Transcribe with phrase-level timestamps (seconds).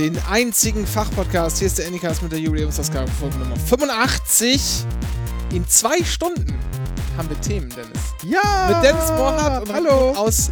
[0.00, 1.58] Den einzigen Fachpodcast.
[1.58, 4.86] Hier ist der Anycast mit der Jubiläumsausgabe Folge Nummer 85.
[5.52, 6.58] In zwei Stunden
[7.18, 8.00] haben wir Themen, Dennis.
[8.22, 8.70] Ja!
[8.72, 10.12] Mit Dennis Mohrhardt und Hallo!
[10.12, 10.48] aus.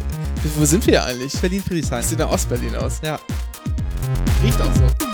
[0.55, 1.33] Wo sind wir eigentlich?
[1.41, 2.03] Berlin Friedrichshain.
[2.03, 2.99] Sieht nach Ostberlin aus.
[3.01, 3.19] Ja.
[4.43, 5.08] Riecht auch so.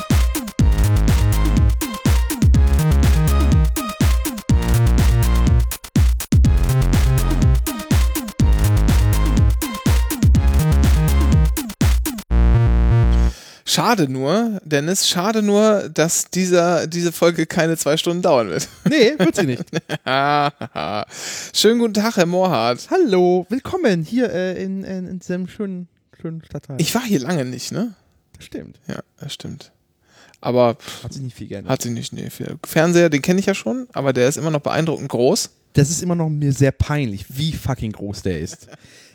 [13.75, 18.69] Schade nur, Dennis, schade nur, dass dieser, diese Folge keine zwei Stunden dauern wird.
[18.89, 19.65] Nee, wird sie nicht.
[21.53, 22.87] Schönen guten Tag, Herr Mohrhardt.
[22.89, 25.89] Hallo, willkommen hier äh, in, in, in diesem schönen,
[26.21, 26.77] schönen Stadtteil.
[26.79, 27.95] Ich war hier lange nicht, ne?
[28.39, 28.79] Stimmt.
[28.87, 29.73] Ja, das stimmt.
[30.39, 31.69] Aber Hat sich nicht viel geändert.
[31.73, 32.57] hat sich nicht, nee, viel.
[32.65, 35.49] Fernseher, den kenne ich ja schon, aber der ist immer noch beeindruckend groß.
[35.73, 38.69] Das ist immer noch mir sehr peinlich, wie fucking groß der ist.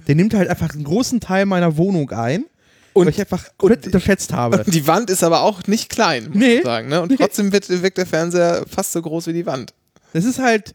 [0.06, 2.44] Der nimmt halt einfach einen großen Teil meiner Wohnung ein,
[2.92, 4.64] Und- weil ich einfach unterschätzt habe.
[4.66, 6.54] Die Wand ist aber auch nicht klein, muss Nee.
[6.56, 6.88] man sagen.
[6.88, 7.02] Ne?
[7.02, 9.72] Und trotzdem wird, wirkt der Fernseher fast so groß wie die Wand.
[10.12, 10.74] Das ist halt.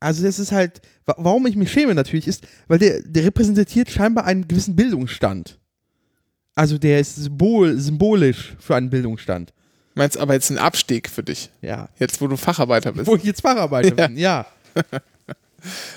[0.00, 0.80] Also, das ist halt.
[1.06, 5.58] wa- Warum ich mich schäme natürlich ist, weil der, der repräsentiert scheinbar einen gewissen Bildungsstand.
[6.54, 9.52] Also, der ist symbol, symbolisch für einen Bildungsstand.
[9.94, 11.88] Meinst aber jetzt ein Abstieg für dich, Ja.
[11.98, 13.06] jetzt wo du Facharbeiter bist.
[13.06, 14.46] Wo ich jetzt Facharbeiter bin, ja.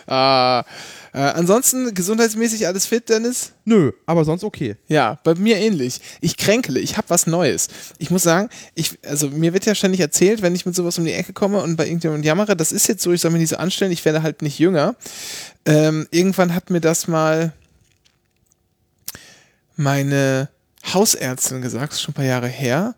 [0.08, 0.64] Ah,
[1.14, 3.54] äh, ansonsten gesundheitsmäßig alles fit, Dennis?
[3.66, 4.76] Nö, aber sonst okay.
[4.88, 6.02] Ja, bei mir ähnlich.
[6.22, 7.68] Ich kränkele, ich habe was Neues.
[7.98, 11.06] Ich muss sagen, ich, also mir wird ja ständig erzählt, wenn ich mit sowas um
[11.06, 13.50] die Ecke komme und bei irgendjemandem jammere, das ist jetzt so, ich soll mich nicht
[13.50, 14.96] so anstellen, ich werde halt nicht jünger.
[15.66, 17.54] Ähm, irgendwann hat mir das mal
[19.76, 20.50] meine
[20.94, 22.96] Hausärztin gesagt, das ist schon ein paar Jahre her.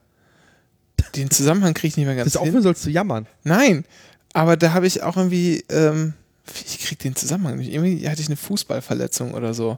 [1.15, 2.49] Den Zusammenhang kriege ich nicht mehr ganz Das ist hin.
[2.49, 3.27] aufhören sollst zu jammern.
[3.43, 3.85] Nein,
[4.33, 6.13] aber da habe ich auch irgendwie, ähm,
[6.53, 7.73] ich krieg den Zusammenhang nicht.
[7.73, 9.77] Irgendwie hatte ich eine Fußballverletzung oder so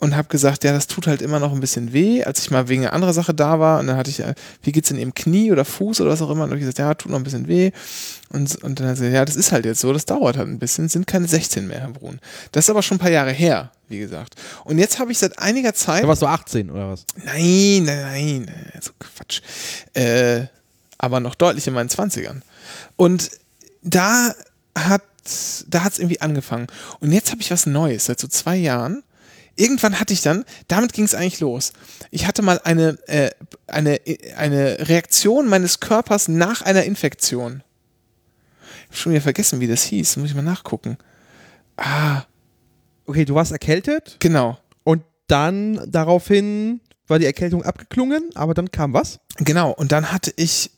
[0.00, 2.68] und habe gesagt, ja, das tut halt immer noch ein bisschen weh, als ich mal
[2.68, 5.14] wegen einer anderen Sache da war und dann hatte ich, äh, wie geht's in ihrem
[5.14, 7.24] Knie oder Fuß oder was auch immer und habe ich gesagt, ja, tut noch ein
[7.24, 7.70] bisschen weh
[8.30, 10.48] und, und dann hat sie gesagt, ja, das ist halt jetzt so, das dauert halt
[10.48, 12.18] ein bisschen, sind keine 16 mehr, Herr Brun.
[12.52, 14.36] Das ist aber schon ein paar Jahre her, wie gesagt.
[14.64, 17.04] Und jetzt habe ich seit einiger Zeit Da warst du 18 oder was?
[17.22, 19.42] Nein, nein, nein, so Quatsch.
[19.92, 20.46] Äh,
[20.96, 22.40] aber noch deutlich in meinen 20ern.
[22.96, 23.30] Und
[23.82, 24.34] da
[24.74, 25.02] hat
[25.68, 26.66] da hat es irgendwie angefangen.
[27.00, 29.02] Und jetzt habe ich was Neues, seit so zwei Jahren.
[29.56, 31.72] Irgendwann hatte ich dann, damit ging es eigentlich los.
[32.10, 33.30] Ich hatte mal eine, äh,
[33.66, 34.00] eine,
[34.36, 37.62] eine Reaktion meines Körpers nach einer Infektion.
[38.84, 40.16] Ich habe schon wieder vergessen, wie das hieß.
[40.16, 40.96] Muss ich mal nachgucken.
[41.76, 42.22] Ah,
[43.10, 44.56] Okay, du warst erkältet genau.
[44.84, 49.18] und dann daraufhin war die Erkältung abgeklungen, aber dann kam was?
[49.38, 50.70] Genau, und dann hatte ich.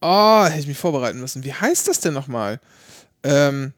[0.00, 1.44] Oh, hätte ich mich vorbereiten müssen.
[1.44, 2.60] Wie heißt das denn nochmal?
[3.22, 3.72] Ähm,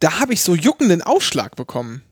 [0.00, 2.02] da habe ich so juckenden Ausschlag bekommen.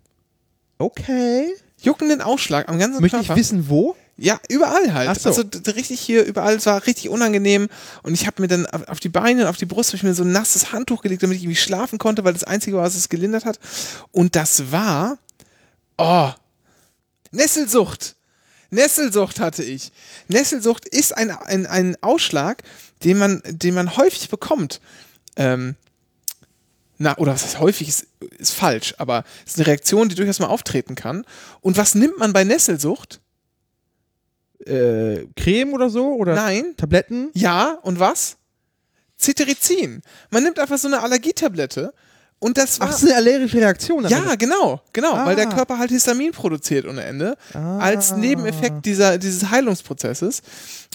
[0.79, 1.55] Okay.
[1.81, 3.41] Juckenden Ausschlag am ganzen Möchte ich Körper.
[3.41, 3.97] wissen, wo?
[4.17, 5.21] Ja, überall halt.
[5.21, 5.29] So.
[5.29, 6.57] Also richtig hier, überall.
[6.57, 7.69] Es war richtig unangenehm.
[8.03, 10.25] Und ich habe mir dann auf die Beine und auf die Brust ich mir so
[10.25, 13.09] ein nasses Handtuch gelegt, damit ich irgendwie schlafen konnte, weil das Einzige war, was es
[13.09, 13.61] gelindert hat.
[14.11, 15.19] Und das war.
[15.99, 16.31] Oh.
[17.31, 18.17] Nesselsucht.
[18.71, 19.93] Nesselsucht hatte ich.
[20.27, 22.63] Nesselsucht ist ein, ein, ein Ausschlag,
[23.05, 24.81] den man, den man häufig bekommt.
[25.37, 25.77] Ähm,
[26.99, 28.07] na, oder was heißt häufig, ist,
[28.39, 31.25] ist falsch, aber es ist eine Reaktion, die durchaus mal auftreten kann.
[31.61, 33.21] Und was nimmt man bei Nesselsucht?
[34.67, 36.15] Äh, Creme oder so?
[36.15, 36.75] Oder Nein.
[36.77, 37.31] Tabletten?
[37.35, 38.37] Ja, und was?
[39.17, 40.03] Cetirizin.
[40.31, 41.93] Man nimmt einfach so eine Allergietablette
[42.41, 42.87] und das war.
[42.89, 44.07] Ach, das ist eine allergische Reaktion.
[44.09, 45.55] ja, genau, genau, weil der Ah.
[45.55, 47.79] Körper halt Histamin produziert ohne Ende Ah.
[47.79, 50.43] als Nebeneffekt dieser, dieses Heilungsprozesses.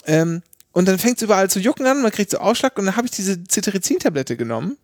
[0.06, 0.42] Ähm,
[0.72, 3.06] und dann fängt es überall zu jucken an, man kriegt so Ausschlag und dann habe
[3.06, 4.76] ich diese Cetirizin-Tablette genommen.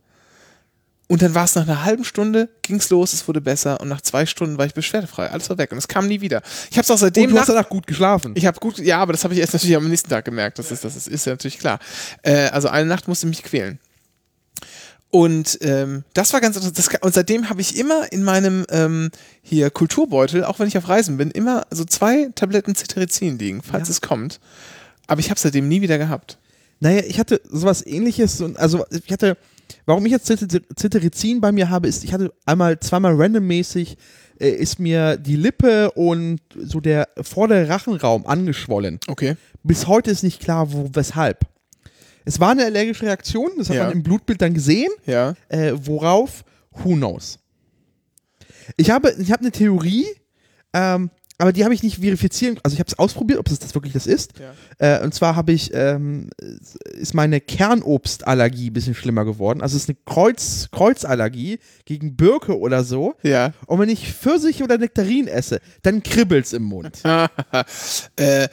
[1.11, 4.01] Und dann war es nach einer halben Stunde, ging's los, es wurde besser und nach
[4.01, 5.29] zwei Stunden war ich beschwerdefrei.
[5.29, 6.41] Alles war weg und es kam nie wieder.
[6.71, 8.31] Ich habe es auch seitdem Und du hast danach gut geschlafen.
[8.37, 10.61] ich habe gut, ja, aber das habe ich erst natürlich am nächsten Tag gemerkt.
[10.61, 11.81] Das ist, das ist, ist ja natürlich klar.
[12.23, 13.81] Äh, also eine Nacht musste mich quälen.
[15.11, 16.79] Und ähm, das war ganz interessant.
[16.79, 19.11] Das, und seitdem habe ich immer in meinem ähm,
[19.43, 23.89] hier Kulturbeutel, auch wenn ich auf Reisen bin, immer so zwei Tabletten Cetirizin liegen, falls
[23.89, 23.93] Ja.
[23.95, 24.39] es kommt.
[25.09, 26.39] Aber ich habe seitdem nie wieder gehabt.
[26.79, 29.37] Naja, ich hatte sowas ähnliches und also ich hatte,
[29.87, 33.97] warum ich jetzt Cetirizin bei mir habe, ist, ich hatte einmal, zweimal randommäßig
[34.41, 38.99] äh, ist mir die Lippe und so der vordere Rachenraum angeschwollen.
[39.09, 39.37] Okay.
[39.63, 41.47] Bis heute ist nicht klar, wo, weshalb.
[42.25, 43.85] Es war eine allergische Reaktion, das hat Ja.
[43.85, 44.91] man im Blutbild dann gesehen.
[45.07, 45.35] Ja.
[45.49, 46.45] Äh, worauf?
[46.73, 47.39] Who knows?
[48.77, 50.07] Ich habe, ich habe eine Theorie.
[50.73, 53.75] Ähm, aber die habe ich nicht verifizieren, also ich habe es ausprobiert, ob es das
[53.75, 54.33] wirklich das ist.
[54.39, 54.99] Ja.
[54.99, 56.31] Äh, und zwar habe ich, ähm,
[56.85, 59.63] ist meine Kernobstallergie ein bisschen schlimmer geworden.
[59.63, 63.15] Also es ist eine Kreuz, Kreuzallergie gegen Birke oder so.
[63.23, 63.53] Ja.
[63.67, 67.03] Und wenn ich Pfirsich oder Nektarin esse, dann kribbelt's im Mund.
[68.17, 68.49] äh,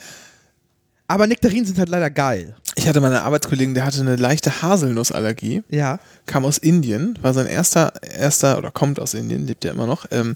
[1.07, 2.55] Aber Nektarinen sind halt leider geil.
[2.75, 5.99] ich hatte mal einen Arbeitskollegen, der hatte eine leichte Haselnussallergie, Ja.
[6.25, 10.05] kam aus Indien, war sein erster, erster, oder kommt aus Indien, lebt ja immer noch,
[10.11, 10.35] ähm,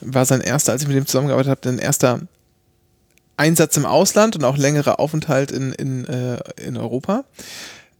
[0.00, 2.20] war sein erster, als ich mit dem zusammengearbeitet habe, ein erster
[3.36, 7.24] Einsatz im Ausland und auch längerer Aufenthalt in, in, äh, in Europa.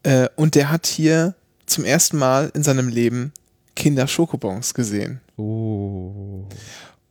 [0.05, 1.35] Äh, und der hat hier
[1.67, 3.33] zum ersten Mal in seinem Leben
[3.75, 5.21] Kinder-Schokobons gesehen.
[5.37, 6.45] Oh.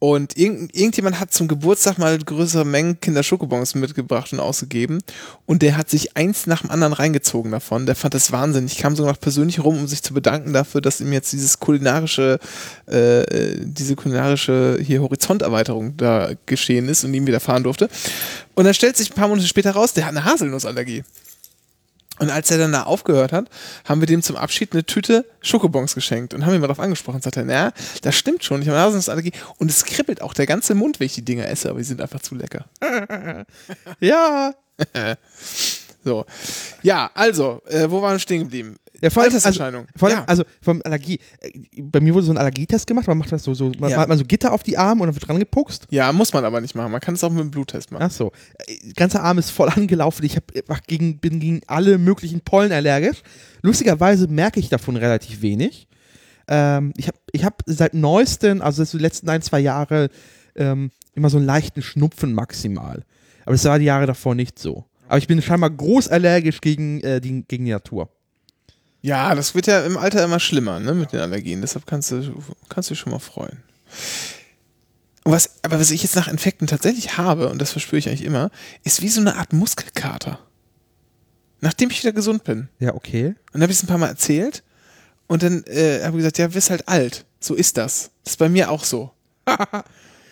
[0.07, 5.02] Und irgend, irgendjemand hat zum Geburtstag mal größere Mengen Kinder-Schokobons mitgebracht und ausgegeben.
[5.48, 7.88] Und der hat sich eins nach dem anderen reingezogen davon.
[7.88, 8.68] Der fand das Wahnsinn.
[8.68, 11.60] Ich kam sogar noch persönlich rum, um sich zu bedanken dafür, dass ihm jetzt dieses
[11.60, 12.38] kulinarische,
[12.88, 17.90] äh, äh, diese kulinarische hier Horizonterweiterung da geschehen ist und ihm widerfahren durfte.
[18.54, 21.04] Und dann stellt sich ein paar Monate später raus, der hat eine Haselnussallergie.
[22.19, 23.50] Und als er dann da aufgehört hat,
[23.83, 27.21] haben wir dem zum Abschied eine Tüte Schokobons geschenkt und haben ihn mal darauf angesprochen.
[27.21, 29.33] Sagt er, na, das stimmt schon, ich habe eine Haselnussallergie.
[29.57, 32.01] Und es kribbelt auch der ganze Mund, wenn ich die Dinger esse, aber die sind
[32.01, 32.65] einfach zu lecker.
[34.00, 34.53] Ja.
[36.06, 36.23] So.
[36.83, 38.77] Ja, also, äh, wo waren wir stehen geblieben?
[39.01, 39.88] Ja, vor allem, also, Alterserscheinung.
[39.95, 40.25] vor allem, ja.
[40.25, 41.19] also vom Allergie.
[41.42, 43.97] äh, Bei mir wurde so ein Allergietest gemacht, man macht das so, so man Ja.
[43.97, 45.88] hat man so Gitter auf die Arme und dann wird dran gepuckst.
[45.89, 46.92] ja, muss man aber nicht machen.
[46.92, 48.03] Man kann es auch mit einem Bluttest machen.
[48.03, 48.31] Ach so.
[48.68, 50.24] Äh, Ganzer Arm ist voll angelaufen.
[50.25, 50.51] Ich hab,
[50.88, 53.21] gegen, bin gegen alle möglichen Pollen allergisch.
[53.62, 55.88] Lustigerweise merke ich davon relativ wenig.
[56.48, 60.09] Ähm, ich habe ich hab seit neuestem, also die letzten ein, zwei Jahre,
[60.56, 63.03] ähm, immer so einen leichten Schnupfen maximal.
[63.45, 64.86] Aber das war die Jahre davor nicht so.
[65.07, 68.09] Aber ich bin scheinbar groß allergisch gegen, äh, die, gegen die Natur.
[69.06, 71.62] Ja, das wird ja im Alter immer schlimmer, ne, mit den Allergien.
[71.62, 73.62] Deshalb kannst du, kannst du dich schon mal freuen.
[75.24, 78.50] Was, aber was ich jetzt nach Infekten tatsächlich habe, und das verspüre ich eigentlich immer,
[78.84, 80.40] ist wie so eine Art Muskelkater.
[81.62, 82.69] Nachdem ich wieder gesund bin.
[82.80, 83.28] Ja, okay.
[83.28, 84.63] Und dann habe ich es ein paar Mal erzählt
[85.28, 87.25] und dann äh, habe ich gesagt, ja, wirst halt alt.
[87.40, 88.10] So ist das.
[88.24, 89.12] Das ist bei mir auch so.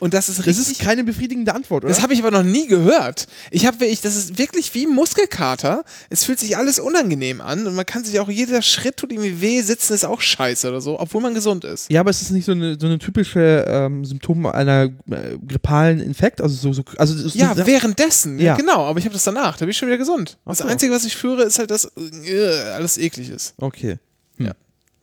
[0.04, 0.72] und das ist Das richtig.
[0.74, 1.94] ist keine befriedigende Antwort, oder?
[1.94, 3.28] Das habe ich aber noch nie gehört.
[3.52, 5.84] Ich habe ich, das ist wirklich wie Muskelkater.
[6.10, 9.42] Es fühlt sich alles unangenehm an und man kann sich auch jeder Schritt tut irgendwie
[9.42, 11.90] weh, sitzen ist auch scheiße oder so, obwohl man gesund ist.
[11.90, 16.00] Ja, aber es ist nicht so eine, so eine typische ähm, Symptom einer äh, grippalen
[16.00, 18.46] Infekt, also so, so also ist Ja, eine- währenddessen, ja.
[18.46, 18.56] Ja.
[18.58, 20.38] genau, aber ich habe das danach, da bin ich schon wieder gesund.
[20.46, 20.66] Ach Das so.
[20.66, 21.86] Einzige, was ich führe, ist halt, dass
[22.26, 23.54] äh, alles eklig ist.
[23.58, 23.98] Okay.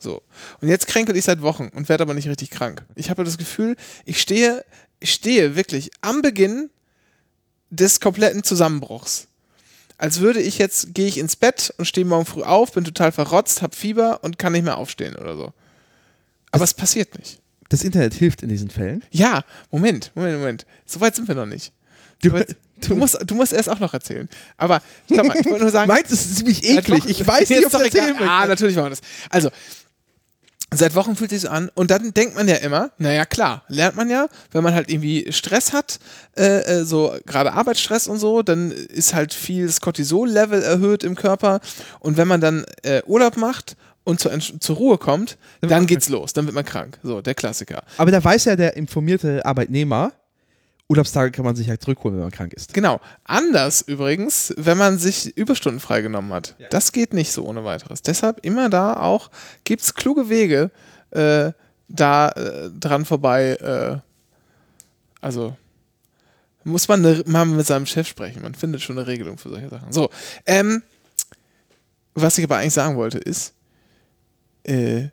[0.03, 0.23] So.
[0.61, 2.85] Und jetzt kränkel ich seit Wochen und werde aber nicht richtig krank.
[2.95, 4.65] Ich habe das Gefühl, ich stehe,
[4.99, 6.71] ich stehe wirklich am Beginn
[7.71, 9.29] des kompletten Zusammenbruchs.
[9.99, 13.13] Als würde ich jetzt, gehe ich ins Bett und stehe morgen früh auf, bin total
[13.13, 15.53] verrotzt, hab Fieber und kann nicht mehr aufstehen oder so.
[16.53, 17.39] Aber es passiert nicht.
[17.69, 19.05] Das Internet hilft in diesen Fällen.
[19.11, 20.67] Ja, Moment, Moment, Moment.
[20.87, 21.73] So weit sind wir noch nicht.
[22.23, 22.31] Du,
[22.81, 24.29] du, musst, du musst erst auch noch erzählen.
[24.57, 25.89] Aber mal, ich wollte nur sagen.
[25.93, 27.05] Meins ist ziemlich eklig.
[27.07, 28.29] Ich weiß nicht, ob das erzählen egal.
[28.29, 28.49] Ah, möchte.
[28.49, 29.01] natürlich machen wir das.
[29.31, 29.51] Also,
[30.73, 33.97] seit Wochen fühlt sich so an und dann denkt man ja immer, naja klar, lernt
[33.97, 35.99] man ja, wenn man halt irgendwie Stress hat,
[36.37, 41.17] äh, äh, so gerade Arbeitsstress und so, dann ist halt viel das Cortisol-Level erhöht im
[41.17, 41.61] Körper
[41.99, 46.33] und wenn man dann äh, Urlaub macht und zur, zur Ruhe kommt, dann geht's los,
[46.33, 46.99] dann wird man krank.
[47.03, 47.83] So, der Klassiker.
[47.97, 50.13] Aber da weiß ja der informierte Arbeitnehmer,
[50.91, 52.75] Urlaubstage kann man sich halt zurückholen, wenn man krank ist.
[52.75, 53.01] Genau.
[53.23, 56.57] Anders übrigens, wenn man sich Überstunden freigenommen hat.
[56.71, 58.03] Das geht nicht so ohne weiteres.
[58.03, 59.31] Deshalb immer da auch,
[59.63, 60.73] gibt es kluge Wege,
[61.11, 61.53] äh,
[61.87, 63.99] da äh, dran vorbei, äh,
[65.21, 65.57] also
[66.65, 68.43] muss man ne, mal mit seinem Chef sprechen.
[68.43, 69.93] Man findet schon eine Regelung für solche Sachen.
[69.93, 70.11] So,
[70.45, 70.83] ähm,
[72.15, 73.55] was ich aber eigentlich sagen wollte ist,
[74.65, 75.09] äh,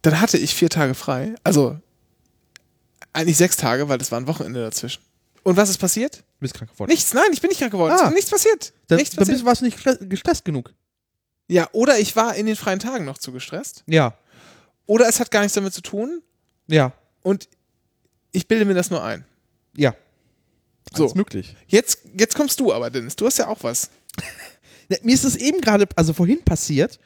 [0.00, 1.78] dann hatte ich vier Tage frei, also
[3.14, 5.02] eigentlich sechs Tage, weil das war ein Wochenende dazwischen.
[5.42, 6.18] Und was ist passiert?
[6.18, 6.90] Du bist krank geworden.
[6.90, 7.94] Nichts, nein, ich bin nicht krank geworden.
[7.98, 8.10] Ah.
[8.10, 8.72] Nichts passiert.
[8.88, 9.44] Dann, nichts dann passiert.
[9.44, 10.72] warst du nicht stre- gestresst genug.
[11.48, 13.84] Ja, oder ich war in den freien Tagen noch zu gestresst.
[13.86, 14.16] Ja.
[14.86, 16.22] Oder es hat gar nichts damit zu tun.
[16.66, 16.92] Ja.
[17.22, 17.48] Und
[18.32, 19.24] ich bilde mir das nur ein.
[19.76, 19.94] Ja.
[20.94, 21.04] So.
[21.04, 21.56] Alles möglich.
[21.66, 23.16] Jetzt, jetzt kommst du aber, Dennis.
[23.16, 23.90] Du hast ja auch was.
[25.02, 26.98] Mir ist es eben gerade, also vorhin passiert.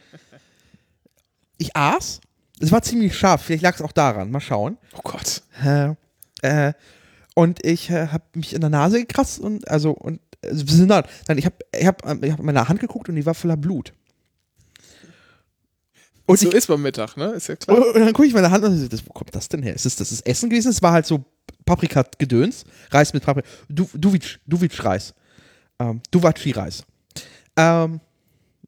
[1.58, 2.20] Ich aß.
[2.60, 3.42] Es war ziemlich scharf.
[3.42, 4.30] Vielleicht lag es auch daran.
[4.30, 4.78] Mal schauen.
[4.96, 5.42] Oh Gott.
[5.64, 5.94] Äh,
[6.42, 6.72] äh,
[7.34, 11.04] und ich äh, habe mich in der Nase gekratzt und also und also, nein,
[11.36, 13.92] ich habe ich hab, ich hab in meine Hand geguckt und die war voller Blut.
[16.26, 17.30] Und, so ich, ist beim Mittag, ne?
[17.30, 17.78] Ist ja klar.
[17.78, 19.74] und dann gucke ich meine Hand und so, das, wo kommt das denn her?
[19.74, 20.70] Ist das, das ist Essen gewesen?
[20.70, 21.24] Es war halt so
[21.64, 25.14] Paprika-Gedöns, Reis mit Paprika, du, Duvic, Duvic-Reis,
[25.78, 26.84] ähm, Duvaci-Reis.
[27.56, 28.00] Ähm,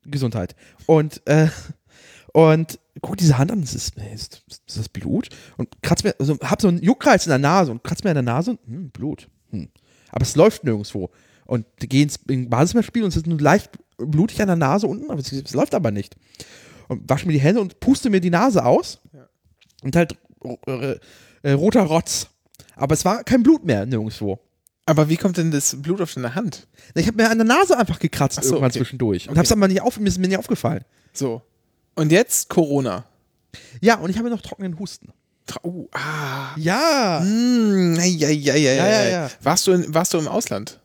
[0.05, 0.57] Gesundheit.
[0.87, 1.49] Und, äh,
[2.33, 5.29] und guck diese Hand an, das ist, ist, ist das Blut?
[5.57, 8.15] Und kratz mir, also hab so einen Juckreiz in der Nase und kratz mir in
[8.15, 9.29] der Nase und, hm, Blut.
[9.51, 9.69] Hm.
[10.11, 11.11] Aber es läuft nirgendwo.
[11.47, 14.87] Und die gehen ins in Basismeerspiel und es ist nur leicht blutig an der Nase
[14.87, 16.17] unten, aber es, es läuft aber nicht.
[16.89, 19.01] Und wasche mir die Hände und puste mir die Nase aus.
[19.83, 20.17] Und halt
[20.67, 20.97] äh,
[21.43, 22.29] äh, roter Rotz.
[22.77, 24.41] Aber es war kein Blut mehr nirgendwo.
[24.87, 26.67] Aber wie kommt denn das Blut auf deine Hand?
[26.95, 28.79] Ich habe mir an der Nase einfach gekratzt so, irgendwann okay.
[28.79, 29.29] zwischendurch.
[29.29, 29.39] Und Okay.
[29.39, 30.85] hab's aber nicht auf, mir ist mir nicht aufgefallen.
[31.13, 31.43] So.
[31.95, 33.05] Und jetzt Corona.
[33.81, 35.13] Ja, und ich habe noch trockenen Husten.
[35.63, 36.55] Oh, ah.
[36.57, 37.21] Ja.
[37.25, 39.31] Mm, ei, ei, ei, Ja, ja, ja.
[39.43, 40.79] Warst, du in, warst du im Ausland?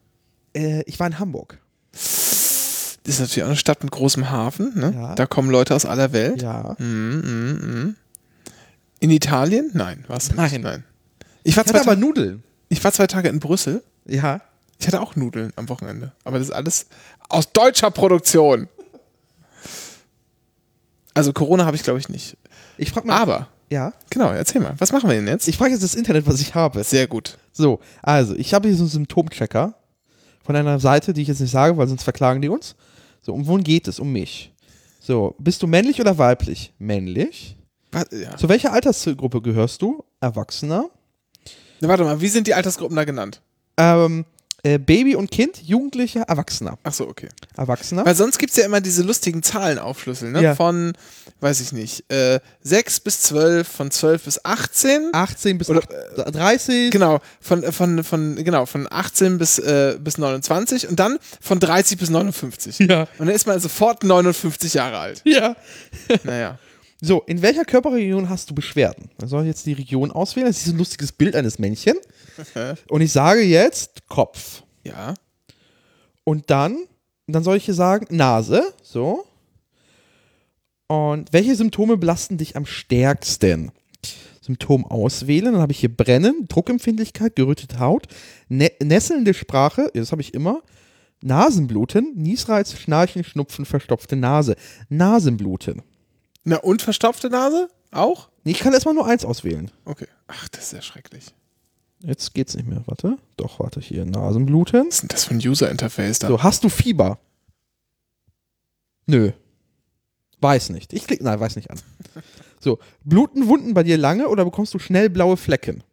[0.56, 1.60] Äh, ich war in Hamburg.
[1.92, 4.74] Das ist natürlich auch eine Stadt mit großem Hafen.
[4.76, 4.94] Ne?
[4.96, 5.16] Ja.
[5.16, 6.42] Da kommen Leute aus aller Welt.
[6.42, 6.76] Ja.
[6.80, 7.96] Mm, mm.
[9.00, 9.70] In Italien?
[9.74, 10.36] Nein, nicht.
[10.36, 10.62] Nein.
[10.62, 10.84] Nein.
[11.44, 12.44] Ich war, Ich hatte aber Tage, Nudeln.
[12.70, 13.84] ich war zwei Tage in Brüssel.
[14.08, 14.42] Ja.
[14.80, 16.14] Ich hatte auch Nudeln am Wochenende.
[16.24, 16.88] Aber das ist alles
[17.30, 18.68] aus deutscher Produktion.
[21.16, 22.38] Also Corona habe ich, glaube ich, nicht.
[22.78, 23.18] Ich frage mal.
[23.20, 23.94] Aber, Ja.
[24.12, 24.76] genau, erzähl mal.
[24.78, 25.48] Was machen wir denn jetzt?
[25.48, 26.84] Ich frage jetzt das Internet, was ich habe.
[26.84, 27.38] Sehr gut.
[27.52, 29.74] So, also, ich habe hier so einen Symptomchecker
[30.44, 32.76] von einer Seite, die ich jetzt nicht sage, weil sonst verklagen die uns.
[33.22, 34.00] So, um wohin geht es?
[34.00, 34.54] Um mich.
[35.00, 36.74] So, bist du männlich oder weiblich?
[36.78, 37.56] Männlich.
[37.92, 38.36] Was, ja.
[38.38, 40.04] Zu welcher Altersgruppe gehörst du?
[40.20, 40.90] Erwachsener.
[41.80, 43.42] Na, warte mal, wie sind die Altersgruppen da genannt?
[43.78, 44.26] Ähm,
[44.66, 46.80] äh, Baby und Kind, Jugendlicher, Erwachsener.
[46.84, 47.30] Ach so, okay.
[47.56, 48.04] Erwachsener.
[48.04, 50.42] Weil sonst gibt es ja immer diese lustigen Zahlenaufschlüssel, ne?
[50.42, 50.56] Ja.
[50.56, 50.94] Von,
[51.40, 55.12] weiß ich nicht, äh, 6 bis 12, von 12 bis 18.
[55.14, 56.90] 18 bis Oder- 30.
[56.90, 61.60] Genau, von, äh, von, von, genau, von 18 bis, äh, bis 29 und dann von
[61.60, 62.80] 30 bis 59.
[62.80, 63.02] Ja.
[63.20, 65.22] Und dann ist man sofort 59 Jahre alt.
[65.26, 65.56] Ja.
[66.24, 66.58] Naja.
[67.02, 69.10] So, in welcher Körperregion hast du Beschwerden?
[69.20, 70.48] Dann soll ich jetzt die Region auswählen.
[70.48, 71.96] Das ist ein lustiges Bild eines Männchen.
[72.90, 74.64] Und ich sage jetzt Kopf.
[74.84, 75.14] Ja.
[76.24, 76.78] Und dann,
[77.28, 78.74] dann soll ich hier sagen Nase.
[78.82, 79.26] So.
[80.88, 83.72] Und welche Symptome belasten dich am stärksten?
[84.42, 85.54] Symptom auswählen.
[85.54, 88.08] Dann habe ich hier Brennen, Druckempfindlichkeit, gerötete Haut,
[88.48, 90.62] nä nässelnde Sprache, das habe ich immer.
[91.22, 94.56] Nasenbluten, Niesreiz, Schnarchen, Schnupfen, verstopfte Nase.
[94.90, 95.82] Nasenbluten.
[96.44, 97.70] Na, und verstopfte Nase?
[97.92, 98.30] Auch?
[98.44, 99.72] Ich kann erstmal nur eins auswählen.
[99.86, 100.08] Okay.
[100.28, 101.34] Ach, das ist ja schrecklich.
[102.06, 102.84] Jetzt geht's nicht mehr.
[102.86, 103.18] Warte.
[103.38, 104.06] Doch, warte hier.
[104.06, 104.88] Nasenbluten.
[104.88, 106.28] Was ist denn das für ein User-Interface da?
[106.28, 107.18] So, hast du Fieber?
[109.08, 109.32] Nö.
[110.42, 110.94] Weiß nicht.
[110.94, 111.80] Ich klicke, nein, weiß nicht an.
[112.62, 115.84] So, bluten Wunden bei dir lange oder bekommst du schnell blaue Flecken?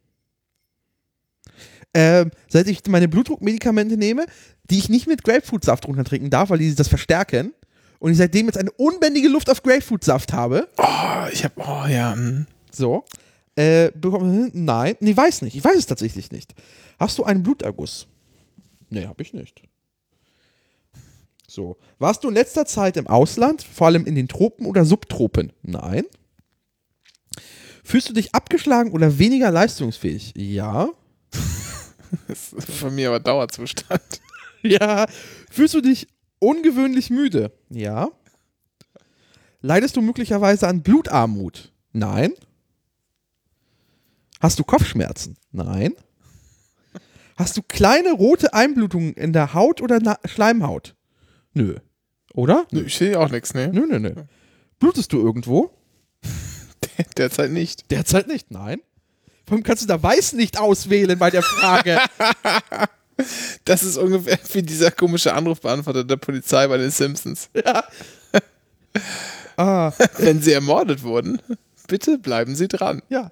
[1.93, 4.25] Ähm, seit ich meine Blutdruckmedikamente nehme,
[4.71, 7.53] die ich nicht mit Grapefruitsaft runtertrinken darf, weil die das verstärken,
[7.99, 12.13] und ich seitdem jetzt eine unbändige Luft auf Grapefruitsaft habe, Oh, ich hab, oh ja.
[12.13, 12.47] hm.
[12.71, 13.05] so,
[13.55, 15.55] äh, bekomme, nein, nee, weiß nicht.
[15.55, 16.53] Ich weiß es tatsächlich nicht.
[16.99, 18.07] Hast du einen Bluterguss?
[18.89, 19.61] Nee, hab ich nicht.
[21.47, 21.77] So.
[21.99, 25.53] Warst du in letzter Zeit im Ausland, vor allem in den Tropen oder Subtropen?
[25.61, 26.03] Nein.
[27.83, 30.33] Fühlst du dich abgeschlagen oder weniger leistungsfähig?
[30.35, 30.89] Ja.
[32.27, 34.01] Das ist von mir aber Dauerzustand.
[34.61, 35.07] Ja.
[35.51, 36.07] Fühlst du dich
[36.39, 37.51] ungewöhnlich müde?
[37.69, 38.11] Ja.
[39.61, 41.73] Leidest du möglicherweise an Blutarmut?
[41.91, 42.33] Nein.
[44.43, 45.37] Hast du Kopfschmerzen?
[45.53, 45.93] Nein.
[47.37, 50.95] Hast du kleine rote Einblutungen in der Haut oder Na Schleimhaut?
[51.53, 51.77] Nö.
[52.33, 52.67] Oder?
[52.71, 53.69] Nö, ich sehe auch nichts, ne?
[53.69, 54.11] Nö, nö, nö.
[54.79, 55.73] Blutest du irgendwo?
[57.17, 57.89] Derzeit nicht.
[57.89, 58.81] Derzeit nicht, nein.
[59.45, 61.99] Warum kannst du da weiß nicht auswählen bei der Frage?
[63.63, 67.47] Das ist ungefähr wie dieser komische Anrufbeantworter der Polizei bei den Simpsons.
[69.55, 71.39] ah, Wenn sie ermordet wurden,
[71.87, 73.03] bitte bleiben Sie dran.
[73.09, 73.31] ja.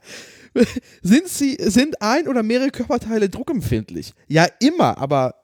[1.02, 4.14] Sind sie, sind ein oder mehrere Körperteile druckempfindlich?
[4.28, 5.36] Ja, immer, aber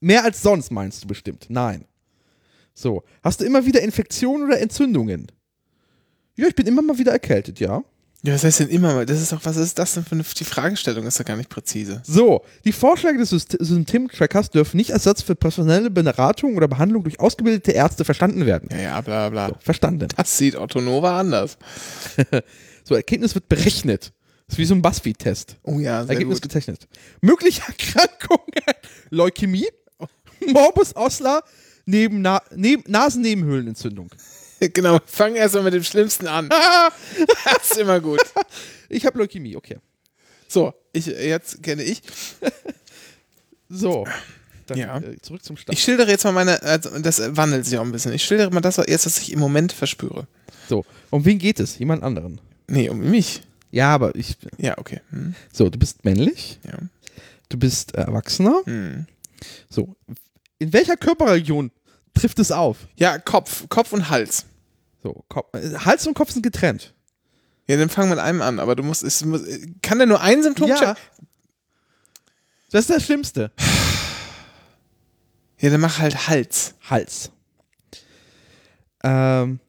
[0.00, 1.46] mehr als sonst meinst du bestimmt.
[1.48, 1.84] Nein.
[2.74, 3.02] So.
[3.22, 5.30] Hast du immer wieder Infektionen oder Entzündungen?
[6.36, 7.84] Ja, ich bin immer mal wieder erkältet, ja.
[8.22, 9.06] Ja, was heißt denn immer mal?
[9.06, 11.48] Das ist doch, was ist das denn für eine, die Fragestellung ist doch gar nicht
[11.48, 12.02] präzise.
[12.04, 17.18] So, die Vorschläge des Systemtrackers dürfen nicht als Ersatz für professionelle Beratung oder Behandlung durch
[17.18, 18.68] ausgebildete Ärzte verstanden werden.
[18.72, 19.52] Ja, ja, bla bla.
[19.60, 20.08] Verstanden.
[20.14, 21.56] Das sieht Otto Nova anders.
[22.90, 24.12] So, Ergebnis wird berechnet.
[24.48, 25.58] Das ist wie so ein Buzzfeed-Test.
[25.62, 26.50] Oh ja, sehr Ergebnis gut.
[26.50, 26.88] gezeichnet.
[27.20, 28.50] Mögliche Erkrankungen:
[29.10, 29.68] Leukämie,
[30.48, 31.44] Morbus Osler,
[31.86, 34.10] neben Na neben Nasennebenhöhlenentzündung.
[34.74, 36.48] Genau, fang erstmal mit dem Schlimmsten an.
[37.44, 38.20] Das ist immer gut.
[38.90, 39.78] Ich habe Leukämie, okay.
[40.48, 42.02] So, ich, jetzt kenne ich.
[43.70, 44.04] So.
[44.66, 44.98] Dann Ja.
[44.98, 45.78] äh, zurück zum Start.
[45.78, 48.12] Ich schildere jetzt mal meine, also das wandelt sich auch ein bisschen.
[48.12, 50.26] Ich schildere mal das jetzt, was ich im Moment verspüre.
[50.68, 50.84] So.
[51.08, 51.78] Um wen geht es?
[51.78, 52.38] Jemand anderen.
[52.70, 53.42] Nee, um mich.
[53.70, 54.36] Ja, aber ich.
[54.58, 55.00] Ja, okay.
[55.10, 56.78] Hm, So, du bist männlich, ja.
[57.48, 58.62] du bist äh, Erwachsener.
[58.64, 59.06] Hm.
[59.68, 59.94] So.
[60.58, 61.70] In welcher Körperregion
[62.14, 62.88] trifft es auf?
[62.96, 64.46] ja, Kopf, Kopf und Hals.
[65.02, 65.48] So, Kopf,
[65.84, 66.94] Hals und Kopf sind getrennt.
[67.66, 69.42] Ja, dann fang mit einem an, aber du musst, es muss,
[69.80, 70.96] kann der nur ein Symptom Ja.
[72.72, 73.50] Das ist das Schlimmste.
[75.60, 76.74] Ja, dann mach halt Hals.
[76.88, 77.30] Hals.
[79.02, 79.60] Ähm,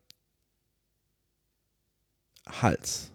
[2.62, 3.08] Hals.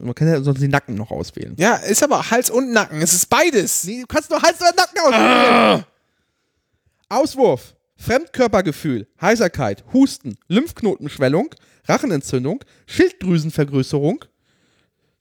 [0.00, 1.54] Man kann ja sonst den Nacken noch auswählen.
[1.56, 3.00] Ja, ist aber Hals und Nacken.
[3.02, 3.84] Es ist beides.
[3.84, 5.84] Nee, du kannst nur Hals oder Nacken auswählen.
[7.08, 7.74] Auswurf.
[7.96, 11.54] Fremdkörpergefühl, Heiserkeit, Husten, Lymphknotenschwellung,
[11.84, 14.24] Rachenentzündung, Schilddrüsenvergrößerung,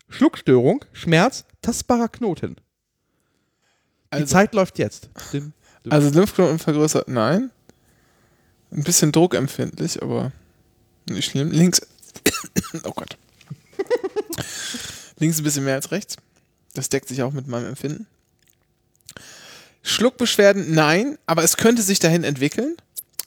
[0.08, 2.56] Schluckstörung, Schmerz, tastbarer Knoten.
[2.56, 2.62] Die
[4.12, 5.10] Also- Zeit läuft jetzt.
[5.34, 5.52] Dim,
[5.86, 5.92] dim.
[5.92, 7.52] Also Lymphknoten vergrößert, nein.
[8.72, 10.32] Ein bisschen druckempfindlich, aber
[11.10, 11.52] nicht schlimm.
[11.52, 11.82] Links.
[12.86, 13.18] oh Gott.
[15.20, 16.16] Links ein bisschen mehr als rechts.
[16.74, 18.08] Das deckt sich auch mit meinem Empfinden.
[19.82, 22.76] Schluckbeschwerden, nein, aber es könnte sich dahin entwickeln.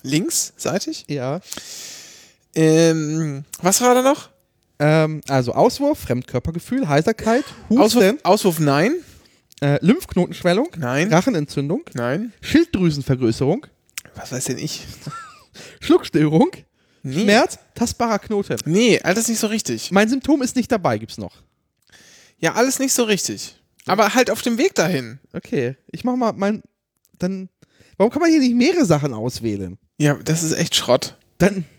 [0.03, 1.05] Linksseitig.
[1.09, 1.41] ja.
[2.55, 4.29] Ähm, was war da noch?
[4.79, 8.95] Ähm, also Auswurf, Fremdkörpergefühl, Heiserkeit, Husten, Auswurf, Auswurf, nein.
[9.63, 11.11] äh, Lymphknotenschwellung, Nein.
[11.13, 12.33] Rachenentzündung, Nein.
[12.43, 13.67] Schilddrüsenvergrößerung,
[14.17, 14.83] Was weiß denn ich?
[15.81, 16.51] Schluckstörung,
[17.05, 17.23] Nee.
[17.23, 18.57] Schmerz, tastbarer Knoten.
[18.67, 19.91] Nee, alles nicht so richtig.
[19.91, 21.37] Mein Symptom ist nicht dabei, gibt's noch.
[22.43, 23.57] Ja, alles nicht so richtig.
[23.87, 25.19] Aber halt auf dem Weg dahin.
[25.33, 26.63] Okay, ich mach mal mein.
[27.19, 27.49] Dann.
[27.97, 29.79] Warum kann man hier nicht mehrere Sachen auswählen?
[29.99, 31.17] Ja, das ist echt Schrott.
[31.39, 31.65] Dann.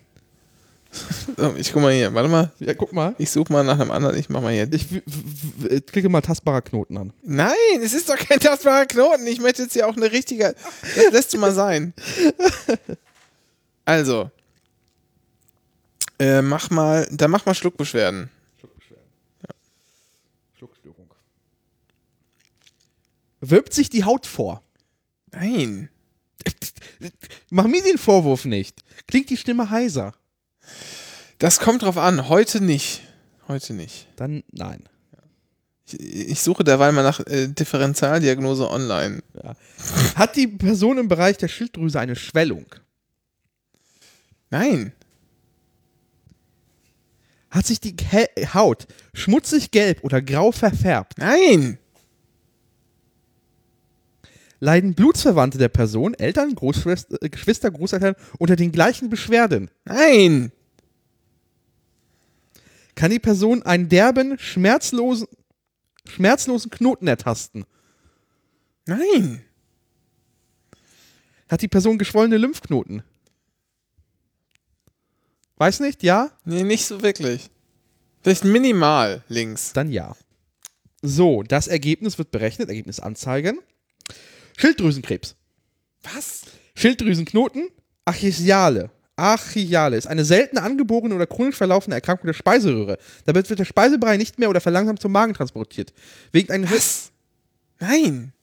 [1.37, 2.51] So, ich guck mal hier, warte mal.
[2.59, 3.15] Ja, guck mal.
[3.17, 4.15] Ich suche mal nach einem anderen.
[4.15, 4.71] Ich mach mal hier.
[4.71, 7.13] Ich w- klicke mal tastbarer Knoten an.
[7.23, 9.25] Nein, es ist doch kein tastbarer Knoten.
[9.25, 10.53] Ich möchte jetzt hier auch eine richtige.
[10.95, 11.93] Das lässt du mal sein.
[13.85, 14.29] Also.
[16.19, 17.07] Äh, mach mal.
[17.11, 18.29] Dann mach mal Schluckbeschwerden.
[23.49, 24.63] Wölbt sich die Haut vor.
[25.31, 25.89] Nein.
[27.49, 28.81] Mach mir den Vorwurf nicht.
[29.07, 30.13] Klingt die Stimme heiser.
[31.39, 32.29] Das kommt drauf an.
[32.29, 33.01] Heute nicht.
[33.49, 34.07] Heute nicht.
[34.15, 34.87] Dann nein.
[35.85, 39.21] Ich, ich suche derweil mal nach äh, Differentialdiagnose online.
[40.15, 42.65] Hat die Person im Bereich der Schilddrüse eine Schwellung?
[44.49, 44.93] Nein.
[47.49, 47.93] Hat sich die
[48.53, 51.17] Haut schmutzig gelb oder grau verfärbt?
[51.17, 51.77] Nein.
[54.63, 59.69] Leiden Blutsverwandte der Person, Eltern, Großschwester, äh, Geschwister, Großeltern unter den gleichen Beschwerden?
[59.83, 60.53] Nein.
[62.95, 65.27] Kann die Person einen derben, schmerzlosen,
[66.07, 67.65] schmerzlosen Knoten ertasten?
[68.85, 69.43] Nein.
[71.49, 73.03] Hat die Person geschwollene Lymphknoten?
[75.57, 76.31] Weiß nicht, ja?
[76.45, 77.49] Nee, nicht so wirklich.
[78.21, 79.73] Vielleicht minimal links.
[79.73, 80.15] Dann ja.
[81.01, 83.59] So, das Ergebnis wird berechnet, Ergebnis anzeigen.
[84.57, 85.35] Schilddrüsenkrebs.
[86.03, 86.41] Was?
[86.75, 87.69] Schilddrüsenknoten,
[88.05, 88.89] Achiale.
[89.15, 92.97] Achiale ist eine seltene angeborene oder chronisch verlaufende Erkrankung der Speiseröhre.
[93.25, 95.93] Dabei wird der Speisebrei nicht mehr oder verlangsamt zum Magen transportiert.
[96.31, 97.11] Wegen eines Was?
[97.79, 98.33] Nein.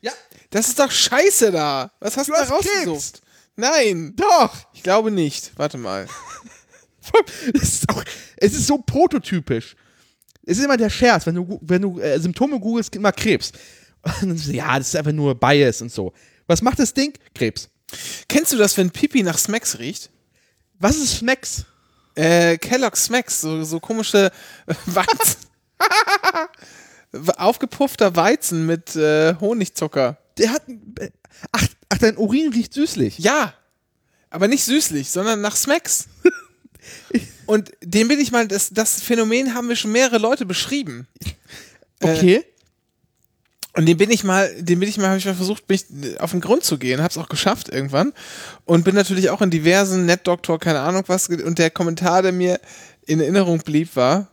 [0.00, 0.12] Ja,
[0.50, 1.92] Das ist doch scheiße da.
[2.00, 3.20] Was hast du, Du da rausgesucht?
[3.56, 4.14] Nein.
[4.16, 4.56] doch.
[4.72, 5.52] Ich glaube nicht.
[5.56, 6.06] Warte mal.
[7.54, 8.04] Es ist, auch,
[8.36, 9.76] es ist so prototypisch.
[10.44, 13.50] Es ist immer der Scherz, wenn du, wenn du äh, Symptome googelst, immer Krebs.
[14.22, 16.12] Und dann so, ja, das ist einfach nur Bias und so.
[16.46, 17.12] Was macht das Ding?
[17.34, 17.68] Krebs.
[18.28, 20.10] Kennst du das, wenn Pipi nach Smacks riecht?
[20.78, 21.64] Was ist Smacks?
[22.14, 24.30] Äh, Kellogg's Smacks, so, so komische
[24.66, 25.36] äh, Weizen.
[27.36, 30.18] Aufgepuffter Weizen mit äh, Honigzucker.
[30.36, 30.62] Der hat.
[30.68, 31.10] äh,
[31.52, 33.18] Ach, ach, dein Urin riecht süßlich.
[33.18, 33.54] Ja,
[34.30, 36.08] aber nicht süßlich, sondern nach Smacks.
[37.46, 41.06] Und dem bin ich mal, das, das Phänomen haben mir schon mehrere Leute beschrieben.
[42.00, 42.44] Okay.
[43.78, 45.84] Und dem bin ich mal, dem bin ich mal, habe ich mal versucht, mich
[46.18, 48.12] auf den Grund zu gehen, hab's auch geschafft irgendwann.
[48.64, 52.58] Und bin natürlich auch in diversen NetDoktor, keine Ahnung was, und der Kommentar, der mir
[53.06, 54.26] in Erinnerung blieb, war,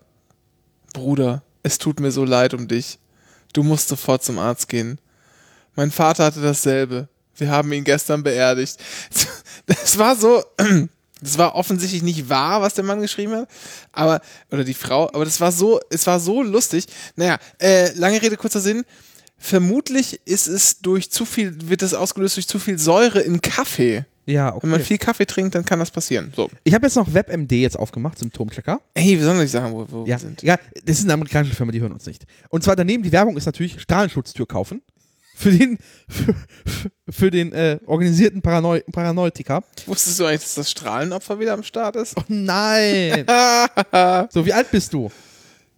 [0.93, 2.97] Bruder, es tut mir so leid um dich.
[3.53, 4.97] Du musst sofort zum Arzt gehen.
[5.75, 7.07] Mein Vater hatte dasselbe.
[7.35, 8.79] Wir haben ihn gestern beerdigt.
[9.67, 10.43] Das war so,
[11.21, 13.49] das war offensichtlich nicht wahr, was der Mann geschrieben hat,
[13.91, 16.87] aber, oder die Frau, aber das war so, es war so lustig.
[17.15, 18.85] Naja, äh, lange Rede, kurzer Sinn.
[19.37, 24.05] Vermutlich ist es durch zu viel, wird das ausgelöst durch zu viel Säure in Kaffee.
[24.27, 24.87] Ja, Wenn man okay.
[24.87, 26.33] viel Kaffee trinkt, dann kann das passieren.
[26.35, 26.49] So.
[26.63, 28.81] Ich habe jetzt noch WebMD jetzt aufgemacht, Symptomchecker.
[28.95, 30.41] Ey, wie soll ich sagen, wo, wo Ja, wir sind?
[30.41, 32.25] ja, das ist eine amerikanische Firma, die hören uns nicht.
[32.49, 34.81] Und zwar daneben die Werbung ist natürlich Strahlenschutztür kaufen.
[35.37, 36.33] Für den, für,
[37.09, 39.63] für den äh, organisierten Paranoi Paranoitiker.
[39.85, 42.15] Wusstest du eigentlich, dass das Strahlenopfer wieder am Start ist?
[42.17, 43.25] Oh nein!
[44.31, 45.11] so, wie alt bist du?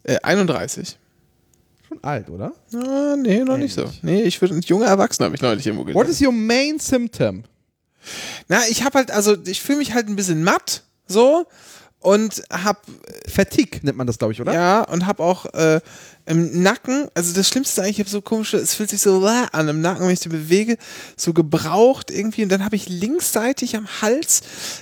[0.03, 0.97] Äh, 31.
[1.87, 2.53] Schon alt, oder?
[2.73, 3.85] Ah, nee, noch nicht so.
[4.01, 6.11] Nee, ich würde ein junger Erwachsener habe ich neulich irgendwo What gelesen.
[6.11, 7.43] is your main symptom?
[8.47, 11.45] Na, ich habe halt, also ich fühle mich halt ein bisschen matt, so.
[11.99, 12.85] und hab
[13.27, 14.53] Fatigue nennt man das, glaube ich, oder?
[14.53, 15.81] ja und hab auch äh,
[16.25, 19.25] im Nacken, also das Schlimmste ist eigentlich, ich habe so komische, es fühlt sich so
[19.25, 20.77] äh, an im Nacken, wenn ich die bewege,
[21.15, 24.41] so gebraucht irgendwie und dann habe ich linksseitig am Hals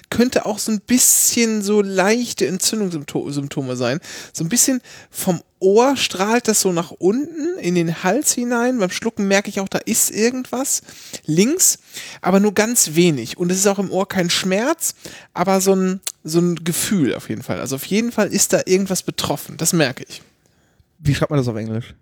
[0.10, 4.00] könnte auch so ein bisschen so leichte Entzündungssymptome sein,
[4.34, 8.78] so ein bisschen vom Ohr strahlt das so nach unten in den Hals hinein.
[8.78, 10.82] Beim Schlucken merke ich auch, da ist irgendwas
[11.26, 11.80] links,
[12.22, 13.38] aber nur ganz wenig.
[13.38, 14.96] Und es ist auch im Ohr kein Schmerz,
[15.34, 17.60] aber so ein, so ein Gefühl auf jeden Fall.
[17.60, 19.58] Also auf jeden Fall ist da irgendwas betroffen.
[19.58, 20.22] Das merke ich.
[21.00, 21.96] Wie schreibt man das auf Englisch?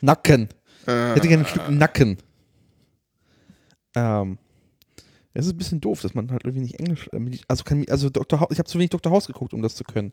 [0.00, 0.48] Nacken.
[0.86, 2.18] Ich hätte gerne ein Stück Nacken.
[3.94, 4.38] Ähm,
[5.32, 7.08] es ist ein bisschen doof, dass man halt irgendwie nicht Englisch.
[7.12, 8.40] äh, Also, kann, also Dr.
[8.40, 9.10] House, ich habe zu wenig Dr.
[9.12, 10.12] House geguckt, um das zu können.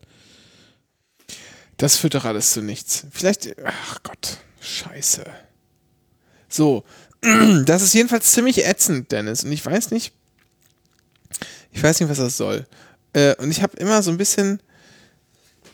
[1.76, 3.06] Das führt doch alles zu nichts.
[3.10, 5.24] Vielleicht, ach Gott, scheiße.
[6.48, 6.84] So,
[7.64, 9.44] das ist jedenfalls ziemlich ätzend, Dennis.
[9.44, 10.12] Und ich weiß nicht,
[11.72, 12.66] ich weiß nicht, was das soll.
[13.12, 14.60] Äh, und ich habe immer so ein bisschen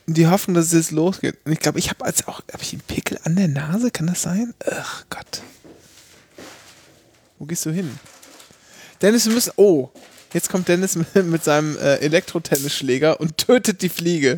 [0.06, 1.36] die Hoffnung, dass es jetzt losgeht.
[1.44, 3.90] Und ich glaube, ich habe als auch, habe ich einen Pickel an der Nase?
[3.90, 4.54] Kann das sein?
[4.70, 5.42] Ach Gott.
[7.38, 7.98] Wo gehst du hin?
[9.02, 9.90] Dennis, wir müssen, oh,
[10.32, 14.36] jetzt kommt Dennis mit, seinem äh, Elektrotennisschläger und tötet die Fliege.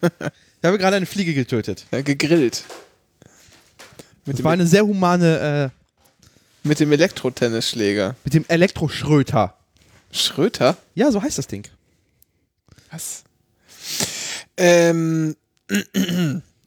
[0.66, 1.86] Ich habe gerade eine Fliege getötet.
[1.92, 2.64] Ja, gegrillt.
[4.24, 8.16] Mit Das dem, war eine sehr humane, äh, mit dem Elektrotennisschläger.
[8.24, 9.54] mit dem Elektroschröter.
[10.10, 10.76] Schröter?
[10.96, 11.68] Ja, so heißt das Ding.
[12.90, 13.22] Was?
[14.56, 15.36] Ähm,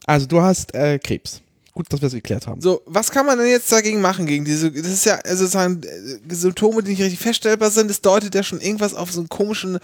[0.06, 1.42] Also du hast äh, Krebs.
[1.80, 2.60] Gut, dass wir es geklärt haben.
[2.60, 5.80] so, was kann man denn jetzt dagegen machen gegen diese, das ist ja also sozusagen
[5.82, 7.90] äh, Symptome, die nicht richtig feststellbar sind.
[7.90, 9.78] Es deutet ja schon irgendwas auf so einen komischen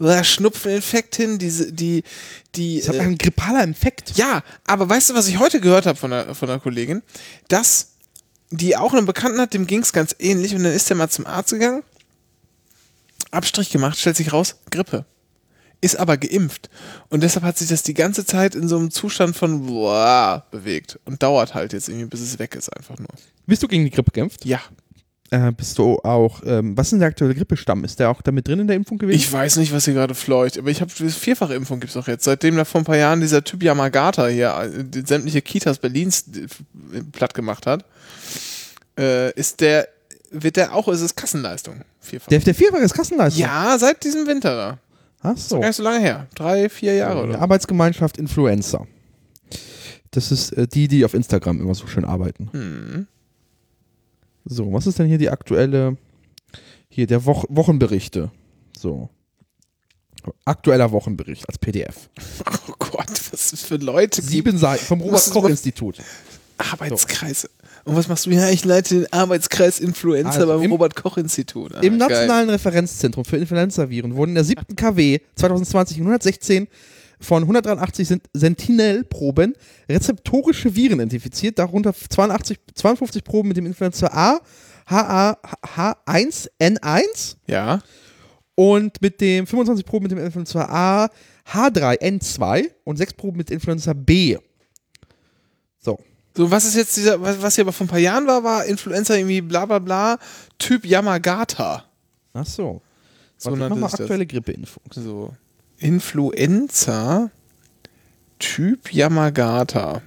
[0.00, 2.04] äh, Schnupfeninfekt hin, diese, die,
[2.54, 4.16] die, Das hat äh, ein grippaler Infekt.
[4.16, 7.02] Ja, aber weißt du, was ich heute gehört habe von einer, von einer Kollegin?
[7.48, 7.88] Dass
[8.50, 11.10] die auch einen Bekannten hat, dem ging es ganz ähnlich und dann ist der mal
[11.10, 11.82] zum Arzt gegangen,
[13.30, 15.04] Abstrich gemacht, stellt sich raus, Grippe.
[15.82, 16.70] Ist aber geimpft.
[17.10, 20.98] Und deshalb hat sich das die ganze Zeit in so einem Zustand von boah bewegt.
[21.04, 23.08] Und dauert halt jetzt irgendwie, bis es weg ist, einfach nur.
[23.46, 24.44] Bist du gegen die Grippe geimpft?
[24.44, 24.60] Ja.
[25.32, 27.84] Äh, bist du auch, ähm, was ist denn der aktuelle Grippestamm?
[27.84, 29.18] Ist der auch damit drin in der Impfung gewesen?
[29.18, 32.24] Ich weiß nicht, was hier gerade fleucht, aber ich habe vierfache Impfung gibt's auch jetzt.
[32.24, 36.26] Seitdem da vor ein paar Jahren dieser Typ Yamagata hier äh, die sämtliche Kitas Berlins
[36.36, 37.86] äh, platt gemacht hat,
[38.98, 39.88] äh, ist der,
[40.30, 41.80] wird der auch, ist es Kassenleistung.
[42.00, 42.28] Vierfach.
[42.28, 43.40] der, der vierfache ist Kassenleistung.
[43.42, 44.78] ja, seit diesem Winter da.
[45.22, 45.60] Ach so.
[45.60, 46.26] Gar nicht so lange her.
[46.34, 47.40] Drei, vier Jahre Die oder?
[47.40, 48.86] Arbeitsgemeinschaft Influencer.
[50.10, 52.48] Das ist äh, die, die auf Instagram immer so schön arbeiten.
[52.52, 53.06] Hm.
[54.44, 55.96] So, was ist denn hier die aktuelle,
[56.88, 58.30] hier der Woch Wochenberichte.
[58.76, 59.08] So.
[60.44, 62.10] Aktueller Wochenbericht als PDF.
[62.68, 64.20] Oh Gott, was für Leute?
[64.22, 65.98] Sieben Seiten vom Robert-Koch-Institut.
[66.58, 67.48] Arbeitskreise.
[67.84, 68.30] Und was machst du?
[68.30, 71.74] Ja, ich leite den Arbeitskreis Influencer Also beim im- Robert-Koch-Institut.
[71.74, 72.08] Ah, Im geil.
[72.08, 76.68] Nationalen Referenzzentrum für Influenzaviren wurden in der siebten KW 2020 in 116
[77.18, 79.54] von 183 Sent- Sentinel-Proben
[79.88, 84.40] rezeptorische Viren identifiziert, darunter 82, 52 Proben mit dem Influenza A,
[84.86, 85.38] HA,
[85.76, 87.80] H1N1 Ja.
[88.54, 91.08] und mit dem 25 Proben mit dem Influenza A,
[91.48, 94.36] H3N2 und 6 Proben mit Influenza B.
[95.78, 95.98] So.
[96.34, 99.18] So, was ist jetzt dieser, was, hier aber vor ein paar Jahren war, war Influencer
[99.18, 100.18] irgendwie bla bla bla,
[100.58, 101.84] Typ Yamagata.
[102.32, 102.80] Ach so.
[103.36, 104.00] So Warte, ich mach nannte mal sich das.
[104.00, 104.82] aktuelle Grippeimpfung.
[104.90, 105.34] So.
[105.78, 107.30] Influenza
[108.38, 110.00] Typ Yamagata.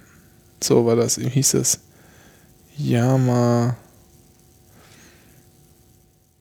[0.62, 1.80] So war das, wie hieß es?
[2.76, 3.76] Yama.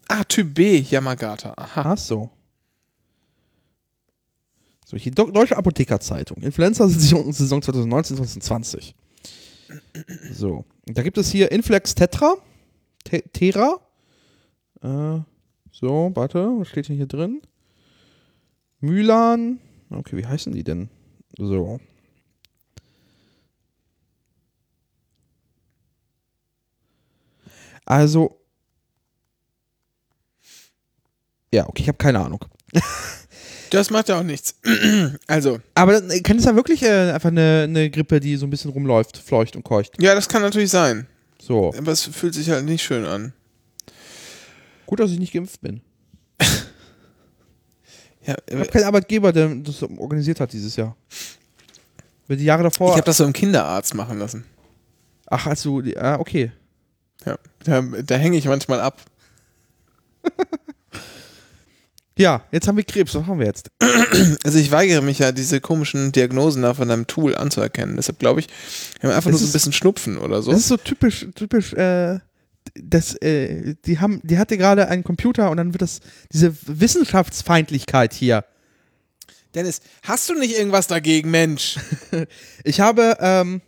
[0.08, 1.54] Ah, Typ B Yamagata.
[1.58, 1.94] Aha.
[1.94, 2.30] Ach so.
[4.86, 6.38] So, hier Deutsche Apothekerzeitung.
[6.42, 8.94] Influenza-Saison Saison 2019-2020.
[10.32, 10.66] So.
[10.86, 12.36] Da gibt es hier Inflex Tetra.
[13.04, 13.80] Te Tera.
[14.82, 15.20] Äh,
[15.72, 17.42] so, warte, was steht denn hier drin?
[18.80, 19.60] Mylan.
[19.90, 20.90] Okay, wie heißen die denn?
[21.38, 21.80] So.
[27.86, 28.40] Also.
[31.54, 32.44] Ja, okay, ich habe keine Ahnung.
[33.70, 34.56] Das macht ja auch nichts.
[35.28, 38.50] also, Aber äh, kann es ja wirklich äh, einfach eine, eine Grippe, die so ein
[38.50, 40.02] bisschen rumläuft, fleucht und keucht?
[40.02, 41.08] ja, das kann natürlich sein.
[41.42, 41.74] So.
[41.78, 43.34] Aber es fühlt sich halt nicht schön an.
[44.86, 45.82] Gut, dass ich nicht geimpft bin.
[48.26, 50.96] Ja, Ich habe keinen Arbeitgeber, der das organisiert hat dieses Jahr.
[52.28, 52.90] Weil die Jahre davor.
[52.90, 54.46] ich habe das so im Kinderarzt machen lassen.
[55.28, 56.52] ach, also, ah, okay.
[57.26, 59.00] Ja, da, da hänge ich manchmal ab.
[62.18, 63.14] Ja, jetzt haben wir Krebs.
[63.14, 63.72] Was haben wir jetzt?
[64.44, 67.96] Also ich weigere mich ja, diese komischen Diagnosen da von einem Tool anzuerkennen.
[67.96, 68.48] Deshalb glaube ich,
[69.00, 70.52] wir haben einfach Das nur so ein bisschen Schnupfen oder so.
[70.52, 72.20] Das ist so typisch, typisch, äh,
[72.76, 76.00] das, äh, die haben, die hatte gerade einen Computer und dann wird das,
[76.32, 78.46] diese Wissenschaftsfeindlichkeit hier.
[79.54, 81.78] Dennis, hast du nicht irgendwas dagegen, Mensch?
[82.64, 83.62] Ich habe, ähm,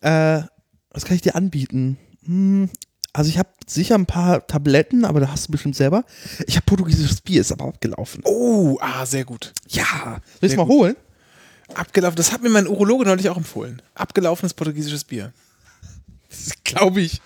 [0.00, 0.42] äh,
[0.90, 1.98] was kann ich dir anbieten?
[2.24, 2.68] Hm,
[3.12, 6.04] also ich habe sicher ein paar Tabletten, aber da hast du bestimmt selber.
[6.46, 8.22] Ich habe portugiesisches Bier, ist aber abgelaufen.
[8.24, 9.52] Oh, ah, sehr gut.
[9.68, 10.72] Ja, soll ich mal gut.
[10.72, 10.96] holen?
[11.74, 13.82] Abgelaufen, das hat mir mein Urologe neulich auch empfohlen.
[13.94, 15.32] Abgelaufenes portugiesisches Bier.
[16.64, 17.20] Glaube ich.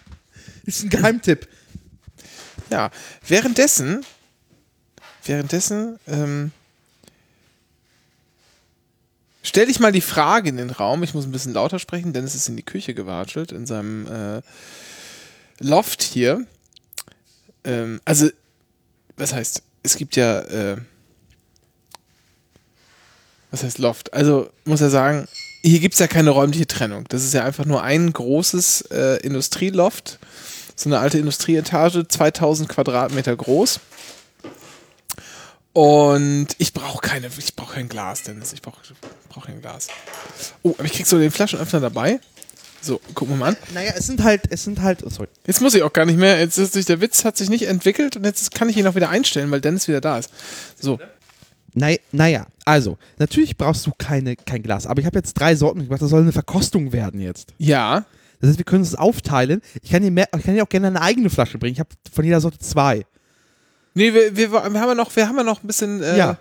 [0.64, 1.48] Ist ein Geheimtipp.
[2.70, 2.90] Ja,
[3.26, 4.04] währenddessen,
[5.24, 6.50] währenddessen, ähm,
[9.42, 11.04] stell dich mal die Frage in den Raum.
[11.04, 14.06] Ich muss ein bisschen lauter sprechen, denn es ist in die Küche gewatschelt, in seinem
[14.08, 14.42] äh,
[15.60, 16.46] Loft hier.
[17.64, 18.28] Ähm, also,
[19.16, 20.76] was heißt, es gibt ja, äh,
[23.50, 24.12] was heißt Loft?
[24.12, 25.28] Also, muss er sagen,
[25.62, 27.04] hier gibt es ja keine räumliche Trennung.
[27.08, 30.18] Das ist ja einfach nur ein großes äh, Industrieloft
[30.76, 33.80] so eine alte Industrieetage, 2000 Quadratmeter groß.
[35.72, 38.52] Und ich brauche keine, ich brauche kein Glas, Dennis.
[38.52, 38.78] Ich brauche
[39.28, 39.88] brauch kein Glas.
[40.62, 42.20] Oh, aber ich krieg so den Flaschenöffner dabei.
[42.80, 43.56] So, gucken wir mal an.
[43.74, 45.28] Naja, es sind halt, es sind halt, oh, sorry.
[45.46, 46.38] Jetzt muss ich auch gar nicht mehr.
[46.38, 48.94] Jetzt ist sich der Witz hat sich nicht entwickelt und jetzt kann ich ihn auch
[48.94, 50.30] wieder einstellen, weil Dennis wieder da ist.
[50.80, 50.98] So,
[51.74, 55.84] Nei- Naja, also, natürlich brauchst du keine, kein Glas, aber ich habe jetzt drei Sorten
[55.84, 57.52] gemacht, das soll eine Verkostung werden jetzt.
[57.58, 58.06] ja,
[58.40, 59.60] Das heißt, wir können es aufteilen.
[59.82, 61.74] Ich kann dir, mehr, ich kann dir auch gerne eine eigene Flasche bringen.
[61.74, 63.04] Ich habe von jeder Sorte zwei.
[63.94, 66.38] nee, wir, wir, wir haben ja noch, wir haben ja noch ein bisschen, äh, Ja.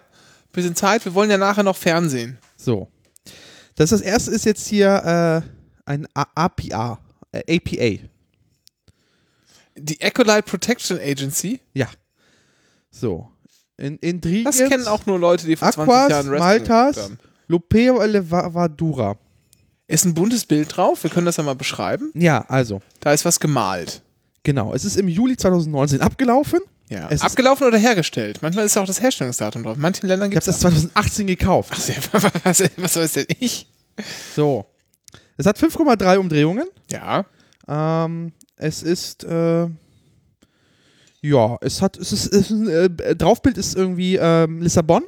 [0.54, 1.04] bisschen Zeit.
[1.06, 2.38] Wir wollen ja nachher noch Fernsehen.
[2.56, 2.88] So.
[3.76, 5.50] Das, das erste ist jetzt hier äh,
[5.86, 7.00] ein A APA.
[7.32, 8.04] Äh, APA.
[9.78, 11.60] Die Ecolite Protection Agency.
[11.74, 11.88] Ja.
[12.92, 13.30] So.
[13.78, 14.58] In, Ingredients.
[14.58, 17.20] Das kennen auch nur Leute, die vor 20 Aquas, Jahren Wrestling Maltas, haben.
[17.48, 19.18] Lupeo Elevadura.
[19.88, 21.04] Ist ein buntes Bild drauf.
[21.04, 22.10] Wir können das ja mal beschreiben.
[22.16, 24.02] Ja, also, Da ist was gemalt.
[24.44, 24.74] genau.
[24.74, 26.60] Es ist im Juli 2019 abgelaufen.
[26.90, 27.08] Ja.
[27.10, 28.40] Es ist- Abgelaufen oder hergestellt.
[28.42, 29.76] Manchmal ist auch das Herstellungsdatum drauf.
[29.76, 31.72] In manchen Ländern Ich gibt habe es das 2018 gekauft.
[32.44, 33.68] was, was weiß denn ich?
[34.36, 34.66] So.
[35.38, 36.68] Es hat 5,3 Umdrehungen.
[36.92, 37.26] Ja.
[37.68, 39.68] Ähm, es ist, äh,
[41.22, 45.04] ja, es hat, es ist, es ist äh, Draufbild ist irgendwie ähm, Lissabon.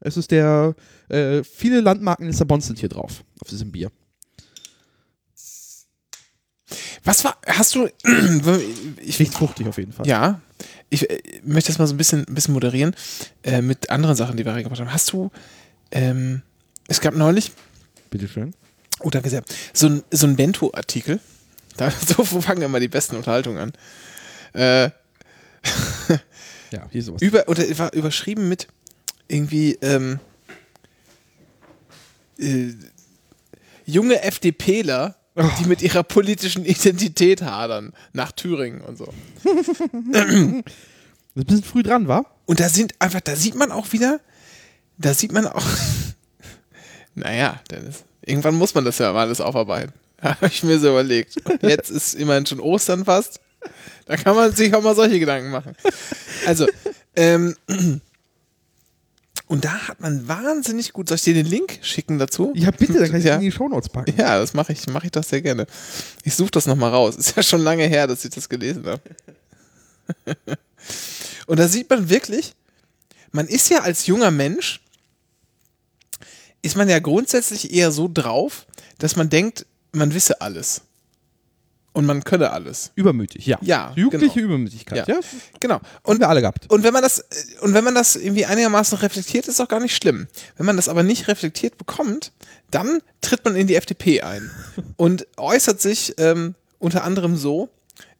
[0.00, 0.74] Es ist der,
[1.08, 3.90] äh, viele Landmarken Lissabons sind hier drauf, auf diesem Bier.
[7.04, 7.88] Was war, hast du,
[9.02, 10.06] ich, Riecht fruchtig auf jeden Fall.
[10.06, 10.40] ja,
[10.90, 12.94] ich äh, möchte das mal so ein bisschen, ein bisschen moderieren
[13.42, 14.92] äh, mit anderen Sachen, die wir reingebracht haben.
[14.92, 15.30] Hast du,
[15.90, 16.42] ähm,
[16.88, 17.52] es gab neulich,
[18.10, 18.54] Bitteschön.
[19.02, 21.20] Oh danke sehr, so ein, so ein Bento-Artikel.
[21.76, 23.72] Da, so fangen immer die besten Unterhaltungen
[24.52, 24.60] an.
[24.60, 24.90] Äh,
[26.72, 27.22] Ja, hier sowas.
[27.22, 28.68] über, oder war überschrieben mit
[29.28, 30.20] irgendwie ähm,
[32.38, 32.72] äh,
[33.86, 35.16] junge FDPler,
[35.58, 39.12] die mit ihrer politischen Identität hadern, nach Thüringen und so.
[40.12, 40.64] Das ist ein
[41.34, 42.36] bisschen früh dran, war?
[42.46, 44.20] Und da sind einfach, da sieht man auch wieder,
[44.98, 45.64] da sieht man auch,
[47.14, 49.92] naja, Dennis, irgendwann muss man das ja mal alles aufarbeiten.
[50.22, 51.36] Habe ich mir so überlegt.
[51.48, 53.40] Und jetzt ist immerhin schon Ostern fast.
[54.06, 55.76] Da kann man sich auch mal solche Gedanken machen.
[56.46, 56.66] Also,
[57.16, 57.54] ähm,
[59.46, 62.52] und da hat man wahnsinnig gut, soll ich dir den Link schicken dazu?
[62.54, 63.32] Ja, bitte, dann kann ich Ja.
[63.34, 64.14] das in die Shownotes packen.
[64.16, 65.66] Ja, das mache ich, mache ich doch sehr gerne.
[66.24, 67.16] Ich suche das nochmal raus.
[67.16, 69.02] Ist ja schon lange her, dass ich das gelesen habe.
[71.46, 72.54] Und da sieht man wirklich,
[73.32, 74.80] man ist ja als junger Mensch,
[76.62, 78.66] ist man ja grundsätzlich eher so drauf,
[78.98, 80.82] dass man denkt, man wisse alles.
[81.92, 82.92] Und man könne alles.
[82.94, 83.58] Übermütig, ja.
[83.62, 84.46] Ja, Jugendliche genau.
[84.46, 85.14] Übermütigkeit, Ja.
[85.16, 85.20] ja.
[85.58, 85.80] Genau.
[86.04, 86.70] Und wir alle gehabt.
[86.70, 87.24] und wenn man das,
[87.62, 90.28] und wenn man das irgendwie einigermaßen reflektiert, ist auch gar nicht schlimm.
[90.56, 92.30] Wenn man das aber nicht reflektiert bekommt,
[92.70, 94.48] dann tritt man in die FDP ein
[94.96, 97.68] und äußert sich ähm, unter anderem so,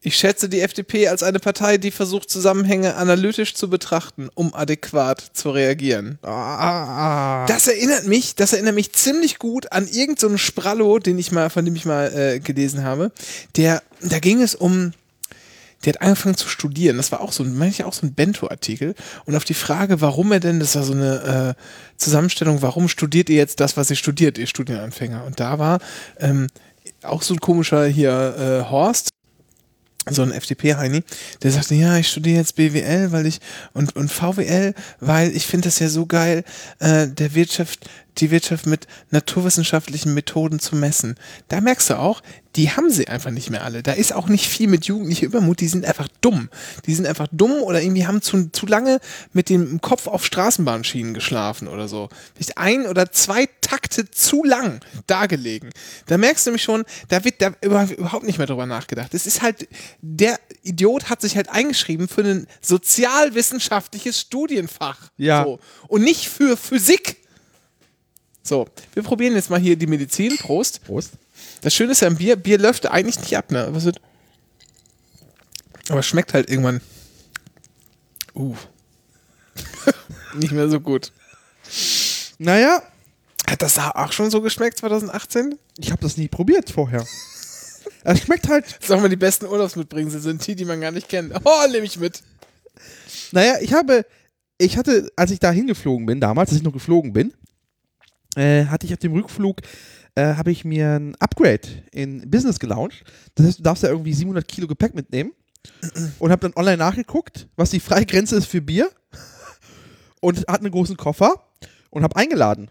[0.03, 5.23] ich schätze die FDP als eine Partei, die versucht, Zusammenhänge analytisch zu betrachten, um adäquat
[5.35, 6.19] zu reagieren.
[6.23, 11.33] Ah, Das erinnert mich, das erinnert mich ziemlich gut an irgendeinen so Sprallo, den ich
[11.33, 13.13] mal, von dem ich mal äh, gelesen habe.
[13.57, 14.93] Der, da ging es um,
[15.85, 16.97] der hat angefangen zu studieren.
[16.97, 18.95] Das war auch so, ein- meine ich auch so ein Bento-Artikel.
[19.27, 21.63] Und auf die Frage, warum er denn, das war so eine äh,
[21.99, 25.25] Zusammenstellung, warum studiert ihr jetzt das, was ihr studiert, ihr Studienanfänger?
[25.25, 25.79] Und da war
[26.19, 26.47] ähm,
[27.03, 29.11] auch so ein komischer hier äh, Horst,
[30.15, 31.03] so ein FDP-Heini,
[31.43, 33.41] der sagte, ja, ich studiere jetzt BWL, weil ich
[33.73, 36.45] und, und VWL, weil ich finde das ja so geil,
[36.79, 41.17] äh, der Wirtschaft die Wirtschaft mit naturwissenschaftlichen Methoden zu messen.
[41.49, 42.23] Da merkst du auch,
[42.57, 43.83] die haben sie einfach nicht mehr alle.
[43.83, 46.49] Da ist auch nicht viel mit jugendlicher Übermut, die sind einfach dumm.
[46.87, 48.99] Die sind einfach dumm oder irgendwie haben zu, zu lange
[49.33, 52.09] mit dem Kopf auf Straßenbahnschienen geschlafen oder so.
[52.35, 55.71] Vielleicht ein oder zwei Takte zu lang dargelegen.
[56.07, 59.15] Da merkst du nämlich schon, da wird da überhaupt nicht mehr drüber nachgedacht.
[59.15, 59.69] Es ist halt,
[60.01, 65.11] der Idiot hat sich halt eingeschrieben für ein sozialwissenschaftliches Studienfach.
[65.17, 65.45] Ja.
[65.45, 65.61] So.
[65.87, 67.20] Und nicht für Physik.
[68.43, 70.37] So, wir probieren jetzt mal hier die Medizin.
[70.39, 70.85] Prost.
[70.85, 71.13] Prost.
[71.61, 73.69] Das Schöne ist ja am Bier, Bier läuft eigentlich nicht ab, ne?
[73.71, 74.01] Wird?
[75.89, 76.81] Aber schmeckt halt irgendwann.
[78.35, 78.57] Uh.
[80.35, 81.13] nicht mehr so gut.
[82.39, 82.83] Naja,
[83.49, 85.59] Hat das auch schon so geschmeckt 2018?
[85.79, 87.05] ich habe das nie probiert vorher.
[88.05, 91.35] Es schmeckt halt, Sagen wir, die besten Urlaubsmitbringsel sind die, die man gar nicht kennt.
[91.45, 92.23] Oh, nehme ich mit.
[93.33, 94.07] naja, ich habe,
[94.59, 97.35] ich hatte, als ich da hingeflogen bin, damals, als ich noch geflogen bin,
[98.37, 99.59] äh, hatte ich auf dem Rückflug,
[100.15, 103.05] äh, habe ich mir ein Upgrade in Business gelauncht.
[103.35, 105.33] Das heißt, du darfst ja irgendwie 700 Kilo Gepäck mitnehmen.
[106.19, 108.91] Und habe dann online nachgeguckt, was die Freigrenze ist für Bier.
[110.21, 111.45] Und hatte einen großen Koffer
[111.91, 112.71] und habe eingeladen.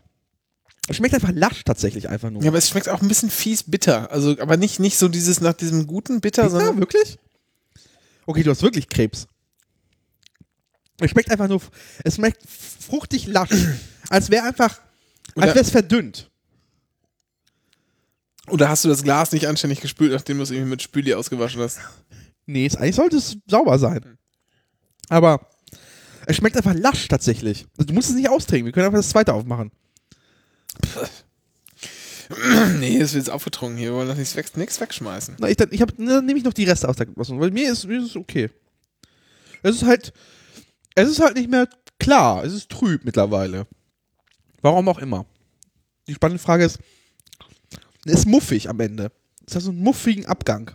[0.87, 2.41] Es schmeckt einfach lasch tatsächlich einfach nur.
[2.41, 4.11] Ja, aber es schmeckt auch ein bisschen fies bitter.
[4.11, 6.79] Also, aber nicht, nicht so dieses nach diesem guten Bitter, Ja, sondern.
[6.79, 7.19] wirklich?
[8.25, 9.27] Okay, du hast wirklich Krebs.
[10.99, 11.61] Es schmeckt einfach nur,
[12.03, 13.51] es schmeckt fruchtig lasch.
[14.09, 14.79] als wäre einfach,
[15.41, 16.29] als wäre es verdünnt.
[18.47, 21.61] Oder hast du das Glas nicht anständig gespült, nachdem du es irgendwie mit Spüli ausgewaschen
[21.61, 21.79] hast?
[22.45, 24.17] Nee, es, eigentlich sollte es sauber sein.
[25.07, 25.47] Aber
[26.25, 27.65] es schmeckt einfach lasch tatsächlich.
[27.77, 29.71] Also, du musst es nicht austrinken, wir können einfach das zweite aufmachen.
[32.79, 33.89] nee, es wird jetzt aufgetrunken hier.
[33.89, 35.37] Wir wollen doch nichts, weg, nichts wegschmeißen.
[35.39, 37.51] Na, ich, dann, ich hab, dann nehme ich noch die Reste aus der Wasser, weil
[37.51, 38.49] mir ist, mir ist es okay.
[39.63, 40.13] Es ist halt,
[40.95, 41.67] es ist halt nicht mehr
[41.99, 43.67] klar, es ist trüb mittlerweile.
[44.61, 45.25] Warum auch immer.
[46.07, 46.79] Die spannende Frage ist,
[48.05, 49.11] es ist muffig am Ende.
[49.47, 50.71] Es hat so einen muffigen Abgang.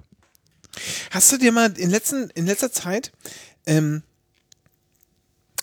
[1.11, 3.12] Hast du dir mal in, letzten, in letzter Zeit,
[3.66, 4.03] ähm,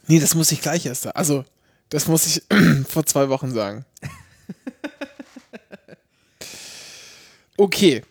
[0.08, 1.44] nee, das muss ich gleich erst, also,
[1.90, 2.44] das muss ich
[2.88, 3.86] vor zwei Wochen sagen.
[7.58, 8.02] Okay,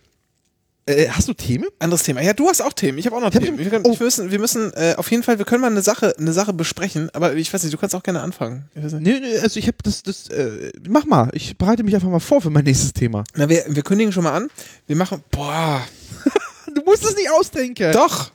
[0.91, 1.67] Äh, hast du Themen?
[1.79, 2.21] anderes Thema.
[2.21, 2.99] Ja, du hast auch Themen.
[2.99, 3.59] Ich habe auch noch Ich Themen.
[3.59, 3.99] Wir, können, oh.
[3.99, 6.53] wir müssen, wir müssen äh, auf jeden Fall, wir können mal eine Sache, eine Sache
[6.53, 8.69] besprechen, aber ich weiß nicht, du kannst auch gerne anfangen.
[8.75, 11.31] Nee, nee, also ich habe das, das, äh, mach mal.
[11.33, 13.25] Ich bereite mich einfach mal vor für mein nächstes Thema.
[13.35, 14.49] Na, wir, wir kündigen schon mal an.
[14.87, 15.83] Wir machen, boah,
[16.75, 17.93] Du musst es nicht ausdenken.
[17.93, 18.31] doch,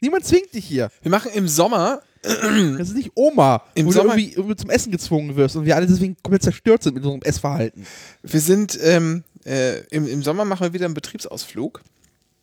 [0.00, 0.90] Niemand zwingt dich hier.
[1.02, 2.02] wir machen im Sommer,
[2.78, 5.64] Das ist nicht Oma, Im wo Sommer- du irgendwie, irgendwie zum Essen gezwungen wirst und
[5.64, 7.86] wir alle deswegen komplett zerstört sind mit unserem Essverhalten.
[8.22, 11.82] wir sind, ähm, äh, im, im Sommer machen wir wieder einen Betriebsausflug.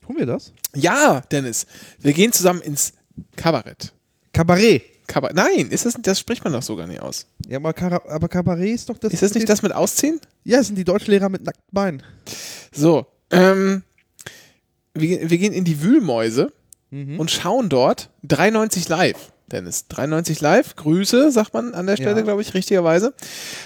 [0.05, 0.53] Tun wir das?
[0.75, 1.65] Ja, Dennis,
[1.99, 2.93] wir gehen zusammen ins
[3.35, 3.93] Kabarett.
[4.33, 4.83] Kabarett.
[5.07, 5.35] Kabarett.
[5.35, 7.25] Nein, ist das, das spricht man doch so gar nicht aus.
[7.47, 9.11] Ja, aber, Kara aber Kabarett ist doch das.
[9.13, 10.19] Ist das nicht das mit Ausziehen?
[10.45, 12.03] Ja, das sind die Deutschlehrer mit nackten Beinen.
[12.71, 13.83] So, ähm,
[14.93, 16.53] wir, wir gehen in die Wühlmäuse
[16.91, 19.32] und schauen dort 93 live.
[19.51, 22.21] Dennis, 93 live, Grüße, sagt man an der Stelle, Ja.
[22.21, 23.13] glaube ich, richtigerweise.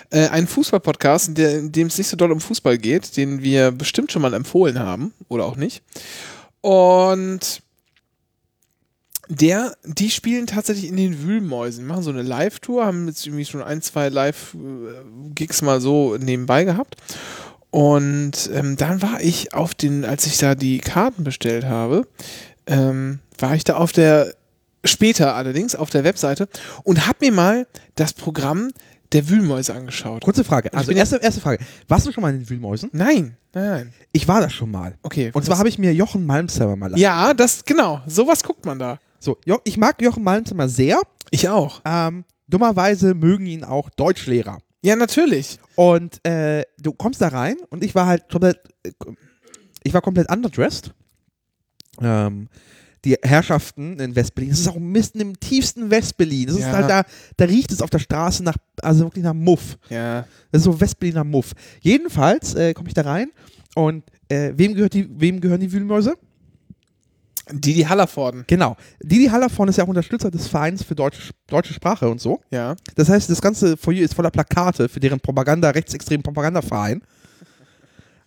[0.09, 4.11] Äh, ein Fußball-Podcast, in, dem es nicht so doll um Fußball geht, den wir bestimmt
[4.11, 5.83] schon mal empfohlen haben oder auch nicht.
[6.61, 7.61] Und
[9.29, 13.61] der, die spielen tatsächlich in den Wühlmäusen, machen so eine Live-Tour, haben jetzt irgendwie schon
[13.61, 16.95] ein, zwei Live-Gigs mal so nebenbei gehabt.
[17.69, 22.07] Und ähm, dann war ich auf den, als ich da die Karten bestellt habe,
[22.65, 24.33] ähm, war ich da auf der,
[24.83, 26.47] später allerdings, auf der Webseite
[26.83, 28.71] und habe mir mal das Programm
[29.11, 30.21] der Wühlmäuse angeschaut.
[30.21, 30.73] Kurze Frage.
[30.73, 31.63] Also, erste, erste Frage.
[31.87, 32.89] Warst du schon mal in den Wühlmäusen?
[32.93, 33.93] Nein, nein, nein.
[34.11, 34.97] Ich war da schon mal.
[35.01, 35.31] Okay.
[35.33, 38.99] Und zwar habe ich mir Jochen Malmzimmer mal Ja, das, genau, sowas guckt man da.
[39.19, 40.99] So, jo ich mag Jochen Malmzimmer sehr.
[41.31, 41.81] Ich auch.
[41.85, 44.59] Ähm, dummerweise mögen ihn auch Deutschlehrer.
[44.81, 45.59] Ja, natürlich.
[45.75, 48.91] Und äh, du kommst da rein und ich war halt komplett, äh,
[49.83, 50.93] ich war komplett underdressed.
[52.01, 52.47] Ähm,
[53.08, 56.48] die Herrschaften in Westberlin, das ist auch mitten im tiefsten Westberlin.
[56.48, 56.72] Das ist Ja.
[56.74, 57.04] halt da,
[57.38, 59.78] da riecht es auf der Straße nach, also wirklich nach Muff.
[59.89, 60.26] Ja.
[60.52, 61.54] Das ist so Westberliner Muff.
[61.82, 63.30] Jedenfalls äh, komme ich da rein
[63.76, 66.15] und äh, wem, gehört die, wem gehören die Wühlmäuse?
[67.50, 68.43] Didi Hallervorden.
[68.48, 68.76] Genau.
[69.02, 72.41] Didi Hallervorn ist ja auch Unterstützer des Vereins für deutsche, deutsche Sprache und so.
[72.52, 72.76] Ja.
[72.96, 77.02] Das heißt, das ganze Foyer ist voller Plakate für deren Propaganda, rechtsextremen Propagandaverein.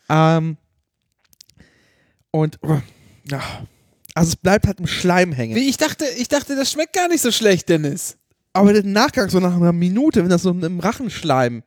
[0.09, 0.57] Ähm,
[2.31, 2.79] und oh,
[3.31, 3.41] ja,
[4.15, 5.55] also es bleibt halt im Schleim hängen.
[5.55, 8.17] Wie, ich dachte, ich dachte, das schmeckt gar nicht so schlecht, Dennis.
[8.53, 11.63] Aber der Nachgang so nach einer Minute, wenn das so im Rachen schleim.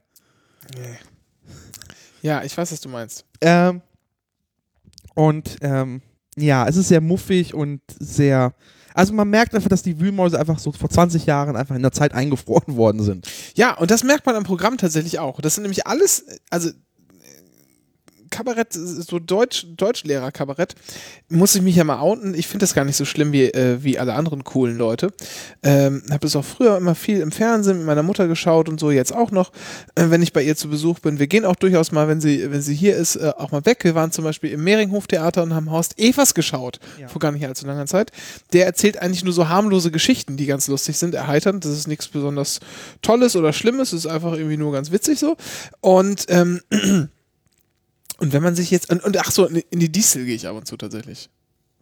[2.21, 3.25] Ja, ich weiß, was du meinst.
[3.41, 3.81] Ähm,
[5.15, 6.01] und ähm,
[6.35, 8.53] ja, es ist sehr muffig und sehr.
[8.93, 11.91] Also man merkt einfach, dass die Wühlmäuse einfach so vor 20 Jahren einfach in der
[11.91, 13.27] Zeit eingefroren worden sind.
[13.55, 15.41] Ja, und das merkt man am Programm tatsächlich auch.
[15.41, 16.69] Das sind nämlich alles, also
[18.33, 20.73] Kabarett, so Deutsch, Deutschlehrer-Kabarett,
[21.29, 22.33] muss ich mich ja mal outen.
[22.33, 25.13] Ich finde das gar nicht so schlimm wie, äh, wie alle anderen coolen Leute.
[25.61, 28.89] Ähm, habe es auch früher immer viel im Fernsehen mit meiner Mutter geschaut und so,
[28.89, 29.51] jetzt auch noch,
[29.93, 31.19] äh, wenn ich bei ihr zu Besuch bin.
[31.19, 33.83] Wir gehen auch durchaus mal, wenn sie, wenn sie hier ist, äh, auch mal weg.
[33.83, 37.07] Wir waren zum Beispiel im Mehringhof-Theater und haben Horst Evers geschaut, Ja.
[37.09, 38.11] vor gar nicht allzu langer Zeit.
[38.51, 41.63] Der erzählt eigentlich nur so harmlose Geschichten, die ganz lustig sind, erheiternd.
[41.65, 42.59] Das ist nichts besonders
[43.03, 45.37] Tolles oder Schlimmes, es ist einfach irgendwie nur ganz witzig so.
[45.81, 46.61] Und ähm,
[48.19, 50.55] und wenn man sich jetzt, und, und ach so, in die Diesel gehe ich ab
[50.55, 51.29] und zu tatsächlich.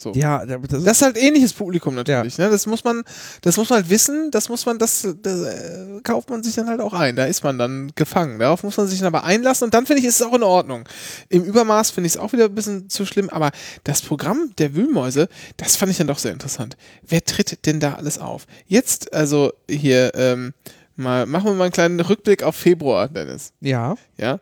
[0.02, 0.14] So.
[0.14, 2.40] Ja, das ist, Das ist halt ähnliches Publikum natürlich.
[2.40, 2.50] Ne?
[2.50, 3.04] Das muss man,
[3.42, 6.68] das muss man halt wissen, das muss man, das, das äh, kauft man sich dann
[6.68, 7.16] halt auch ein.
[7.16, 8.40] Da ist man dann gefangen.
[8.40, 10.42] Darauf muss man sich dann aber einlassen und dann finde ich, ist es auch in
[10.42, 10.90] Ordnung.
[11.30, 13.52] Im Übermaß finde ich es auch wieder ein bisschen zu schlimm, aber
[13.84, 16.78] das Programm der Wühlmäuse, das fand ich dann doch sehr interessant.
[17.08, 18.48] Wer tritt denn da alles auf?
[18.66, 20.54] Jetzt, also hier, ähm,
[20.96, 23.54] mal, machen wir mal einen kleinen Rückblick auf Februar, Dennis.
[23.62, 23.96] ja.
[24.18, 24.40] Ja.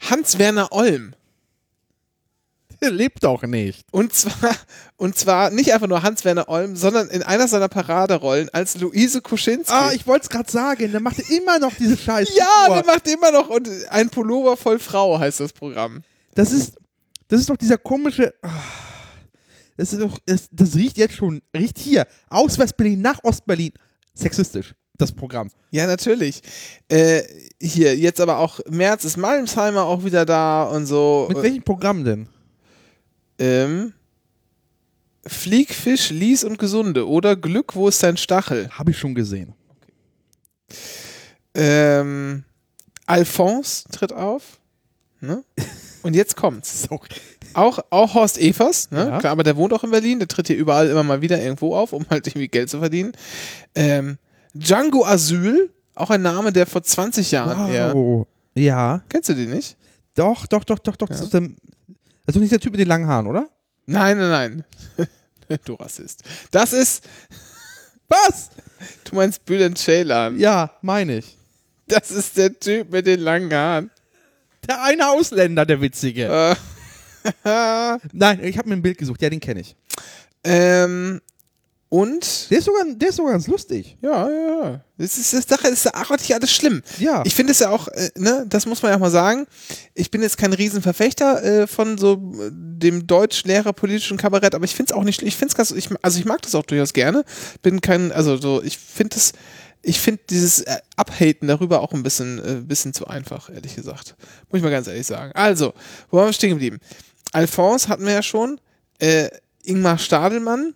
[0.00, 1.14] Hans-Werner Olm.
[2.80, 3.84] Der lebt auch nicht.
[3.90, 4.54] Und zwar,
[4.96, 9.72] und zwar nicht einfach nur Hans-Werner Olm, sondern in einer seiner Paraderollen als Luise Kuschinski.
[9.72, 12.32] Ah, ich wollte es gerade sagen, der macht immer noch diese Scheiße.
[12.36, 16.02] ja, der macht immer noch und ein Pullover voll Frau heißt das Programm.
[16.34, 16.76] Das ist,
[17.26, 18.32] das ist doch dieser komische.
[18.42, 18.48] ah,
[19.76, 23.72] Das, ist doch, das, das riecht jetzt schon, riecht hier, aus West-Berlin nach Ost-Berlin.
[24.14, 25.50] Sexistisch, das Programm.
[25.70, 26.42] Ja, natürlich.
[26.88, 27.22] Äh,
[27.60, 31.26] hier, jetzt aber auch März ist Malmsheimer auch wieder da und so.
[31.28, 32.28] Mit welchem Programm denn?
[33.38, 33.94] Ähm,
[35.26, 38.68] Flieg, Fisch, Lies und Gesunde oder Glück, wo ist dein Stachel?
[38.70, 39.54] Habe ich schon gesehen.
[41.54, 42.44] Ähm,
[43.06, 44.58] Alphonse tritt auf.
[45.20, 45.44] Ne?
[46.02, 46.88] Und jetzt kommt's.
[47.54, 49.08] Auch, auch Horst Evers, ne?
[49.08, 49.18] Ja.
[49.18, 51.74] Klar, aber der wohnt auch in Berlin, der tritt hier überall immer mal wieder irgendwo
[51.74, 53.12] auf, um halt irgendwie Geld zu verdienen.
[53.74, 54.18] Ähm,
[54.54, 57.94] Django Asyl, auch ein Name, der vor 20 Jahren eher.
[57.94, 58.26] Wow.
[58.54, 59.02] Ja.
[59.08, 59.76] Kennst du den nicht?
[60.14, 61.08] Doch, doch, doch, doch, doch.
[61.08, 61.48] Das, ist der, das
[62.26, 63.48] ist doch nicht der Typ mit den langen Haaren, oder?
[63.86, 64.64] Nein, nein,
[64.98, 65.08] nein.
[65.64, 66.22] du Rassist.
[66.50, 67.04] Das ist,
[68.08, 68.50] Was?
[69.04, 70.38] du meinst Bülent Ceylan.
[70.38, 71.36] Ja, meine ich.
[71.86, 73.90] Das ist der Typ mit den langen Haaren.
[74.68, 76.24] Der eine Ausländer, der Witzige.
[76.26, 76.54] Äh,
[78.12, 79.22] Nein, ich habe mir ein Bild gesucht.
[79.22, 79.74] Ja, den kenne ich.
[80.44, 81.20] ähm,
[81.90, 83.96] und Der ist, sogar, der ist sogar ganz lustig.
[84.02, 84.84] Ja, ja, ja.
[84.98, 86.82] Das ist das Sache, das ist auch nicht alles schlimm.
[86.98, 87.22] Ja.
[87.24, 89.46] Ich finde es ja auch, äh, ne, das muss man ja auch mal sagen.
[89.94, 94.74] Ich bin jetzt kein Riesenverfechter äh, von so äh, dem Deutschlehrer politischen Kabarett, aber ich
[94.74, 95.28] finde es auch nicht, schlimm.
[95.28, 97.24] ich finde es ganz, ich, also ich mag das auch durchaus gerne.
[97.62, 99.32] Bin kein, also so, ich finde es,
[99.80, 104.14] ich finde dieses äh, Abhaten darüber auch ein bisschen, äh, bisschen zu einfach, ehrlich gesagt.
[104.50, 105.32] Muss ich mal ganz ehrlich sagen.
[105.32, 105.72] Also,
[106.10, 106.80] wo waren wir stehen geblieben?
[107.32, 108.60] Alphonse hatten wir ja schon.
[108.98, 109.30] Äh,
[109.62, 110.74] Ingmar Stadelmann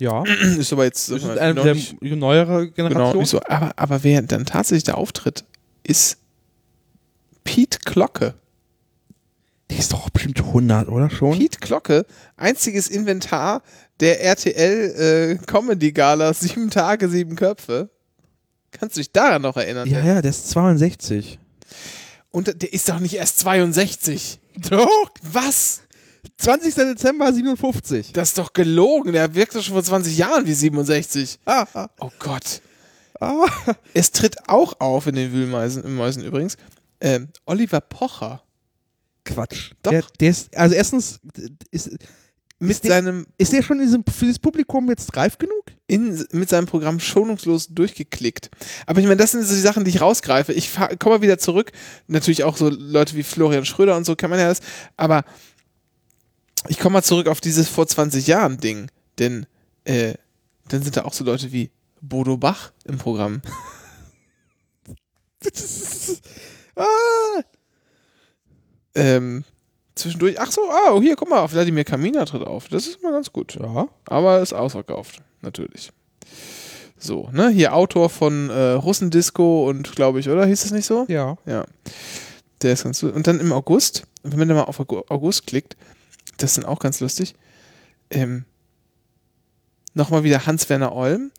[0.00, 0.24] Ja.
[0.58, 1.76] ist aber jetzt ist äh, eine der
[2.16, 3.18] neuere Genau, Generation.
[3.18, 3.40] nicht so.
[3.46, 5.44] Aber, aber wer dann tatsächlich da auftritt,
[5.84, 6.18] ist
[7.44, 8.34] Pete Glocke.
[9.70, 11.38] Die ist doch bestimmt 100, oder schon?
[11.38, 12.04] Pete Glocke,
[12.36, 13.62] einziges Inventar
[14.00, 17.90] der RTL äh, Comedy Gala Sieben Tage, Sieben Köpfe.
[18.72, 19.88] Kannst du dich daran noch erinnern?
[19.88, 21.38] Ja, ja, der ist 62.
[22.30, 24.38] Und der ist doch nicht erst 62.
[24.70, 25.10] Doch.
[25.22, 25.82] Was?
[26.38, 26.74] 20.
[26.74, 28.12] Dezember 57.
[28.12, 29.12] Das ist doch gelogen.
[29.12, 31.38] Der wirkt doch schon vor 20 Jahren wie 67.
[31.44, 32.60] Ah, ah, Oh Gott.
[33.20, 33.46] ah.
[33.94, 36.56] Es tritt auch auf in den Wühlmäusen im Mäusen übrigens.
[37.00, 38.42] Ähm, Oliver Pocher.
[39.24, 39.72] Quatsch.
[39.82, 39.90] Doch.
[39.92, 41.20] Der, der ist, also erstens,
[41.70, 41.90] ist,
[42.58, 45.54] Mit Ist der- seinem ist der schon diesem, für das Publikum jetzt reif genug?
[45.86, 48.48] in, mit seinem Programm schonungslos durchgeklickt.
[48.86, 50.52] Aber ich meine, das sind so die Sachen, die ich rausgreife.
[50.52, 51.72] Ich komme mal wieder zurück.
[52.06, 54.60] Natürlich auch so Leute wie Florian Schröder und so kann man ja das.
[54.96, 55.24] Aber
[56.68, 58.90] ich komme mal zurück auf dieses vor 20 Jahren Ding.
[59.18, 59.46] Denn
[59.84, 60.14] äh,
[60.68, 63.42] dann sind da auch so Leute wie Bodo Bach im Programm.
[66.76, 67.42] Ah.
[68.94, 69.44] ähm,
[69.94, 72.68] zwischendurch, ach so, oh, hier, guck mal, Wladimir Kamina tritt auf.
[72.68, 73.58] Das ist mal ganz gut.
[73.60, 73.88] Ja.
[74.06, 75.92] Aber ist ausverkauft, natürlich.
[76.98, 77.50] So, ne?
[77.50, 80.46] Hier Autor von äh, Russendisco und glaube ich, oder?
[80.46, 81.04] Hieß es nicht so?
[81.08, 81.36] Ja.
[81.46, 81.64] Ja.
[82.62, 83.14] Der ist ganz gut.
[83.14, 85.76] Und dann im August, wenn man da mal auf August klickt,
[86.42, 87.34] das dann auch ganz lustig.
[88.10, 88.44] Ähm,
[89.94, 91.32] Nochmal wieder Hans-Werner Olm.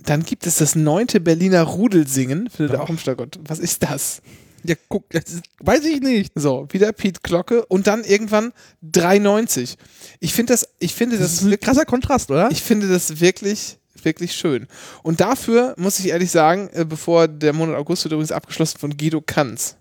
[0.00, 3.38] Dann gibt es das neunte Berliner Rudelsingen, findet ihr auch im Stadtgott.
[3.46, 4.22] Was ist das?
[4.64, 6.32] Ja, guck, das ist, weiß ich nicht.
[6.34, 8.52] So, wieder Pete Glocke und dann irgendwann
[8.92, 9.76] 3,90.
[10.20, 12.50] Ich finde das, ich finde Das das, ist ein krasser Kontrast, oder?
[12.50, 14.66] ich finde das wirklich, wirklich schön.
[15.02, 18.96] Und dafür muss ich ehrlich sagen, äh, bevor der Monat August wird übrigens abgeschlossen von
[18.96, 19.77] Guido Kanz.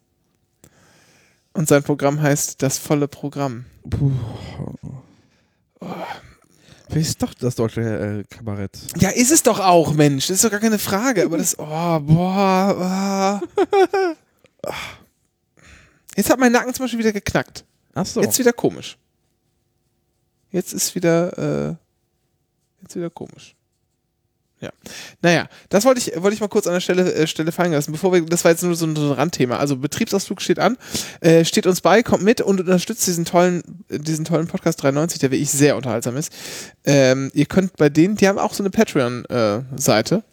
[1.58, 3.66] Und sein Programm heißt Das volle Programm.
[6.88, 8.78] Vielleicht ist doch das deutsche äh, Kabarett.
[8.97, 10.28] Ja, ist es doch auch, Mensch.
[10.28, 11.26] Das ist doch gar keine Frage.
[11.26, 13.41] Aber das, oh, boah, ah.
[16.16, 17.66] Jetzt hat mein Nacken zum Beispiel wieder geknackt.
[17.95, 18.22] Ach so.
[18.22, 18.95] Jetzt wieder komisch.
[20.51, 21.76] Jetzt ist wieder, äh,
[22.84, 23.57] jetzt wieder komisch.
[24.60, 24.72] Ja.
[25.22, 27.91] Naja, das wollte ich, wollte ich mal kurz an der Stelle, äh, Stelle fallen lassen.
[27.91, 29.58] Bevor wir, das war jetzt nur so ein, so ein Randthema.
[29.58, 30.78] Also Betriebsausflug steht an,
[31.20, 35.30] äh, steht uns bei, kommt mit und unterstützt diesen tollen, diesen tollen Podcast 93, der
[35.32, 36.32] wirklich sehr unterhaltsam ist.
[36.86, 40.24] Ähm, ihr könnt bei denen, die haben auch so eine Patreon-Seite.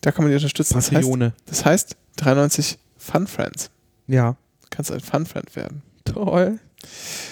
[0.00, 0.74] da kann man die unterstützen.
[0.74, 1.08] Das heißt,
[1.46, 3.70] das heißt 93 Fun Friends.
[4.08, 4.32] Ja.
[4.62, 5.82] Du kannst ein Fun Friend werden.
[6.04, 6.58] Toll.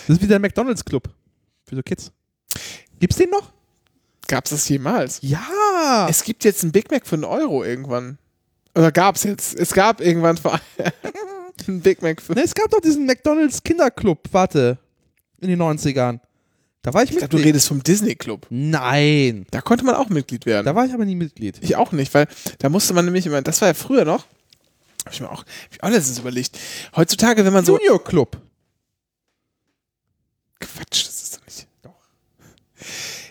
[0.07, 1.09] Das ist wie der McDonalds Club.
[1.65, 2.13] Für so Kids.
[3.01, 3.53] Gibt's den noch?
[4.29, 5.19] Gab es das jemals?
[5.23, 6.07] Ja.
[6.09, 8.19] Es gibt jetzt einen Big Mac für einen Euro irgendwann.
[8.75, 9.57] Oder gab es jetzt?
[9.59, 10.61] Es gab irgendwann vor
[11.67, 12.35] einen Big Mac für.
[12.35, 14.79] Ne, es gab doch diesen McDonalds Kinderclub, warte.
[15.41, 16.21] In den 90ern.
[16.83, 17.55] Da war ich, Ich glaube, du Mitglied.
[17.55, 18.47] redest vom Disney Club.
[18.51, 19.47] Nein.
[19.51, 20.65] Da konnte man auch Mitglied werden.
[20.67, 21.59] Da war ich aber nie Mitglied.
[21.61, 24.27] ich auch nicht, weil da musste man nämlich immer, das war ja früher noch,
[25.05, 26.59] habe ich mir auch, hab ich auch letztens überlegt.
[26.95, 27.77] Heutzutage, wenn man so.
[27.79, 28.37] Junior Club.
[30.61, 31.08] Quatsch,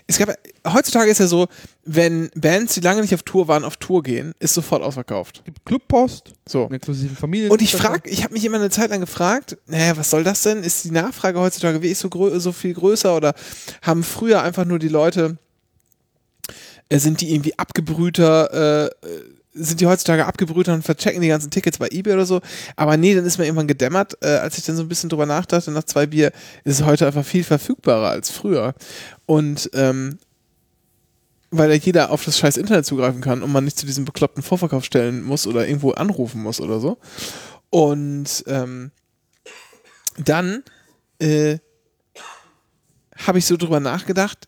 [0.09, 0.33] Es gab,
[0.65, 1.47] heutzutage ist ja so,
[1.83, 5.41] wenn Bands, die lange nicht auf Tour waren, auf Tour gehen, ist sofort ausverkauft.
[5.43, 6.33] Gibt Clubpost.
[6.47, 6.63] So.
[6.63, 7.51] Mit inklusiven Familien.
[7.51, 10.43] Und ich frage, ich habe mich immer eine Zeit lang gefragt, naja, was soll das
[10.43, 10.63] denn?
[10.63, 13.33] Ist die Nachfrage heutzutage wirklich so, so viel größer oder
[13.81, 15.37] haben früher einfach nur die Leute,
[16.89, 21.49] äh, sind die irgendwie abgebrühter, äh, äh, sind die heutzutage abgebrühter und verchecken die ganzen
[21.49, 22.41] Tickets bei eBay oder so?
[22.75, 25.25] Aber nee, dann ist mir irgendwann gedämmert, äh, als ich dann so ein bisschen drüber
[25.25, 26.31] nachdachte, nach zwei Bier,
[26.63, 28.75] ist es heute einfach viel verfügbarer als früher.
[29.27, 30.17] Und ähm,
[31.51, 34.43] weil ja jeder auf das scheiß Internet zugreifen kann und man nicht zu diesem bekloppten
[34.43, 36.97] Vorverkauf stellen muss oder irgendwo anrufen muss oder so.
[37.69, 38.91] Und ähm,
[40.17, 40.63] dann
[41.19, 41.59] äh,
[43.15, 44.47] habe ich so drüber nachgedacht,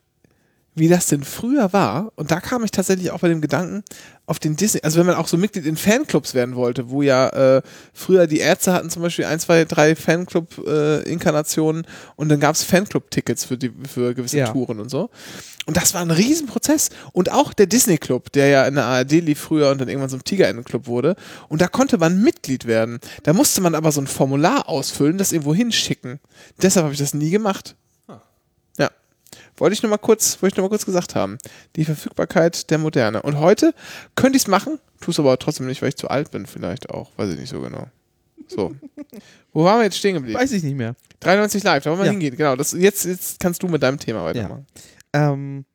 [0.79, 2.11] wie das denn früher war.
[2.15, 3.83] Und da kam ich tatsächlich auch bei dem Gedanken
[4.25, 4.81] auf den Disney.
[4.83, 7.61] Also wenn man auch so Mitglied in Fanclubs werden wollte, wo ja äh,
[7.93, 13.45] früher die Ärzte hatten zum Beispiel ein, zwei, drei Fanclub-Inkarnationen und dann gab es Fanclub-Tickets
[13.45, 14.51] für, die, für gewisse Ja.
[14.51, 15.09] Touren und so.
[15.65, 16.89] Und das war ein Riesenprozess.
[17.11, 20.09] Und auch der Disney Club, der ja in der ARD lief früher und dann irgendwann
[20.09, 21.15] so ein Tigerenten-Club wurde.
[21.47, 22.99] Und da konnte man Mitglied werden.
[23.23, 26.19] Da musste man aber so ein Formular ausfüllen, das irgendwo hinschicken.
[26.61, 27.75] Deshalb habe ich das nie gemacht.
[29.59, 29.61] Ja.
[29.61, 31.37] Wollte ich nur mal kurz, wollte ich nur mal kurz gesagt haben.
[31.75, 33.21] Die Verfügbarkeit der Moderne.
[33.21, 33.73] Und heute
[34.15, 36.89] könnte ich es machen, tue es aber trotzdem nicht, weil ich zu alt bin, vielleicht
[36.89, 37.11] auch.
[37.17, 37.87] Weiß ich nicht so genau.
[38.47, 38.75] So.
[39.53, 40.39] Wo waren wir jetzt stehen geblieben?
[40.39, 40.95] Weiß ich nicht mehr.
[41.19, 42.11] 93 live, da wollen wir Ja.
[42.11, 42.35] hingehen.
[42.35, 42.55] Genau.
[42.55, 44.65] Das, jetzt, jetzt kannst du mit deinem Thema weitermachen.
[45.13, 45.65] Ähm,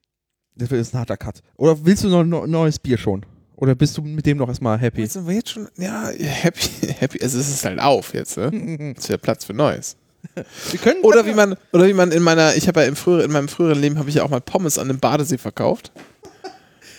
[0.57, 1.41] das wird jetzt ein harter Cut.
[1.57, 3.25] Oder willst du noch ein neu- neues Bier schon?
[3.57, 5.03] Oder bist du mit dem noch erstmal happy?
[5.03, 6.69] Jetzt sind wir jetzt schon, ja, happy,
[6.99, 8.95] happy, also es ist halt auf jetzt, ne?
[8.97, 9.97] Ist ja Platz für Neues.
[10.71, 13.27] Wir können Oder wie man, oder wie man in meiner, ich habe ja im früheren,
[13.27, 15.93] in meinem früheren Leben habe ich ja auch mal Pommes an einem Badesee verkauft.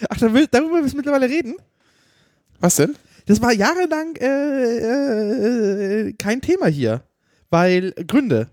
[0.09, 1.55] Ach, da will, darüber willst du mittlerweile reden?
[2.59, 2.95] Was denn?
[3.25, 7.03] Das war jahrelang äh, äh, kein Thema hier.
[7.49, 8.49] Weil Gründe.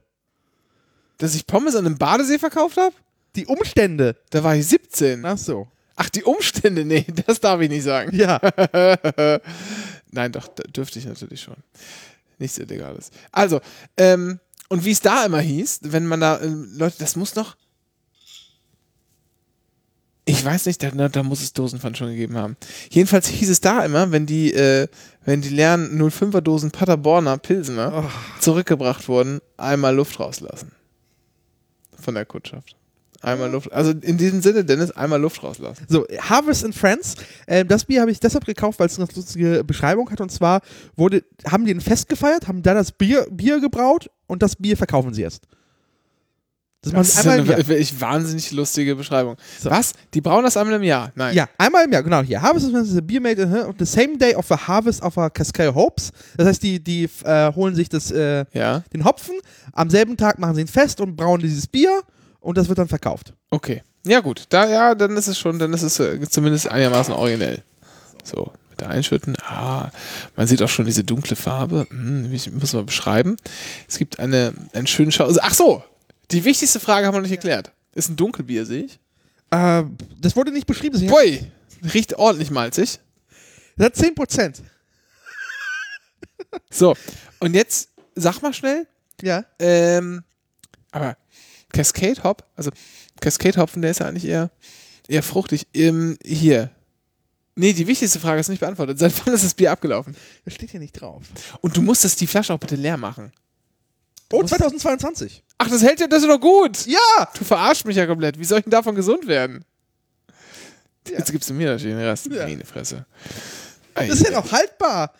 [1.18, 2.94] Dass ich Pommes an einem Badesee verkauft habe?
[3.36, 4.16] Die Umstände.
[4.30, 5.24] Da war ich 17.
[5.24, 5.68] Ach so.
[5.96, 6.84] Ach, die Umstände?
[6.84, 8.14] Nee, das darf ich nicht sagen.
[8.16, 8.40] Ja.
[10.10, 11.56] Nein, doch, dürfte ich natürlich schon.
[12.38, 13.10] Nichts Illegales.
[13.30, 13.60] Also,
[13.96, 17.56] ähm, und wie es da immer hieß, wenn man da, ähm, Leute, das muss noch.
[20.24, 22.56] Ich weiß nicht, da, da muss es Dosenpfand schon gegeben haben.
[22.90, 24.86] Jedenfalls hieß es da immer, wenn die, äh,
[25.24, 28.08] wenn die leeren 05er Dosen Paderborner Pilsener
[28.40, 30.72] zurückgebracht wurden, einmal Luft rauslassen.
[32.00, 32.76] Von der Kundschaft.
[33.22, 35.84] Einmal Luft, also in diesem Sinne, Dennis, einmal Luft rauslassen.
[35.88, 37.14] So, Harvest and Friends.
[37.46, 40.20] Ähm, das Bier habe ich deshalb gekauft, weil es eine ganz lustige Beschreibung hat.
[40.20, 40.60] Und zwar
[40.96, 44.76] wurde, haben die ein Fest gefeiert, haben da das Bier, Bier gebraut und das Bier
[44.76, 45.46] verkaufen sie jetzt.
[46.82, 49.36] Das, Das ist eine wirklich wahnsinnig lustige Beschreibung.
[49.60, 49.70] So.
[49.70, 49.92] Was?
[50.14, 51.12] Die brauen das einmal im Jahr?
[51.14, 51.32] Nein.
[51.36, 52.22] Ja, einmal im Jahr, genau.
[52.22, 55.30] Hier, Harvest is a beer made on the same day of the harvest of a
[55.30, 56.10] Cascade Hopes.
[56.36, 59.36] Das heißt, die, die äh, holen sich das, äh, Ja, den Hopfen,
[59.72, 62.02] am selben Tag machen sie ein Fest und brauen dieses Bier
[62.42, 63.32] und das wird dann verkauft.
[63.50, 63.82] okay.
[64.04, 64.46] Ja, gut.
[64.48, 67.62] Da, ja, dann ist es schon, dann ist es äh, zumindest einigermaßen originell.
[68.24, 69.36] So, mit der Einschütten.
[69.44, 69.90] Ah,
[70.34, 71.86] man sieht auch schon diese dunkle Farbe.
[71.88, 73.36] Hm, ich muss mal beschreiben.
[73.88, 75.32] Es gibt eine, einen schönen Schau.
[75.40, 75.84] Ach so,
[76.32, 77.70] die wichtigste Frage haben wir noch nicht erklärt.
[77.94, 78.98] Ist ein Dunkelbier, sehe ich.
[79.52, 79.84] Äh,
[80.20, 80.94] das wurde nicht beschrieben.
[80.94, 81.52] deswegen- Pui,
[81.94, 82.98] riecht ordentlich malzig.
[83.76, 84.62] Das hat 10%.
[86.70, 86.96] So,
[87.38, 88.86] und jetzt sag mal schnell,
[89.22, 89.44] Ja.
[89.60, 90.24] Ähm,
[90.90, 91.16] aber
[91.72, 92.70] Cascade Hop, also
[93.20, 94.50] Cascade Hopfen, der ist ja eigentlich eher,
[95.08, 95.66] eher fruchtig.
[95.74, 96.70] Ähm, hier.
[97.54, 98.98] Nee, die wichtigste Frage ist nicht beantwortet.
[98.98, 100.16] Seit wann ist das Bier abgelaufen?
[100.44, 101.22] Das steht hier nicht drauf.
[101.60, 103.32] Und du musstest die Flasche auch bitte leer machen.
[104.32, 105.44] Oh, 2022.
[105.58, 106.86] Ach, das hält ja, das ist doch gut.
[106.86, 107.28] Ja!
[107.36, 108.38] Du verarschst mich ja komplett.
[108.38, 109.64] Wie soll ich denn davon gesund werden?
[111.06, 112.26] Jetzt gibst du mir natürlich den Rest.
[112.26, 112.44] Ja.
[112.44, 113.04] Meine Fresse.
[113.94, 115.12] Das ist ja noch haltbar.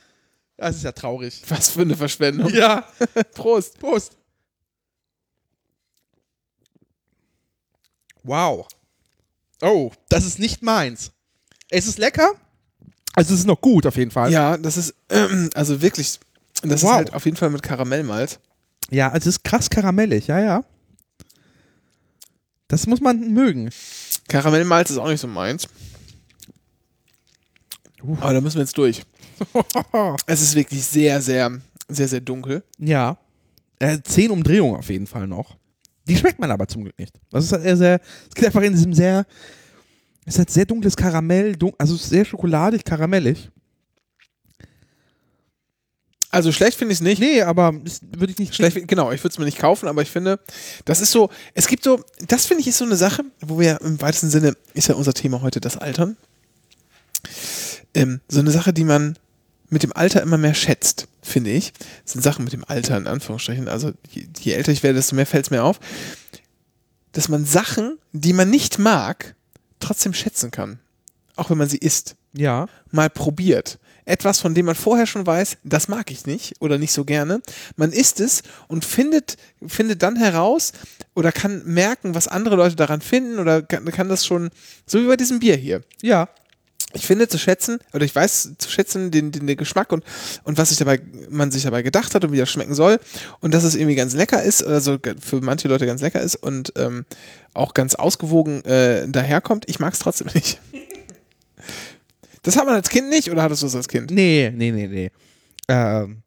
[0.56, 1.42] Das ist ja traurig.
[1.48, 2.48] Was für eine Verschwendung.
[2.54, 2.86] Ja.
[3.34, 3.78] Prost.
[3.78, 4.16] Prost.
[8.22, 8.66] Wow.
[9.60, 11.12] Oh, das ist nicht meins.
[11.70, 12.32] Es ist lecker.
[13.14, 14.32] Also es ist noch gut auf jeden Fall.
[14.32, 16.18] Ja, das ist, ähm, also wirklich,
[16.62, 16.90] das Wow.
[16.90, 18.38] ist halt auf jeden Fall mit Karamellmalz.
[18.90, 20.26] Ja, also es ist krass karamellig.
[20.26, 20.64] Ja, ja.
[22.68, 23.70] Das muss man mögen.
[24.28, 25.66] Karamellmalz ist auch nicht so meins.
[28.20, 29.02] Aber da müssen wir jetzt durch.
[30.26, 31.50] Es ist wirklich sehr, sehr,
[31.88, 32.62] sehr, sehr dunkel.
[32.78, 33.16] ja.
[33.78, 35.56] Äh, zehn Umdrehungen auf jeden Fall noch.
[36.08, 37.18] Die schmeckt man aber zum Glück nicht.
[37.30, 39.26] Das ist halt eher sehr, es geht einfach in diesem sehr,
[40.24, 43.50] es hat sehr dunkles Karamell, dun also sehr schokoladig, karamellig.
[46.32, 47.20] Also schlecht finde ich es nicht.
[47.20, 50.00] Nee, aber das würde ich nicht Schlecht, genau, ich würde es mir nicht kaufen, aber
[50.00, 50.40] ich finde,
[50.86, 53.80] das ist so, es gibt so, das finde ich ist so eine Sache, wo wir
[53.82, 56.16] im weitesten Sinne, ist ja unser Thema heute das Altern.
[57.92, 59.18] Ähm, so eine Sache, die man
[59.72, 61.72] mit dem Alter immer mehr schätzt, finde ich.
[62.04, 63.68] Das sind Sachen mit dem Alter, in Anführungsstrichen.
[63.68, 65.80] Also je, je älter ich werde, desto mehr fällt es mir auf,
[67.12, 69.34] dass man Sachen, die man nicht mag,
[69.80, 70.78] trotzdem schätzen kann.
[71.36, 72.66] Auch wenn man sie isst Ja.
[72.90, 73.78] mal probiert.
[74.04, 77.40] Etwas, von dem man vorher schon weiß, das mag ich nicht oder nicht so gerne.
[77.76, 80.72] Man isst es und findet, findet dann heraus
[81.14, 84.50] oder kann merken, was andere Leute daran finden oder kann, kann das schon,
[84.86, 85.82] so wie bei diesem Bier hier.
[86.02, 86.28] Ja.
[86.94, 90.04] Ich finde zu schätzen, oder ich weiß zu schätzen den, den, den Geschmack und,
[90.44, 92.98] und was sich dabei, man sich dabei gedacht hat und wie das schmecken soll.
[93.40, 96.72] Und dass es irgendwie ganz lecker ist, also für manche Leute ganz lecker ist und
[96.76, 97.04] ähm,
[97.54, 99.68] auch ganz ausgewogen äh, daherkommt.
[99.68, 100.60] Ich mag es trotzdem nicht.
[102.42, 104.10] Das hat man als Kind nicht oder hattest du es als Kind?
[104.10, 105.10] Nee, nee, nee, nee.
[105.68, 106.22] Ähm,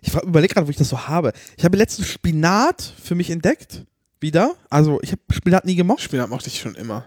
[0.00, 1.32] ich überlege gerade, wo ich das so habe.
[1.56, 3.84] Ich habe letztens Spinat für mich entdeckt.
[4.20, 4.54] Wieder.
[4.70, 6.00] Also, ich habe Spinat nie gemocht.
[6.00, 7.04] Spinat mochte ich schon immer.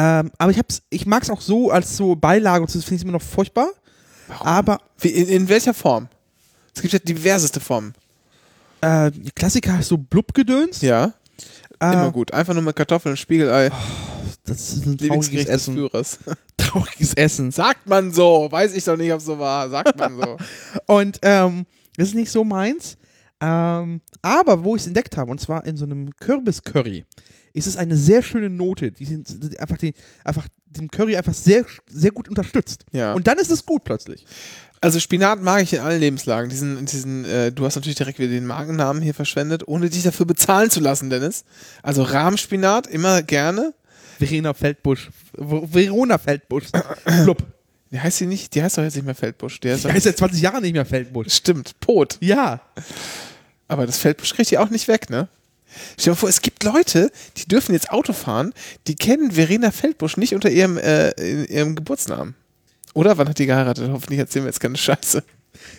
[0.00, 2.84] Ähm, aber ich, hab's- ich mag es auch so als so Beilage und so, das
[2.84, 3.68] finde ich immer noch furchtbar.
[4.40, 6.08] Aber Wie, in, in welcher Form?
[6.74, 7.94] Es gibt ja diverseste Formen.
[8.80, 10.82] äh, Klassiker ist so Blubgedöns.
[10.82, 11.14] Ja.
[11.80, 12.32] Äh, Immer gut.
[12.32, 13.70] Einfach nur mit Kartoffeln und Spiegelei.
[14.44, 15.74] Das ist ein trauriges Essen.
[15.74, 16.18] Führers.
[16.56, 17.50] Trauriges Essen.
[17.50, 18.48] Sagt man so.
[18.50, 19.68] Weiß ich doch nicht, ob so war.
[19.70, 20.36] Sagt man so.
[20.86, 22.96] Und ähm, das ist nicht so meins.
[23.40, 27.04] Ähm, aber wo ich es entdeckt habe, und zwar in so einem Kürbis-Curry,
[27.52, 29.94] ist es eine sehr schöne Note, die, sind, die einfach, die,
[30.24, 32.84] einfach dem Curry einfach sehr, sehr gut unterstützt.
[32.92, 33.12] Ja.
[33.14, 34.26] Und dann ist es gut plötzlich.
[34.80, 36.50] Also Spinat mag ich in allen Lebenslagen.
[36.50, 40.26] Diesen, diesen, äh, du hast natürlich direkt wieder den Markennamen hier verschwendet, ohne dich dafür
[40.26, 41.44] bezahlen zu lassen, Dennis.
[41.82, 43.74] Also Rahmspinat, immer gerne.
[44.18, 45.10] Verena Feldbusch.
[45.32, 46.66] Verona Feldbusch.
[47.24, 47.42] Blub.
[47.90, 49.60] Die heißt sie nicht, die heißt doch jetzt nicht mehr Feldbusch.
[49.60, 51.32] Der ist Der heißt seit 20 Jahren nicht mehr Feldbusch.
[51.32, 52.18] Stimmt, Pot.
[52.20, 52.60] Ja.
[53.66, 55.28] Aber das Feldbusch kriegt die auch nicht weg, ne?
[55.98, 58.52] Stell dir mal vor, es gibt Leute, die dürfen jetzt Auto fahren,
[58.86, 61.10] die kennen Verena Feldbusch nicht unter ihrem, äh,
[61.44, 62.34] ihrem Geburtsnamen.
[62.94, 63.16] Oder?
[63.18, 63.90] Wann hat die geheiratet?
[63.90, 65.22] Hoffentlich erzählen wir jetzt keine Scheiße.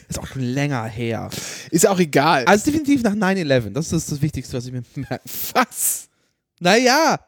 [0.07, 1.29] Ist auch schon länger her.
[1.71, 2.45] Ist auch egal.
[2.45, 3.73] Also definitiv nach 9-11.
[3.73, 5.21] Das ist das Wichtigste, was ich mir merke.
[5.53, 6.09] was?
[6.59, 7.19] Naja.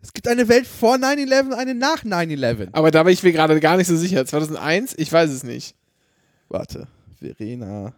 [0.00, 2.68] Es gibt eine Welt vor 9-11 und eine nach 9-11.
[2.72, 4.24] Aber da bin ich mir gerade gar nicht so sicher.
[4.24, 4.94] 2001?
[4.96, 5.74] Ich weiß es nicht.
[6.48, 6.86] Warte.
[7.18, 7.92] Verena.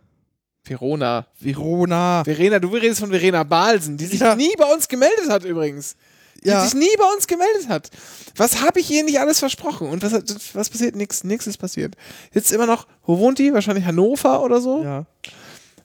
[0.65, 1.27] Verona.
[1.41, 2.23] Verona.
[2.25, 4.35] Verena, du redest von Verena Balsen, die sich Ja.
[4.37, 5.97] nie bei uns gemeldet hat übrigens.
[6.43, 6.65] Die Ja.
[6.65, 7.91] sich nie bei uns gemeldet hat.
[8.37, 9.89] Was habe ich ihr nicht alles versprochen?
[9.89, 10.13] Und was,
[10.55, 10.97] was passiert?
[10.97, 11.97] Nix, nix ist passiert.
[12.33, 13.53] Jetzt immer noch, wo wohnt die?
[13.53, 14.83] Wahrscheinlich Hannover oder so?
[14.83, 15.05] Ja.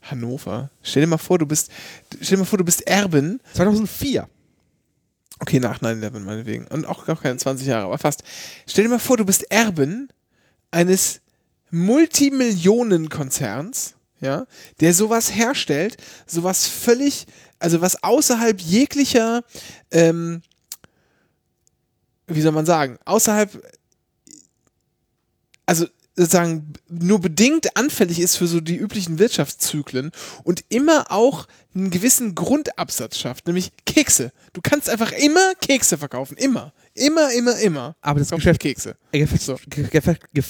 [0.04, 0.70] Hannover.
[0.84, 1.70] Stell dir mal vor, du bist,
[2.22, 3.40] stell dir mal vor, du bist Erbin.
[3.54, 4.30] 2004.
[5.40, 6.68] Okay, nach 9-11 meinetwegen.
[6.68, 8.24] Und auch, auch keine 20 Jahre, aber fast.
[8.68, 10.08] Stell dir mal vor, du bist Erbin
[10.72, 11.20] eines
[11.72, 14.46] Multimillionenkonzerns, ja,
[14.80, 17.26] der sowas herstellt, sowas völlig,
[17.60, 19.44] also was außerhalb jeglicher,
[19.92, 20.42] ähm,
[22.28, 23.62] wie soll man sagen, außerhalb,
[25.66, 25.86] also
[26.18, 30.12] sozusagen nur bedingt anfällig ist für so die üblichen Wirtschaftszyklen
[30.44, 31.46] und immer auch
[31.76, 34.32] einen gewissen Grundabsatz schafft, nämlich Kekse.
[34.54, 37.96] Du kannst einfach immer Kekse verkaufen, immer, immer, immer, immer.
[38.00, 38.96] Aber das Geschäft, Kekse.
[39.12, 39.60] äh, Geschäft, So.
[39.68, 40.02] Ge- Ge-
[40.34, 40.44] Ge-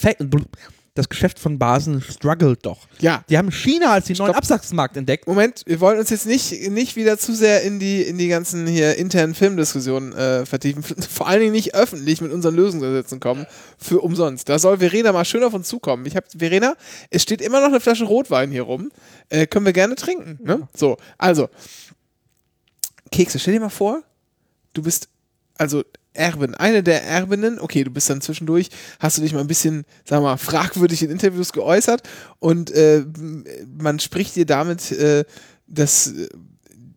[0.95, 2.87] das Geschäft von Basen struggelt doch.
[2.99, 4.37] Ja, Die haben China als den neuen Stopp.
[4.37, 5.27] Absatzmarkt entdeckt.
[5.27, 8.65] Moment, wir wollen uns jetzt nicht, nicht wieder zu sehr in die, in die ganzen
[8.65, 10.83] hier internen Filmdiskussionen äh, vertiefen.
[11.09, 13.45] Vor allen Dingen nicht öffentlich mit unseren Lösungsansätzen kommen.
[13.77, 14.47] Für umsonst.
[14.47, 16.05] Da soll Verena mal schön auf uns zukommen.
[16.05, 16.75] Ich habe Verena,
[17.09, 18.89] es steht immer noch eine Flasche Rotwein hier rum.
[19.27, 20.39] Äh, können wir gerne trinken.
[20.43, 20.67] Ne?
[20.73, 21.49] So, also.
[23.11, 24.01] Kekse, stell dir mal vor,
[24.73, 25.09] du bist,
[25.57, 25.83] also
[26.15, 29.85] Erbin, eine der Erbinnen, okay, du bist dann zwischendurch, hast du dich mal ein bisschen,
[30.03, 32.03] sag mal, fragwürdig in Interviews geäußert
[32.39, 33.05] und äh,
[33.77, 35.25] man spricht dir damit äh,
[35.67, 36.13] das,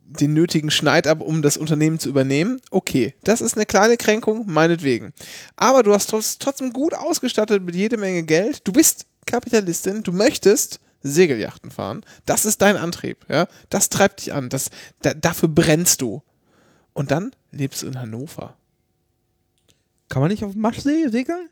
[0.04, 2.60] den nötigen Schneid ab, um das Unternehmen zu übernehmen.
[2.70, 5.12] Okay, das ist eine kleine Kränkung, meinetwegen.
[5.56, 8.66] Aber du hast trotz- trotzdem gut ausgestattet mit jede Menge Geld.
[8.66, 12.04] Du bist Kapitalistin, du möchtest Segelyachten fahren.
[12.26, 13.46] Das ist dein Antrieb, ja.
[13.70, 14.48] Das treibt dich an.
[14.48, 14.70] Das,
[15.02, 16.22] da, dafür brennst du.
[16.92, 18.56] Und dann lebst du in Hannover.
[20.09, 21.48] Kann man nicht auf dem Maschsee segeln?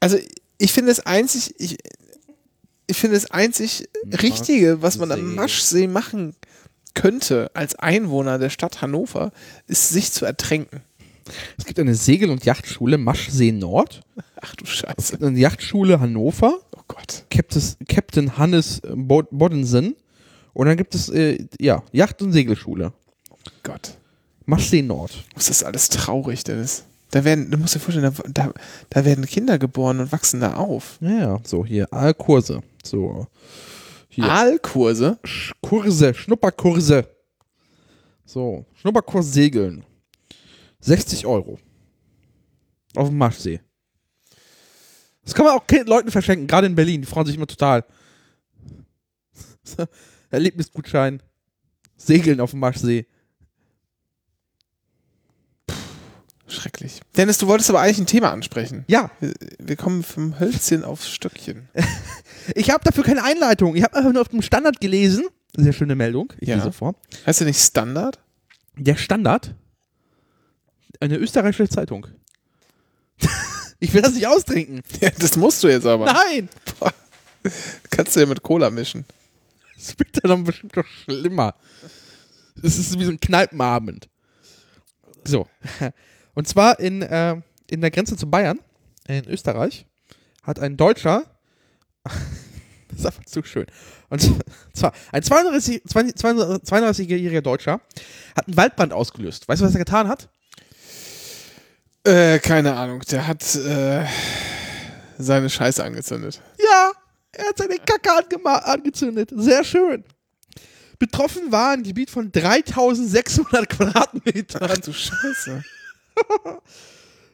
[0.00, 0.18] Also
[0.58, 1.78] ich finde es einzig, ich,
[2.86, 3.88] ich finde es einzig
[4.22, 5.86] Richtige, was man am Maschsee.
[5.86, 6.34] Machen
[6.94, 9.32] könnte als Einwohner der Stadt Hannover,
[9.66, 10.80] ist sich zu ertränken.
[11.58, 14.02] Es gibt eine Segel- und Yachtschule Maschsee Nord,
[14.40, 15.18] Ach du Scheiße.
[15.20, 17.24] eine Yachtschule Hannover, Oh Gott.
[17.88, 19.96] Captain, Hannes äh, Bod- Boddensen
[20.54, 22.92] und dann gibt es äh, ja, Yacht- und Segelschule.
[23.64, 23.96] Gott.
[24.46, 25.24] Maschsee Nord.
[25.34, 26.84] Was ist alles traurig, Dennis.
[27.16, 28.52] Da werden, du musst dir vorstellen, da, da,
[28.90, 30.98] da werden Kinder geboren und wachsen da auf.
[31.00, 32.60] Ja, so hier, Aalkurse.
[32.84, 33.26] So.
[34.10, 34.24] Hier.
[34.24, 35.18] Aalkurse?
[35.24, 37.08] Sch- Kurse, Schnupperkurse.
[38.26, 39.82] So, Schnupperkurs Segeln.
[40.80, 41.58] 60 Euro.
[42.94, 43.60] Auf dem Maschsee.
[45.24, 47.00] Das kann man auch Leuten verschenken, gerade in Berlin.
[47.00, 47.82] Die freuen sich immer total.
[50.30, 51.22] Erlebnisgutschein.
[51.96, 53.06] Segeln auf dem Maschsee.
[56.48, 57.00] Schrecklich.
[57.16, 58.84] Dennis, du wolltest aber eigentlich ein Thema ansprechen.
[58.86, 61.68] Ja, Wir, wir kommen vom Hölzchen aufs Stöckchen.
[62.54, 63.74] ich habe dafür keine Einleitung.
[63.74, 65.24] Ich habe einfach nur auf dem Standard gelesen.
[65.56, 66.32] Sehr schöne Meldung.
[66.38, 66.56] Ich Ja.
[66.56, 66.94] lese vor.
[67.26, 68.20] Heißt der nicht Standard?
[68.76, 69.54] Der Standard,
[71.00, 72.06] eine österreichische Zeitung.
[73.80, 74.82] ich will das nicht austrinken.
[75.00, 76.04] Ja, das musst du jetzt aber.
[76.06, 76.48] Nein!
[77.90, 79.04] Kannst du ja mit Cola mischen.
[79.76, 81.54] Das wird dann bestimmt doch schlimmer.
[82.62, 84.08] Es ist wie so ein Kneipenabend.
[85.24, 85.46] So.
[86.36, 88.60] Und zwar in, äh, in der Grenze zu Bayern,
[89.08, 89.86] in Österreich,
[90.42, 91.24] hat ein Deutscher,
[92.04, 93.66] das ist einfach zu schön,
[94.10, 94.20] und
[94.74, 96.28] zwar ein 32 32
[96.62, 97.80] 32-jähriger Deutscher
[98.36, 99.48] hat einen Waldbrand ausgelöst.
[99.48, 100.28] Weißt du, was er getan hat?
[102.04, 103.00] Äh, keine Ahnung.
[103.10, 104.04] Der hat äh,
[105.18, 106.42] seine Scheiße angezündet.
[106.58, 106.92] Ja,
[107.32, 108.12] er hat seine Kacke
[108.44, 109.30] angezündet.
[109.34, 110.04] Sehr schön.
[110.98, 114.70] Betroffen war ein Gebiet von 3600 Quadratmetern.
[114.70, 115.64] Ach du Scheiße.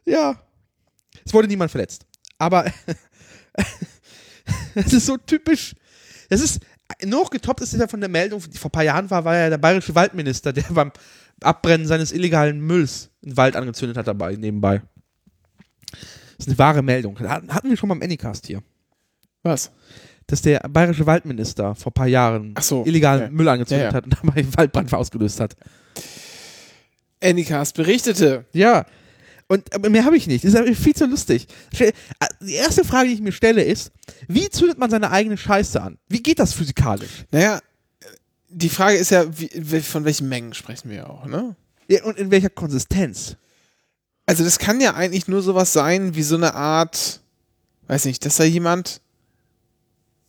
[0.05, 0.37] Ja.
[1.24, 2.05] Es wurde niemand verletzt.
[2.39, 2.64] Aber
[4.74, 5.74] es ist so typisch.
[6.28, 6.61] Es ist
[7.05, 9.37] noch getoppt ist es ja von der Meldung, die vor ein paar Jahren war, war
[9.37, 10.93] ja der bayerische Waldminister, der beim
[11.43, 14.83] Abbrennen seines illegalen Mülls einen Wald angezündet hat dabei, nebenbei.
[15.91, 17.18] Das ist eine wahre Meldung.
[17.20, 18.62] Hatten wir schon mal im Anycast hier.
[19.43, 19.70] Was?
[20.26, 23.30] Dass der bayerische Waldminister vor ein paar Jahren so, illegalen ja.
[23.30, 23.95] Müll angezündet Ja, ja.
[23.95, 25.57] hat und dabei einen Waldbrand ausgelöst hat.
[27.23, 28.45] Anycast berichtete.
[28.53, 28.87] Ja.
[29.49, 30.45] Und aber mehr habe ich nicht.
[30.45, 31.47] Das ist viel zu lustig.
[31.79, 31.93] Äh,
[32.41, 33.91] Die erste Frage, die ich mir stelle, ist:
[34.29, 35.99] Wie zündet man seine eigene Scheiße an?
[36.09, 37.25] Wie geht das physikalisch?
[37.31, 37.61] Naja,
[38.49, 41.55] die Frage ist ja, wie- von welchen Mengen sprechen wir auch, ne?
[41.89, 43.37] Ja, und in welcher Konsistenz?
[44.27, 47.20] Also das kann ja eigentlich nur sowas sein wie so eine Art,
[47.89, 49.01] weiß nicht, dass da jemand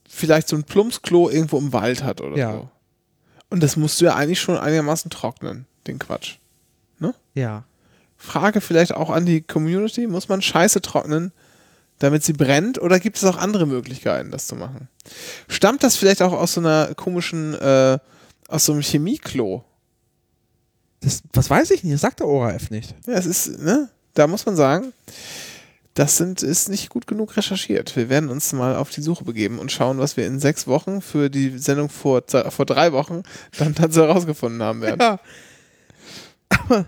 [0.10, 2.52] vielleicht so ein Plumpsklo irgendwo im Wald hat oder Ja.
[2.54, 2.70] so.
[3.50, 6.38] Und das musst du ja eigentlich schon einigermaßen trocknen, den Quatsch.
[7.34, 7.64] Ja.
[8.18, 11.34] Frage vielleicht auch an die Community, muss man Scheiße trocknen,
[12.00, 14.88] damit sie brennt oder gibt es auch andere Möglichkeiten, das zu machen?
[15.48, 18.00] Stammt das vielleicht auch aus so einer komischen, äh,
[18.48, 19.64] aus so einem Chemieklo?
[21.02, 22.96] Das, was weiß ich nicht, das sagt der ORF nicht.
[23.06, 23.90] Ja, es ist, ne?
[24.14, 24.94] Da muss man sagen,
[25.96, 27.96] das sind, ist nicht gut genug recherchiert.
[27.96, 31.02] Wir werden uns mal auf die Suche begeben und schauen, was wir in sechs Wochen
[31.02, 33.24] für die Sendung vor, vor drei Wochen
[33.58, 35.00] dann dazu herausgefunden haben werden.
[35.00, 35.20] Ja.
[36.60, 36.86] Aber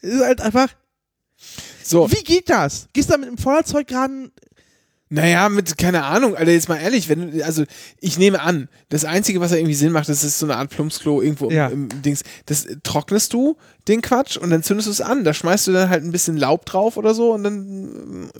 [0.00, 0.68] ist halt einfach.
[1.82, 2.88] So, Wie geht das?
[2.92, 4.30] Gehst du da mit dem Feuerzeug gerade.
[5.08, 7.64] naja, mit, keine Ahnung, Alter, jetzt mal ehrlich, wenn, du- also
[8.00, 10.68] ich nehme an, das Einzige, was da irgendwie Sinn macht, das ist so eine Art
[10.70, 11.68] Plumpsklo irgendwo Ja.
[11.68, 12.24] im, im Dings.
[12.46, 13.56] Das äh, trocknest du,
[13.88, 15.24] den Quatsch, und dann zündest du es an.
[15.24, 18.30] Da schmeißt du dann halt ein bisschen Laub drauf oder so und dann,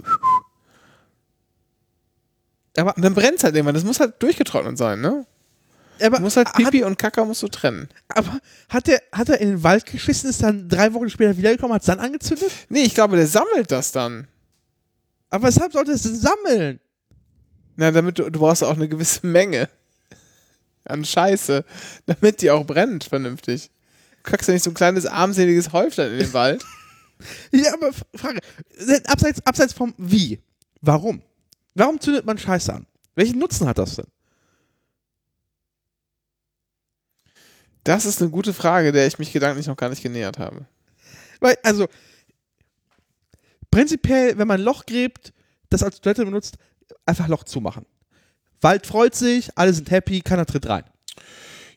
[2.76, 3.74] Aber, und dann brennt es halt irgendwann.
[3.74, 5.26] Das muss halt durchgetrocknet sein, ne?
[6.00, 7.88] Aber, Du musst halt hat, Pipi und Kaka musst du trennen.
[8.08, 11.74] aber hat, der, hat er in den Wald geschissen, ist dann drei Wochen später wiedergekommen,
[11.74, 12.50] hat es dann angezündet?
[12.68, 14.28] Nee, ich glaube, der sammelt das dann.
[15.30, 16.80] Aber weshalb sollte es sammeln?
[17.76, 19.68] Na, damit du, du brauchst auch eine gewisse Menge
[20.84, 21.64] an Scheiße,
[22.06, 23.70] damit die auch brennt vernünftig.
[24.24, 26.64] Du kackst ja nicht so ein kleines armseliges Häuflein in den Wald.
[27.50, 28.38] Ja, aber Frage,
[29.06, 30.38] abseits, abseits vom Wie,
[30.80, 31.20] warum?
[31.74, 32.86] Warum zündet man Scheiße an?
[33.16, 34.06] Welchen Nutzen hat das denn?
[37.88, 40.66] Das ist eine gute Frage, der ich mich gedanklich noch gar nicht genähert habe.
[41.40, 41.88] Weil, also,
[43.70, 45.32] prinzipiell, wenn man ein Loch gräbt,
[45.70, 46.58] das als Toilette benutzt,
[47.06, 47.86] einfach Loch zumachen.
[48.60, 50.84] Wald freut sich, alle sind happy, keiner tritt rein.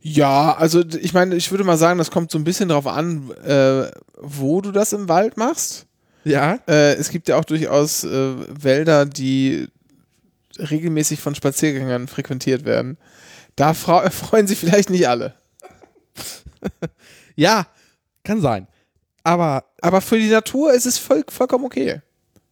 [0.02, 3.32] Ja, also ich meine, ich würde mal sagen, das kommt so ein bisschen drauf an,
[3.46, 5.86] äh, wo du das im Wald machst.
[6.26, 6.60] Ja.
[6.68, 9.70] Äh, es gibt ja auch durchaus äh, Wälder, die
[10.60, 12.98] regelmäßig von Spaziergängern frequentiert werden.
[13.56, 15.40] Da freuen sich vielleicht nicht alle.
[17.36, 17.66] Ja,
[18.24, 18.68] kann sein.
[19.24, 22.02] Aber Aber für die Natur ist es voll, vollkommen okay.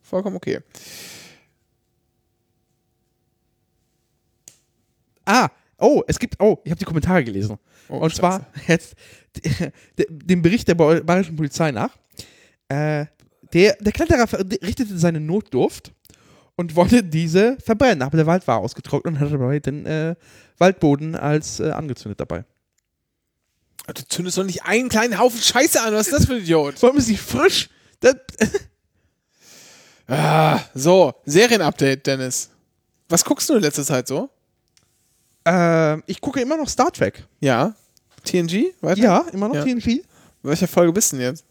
[0.01, 0.59] Vollkommen okay.
[5.25, 7.57] Ah, oh, es gibt, oh, ich habe die Kommentare gelesen.
[7.87, 8.19] Oh, und Scheiße.
[8.19, 8.95] zwar jetzt
[9.97, 11.95] de- dem Bericht der ba- bayerischen Polizei nach.
[12.67, 13.05] Äh,
[13.53, 14.27] der, der Kletterer
[14.63, 15.91] richtete seine Notdurft
[16.55, 18.01] und wollte diese verbrennen.
[18.01, 20.15] Aber der Wald war ausgetrocknet und hatte dabei den äh,
[20.57, 22.43] Waldboden als äh, angezündet dabei.
[23.87, 25.93] Du zündest doch nicht einen kleinen Haufen Scheiße an.
[25.93, 26.77] Was ist das für ein Idiot?
[26.79, 27.69] Vor allem ist sie frisch.
[28.01, 28.15] Das,
[30.07, 32.49] Ah, so, Serienupdate, Dennis.
[33.09, 34.29] Was guckst du in letzter Zeit so?
[35.47, 37.25] äh, ich gucke immer noch Star Trek.
[37.39, 37.73] Ja.
[38.23, 38.73] TNG?
[38.81, 39.01] Weiter?
[39.01, 39.63] Ja, immer noch Ja.
[39.63, 40.03] TNG.
[40.43, 41.45] Welche Folge bist du denn jetzt?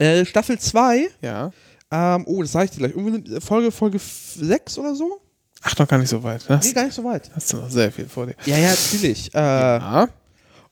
[0.00, 1.10] Äh, Staffel 2.
[1.20, 1.52] Ja.
[1.90, 2.92] Ähm, oh, das sage ich dir gleich.
[2.96, 5.20] Irgendwie Folge, Folge 6 oder so?
[5.62, 6.44] Ach, noch gar nicht so weit.
[6.48, 7.30] Nee, Hast, gar nicht so weit.
[7.34, 8.34] hast du noch sehr viel vor dir.
[8.46, 9.32] Ja, ja, natürlich.
[9.34, 10.08] Äh, Ja.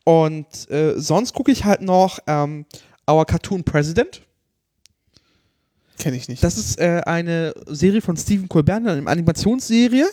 [0.04, 2.66] Und äh, sonst gucke ich halt noch ähm,
[3.08, 4.22] Our Cartoon President.
[5.98, 6.42] Kenne ich nicht.
[6.42, 10.06] Das ist äh, eine Serie von Stephen Colbert, eine Animationsserie,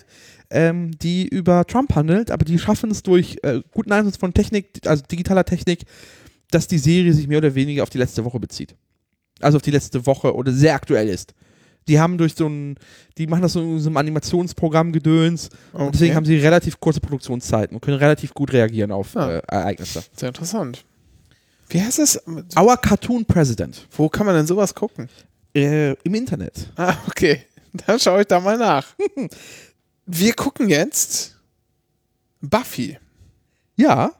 [0.50, 4.82] ähm, die über Trump handelt, aber die schaffen es durch äh, guten Einsatz von Technik,
[4.86, 5.86] also digitaler Technik,
[6.52, 8.76] dass die Serie sich mehr oder weniger auf die letzte Woche bezieht.
[9.40, 11.34] Also auf die letzte Woche oder sehr aktuell ist.
[11.88, 12.76] Die haben durch so ein,
[13.18, 17.00] die machen das so in so einem Animationsprogramm gedöns und deswegen haben sie relativ kurze
[17.00, 19.38] Produktionszeiten und können relativ gut reagieren auf Ah.
[19.38, 20.04] äh, Ereignisse.
[20.16, 20.84] Sehr interessant.
[21.70, 22.22] Wie heißt das?
[22.58, 23.88] Our Cartoon President.
[23.92, 25.10] Wo kann man denn sowas gucken?
[25.56, 26.70] Äh, Im Internet.
[26.76, 27.44] Ah, okay.
[27.86, 28.86] Dann schaue ich da mal nach.
[30.06, 31.36] Wir gucken jetzt
[32.42, 32.98] Buffy,
[33.76, 34.12] Ja.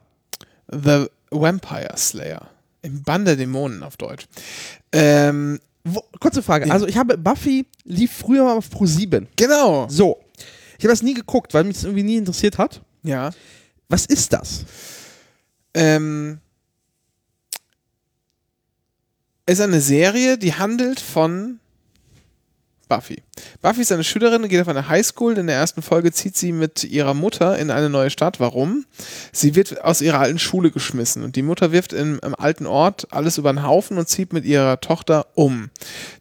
[0.70, 2.48] The Vampire Slayer.
[2.82, 4.26] Im Bann der Dämonen auf Deutsch.
[4.92, 6.66] Ähm, Wo, kurze Frage.
[6.66, 6.72] Ja.
[6.74, 9.28] Also ich habe Buffy lief früher mal auf Pro 7.
[9.36, 9.86] genau.
[9.88, 10.18] So.
[10.78, 12.82] Ich habe das nie geguckt, weil mich das irgendwie nie interessiert hat.
[13.02, 13.30] Ja.
[13.88, 14.64] Was ist das?
[15.74, 16.38] Ähm,
[19.46, 21.58] ist eine Serie, die handelt von
[22.88, 23.22] Buffy.
[23.60, 25.36] Buffy ist eine Schülerin, geht auf eine Highschool.
[25.36, 28.40] In der ersten Folge zieht sie mit ihrer Mutter in eine neue Stadt.
[28.40, 28.86] Warum?
[29.32, 33.08] Sie wird aus ihrer alten Schule geschmissen und die Mutter wirft im, im alten Ort
[33.10, 35.70] alles über den Haufen und zieht mit ihrer Tochter um,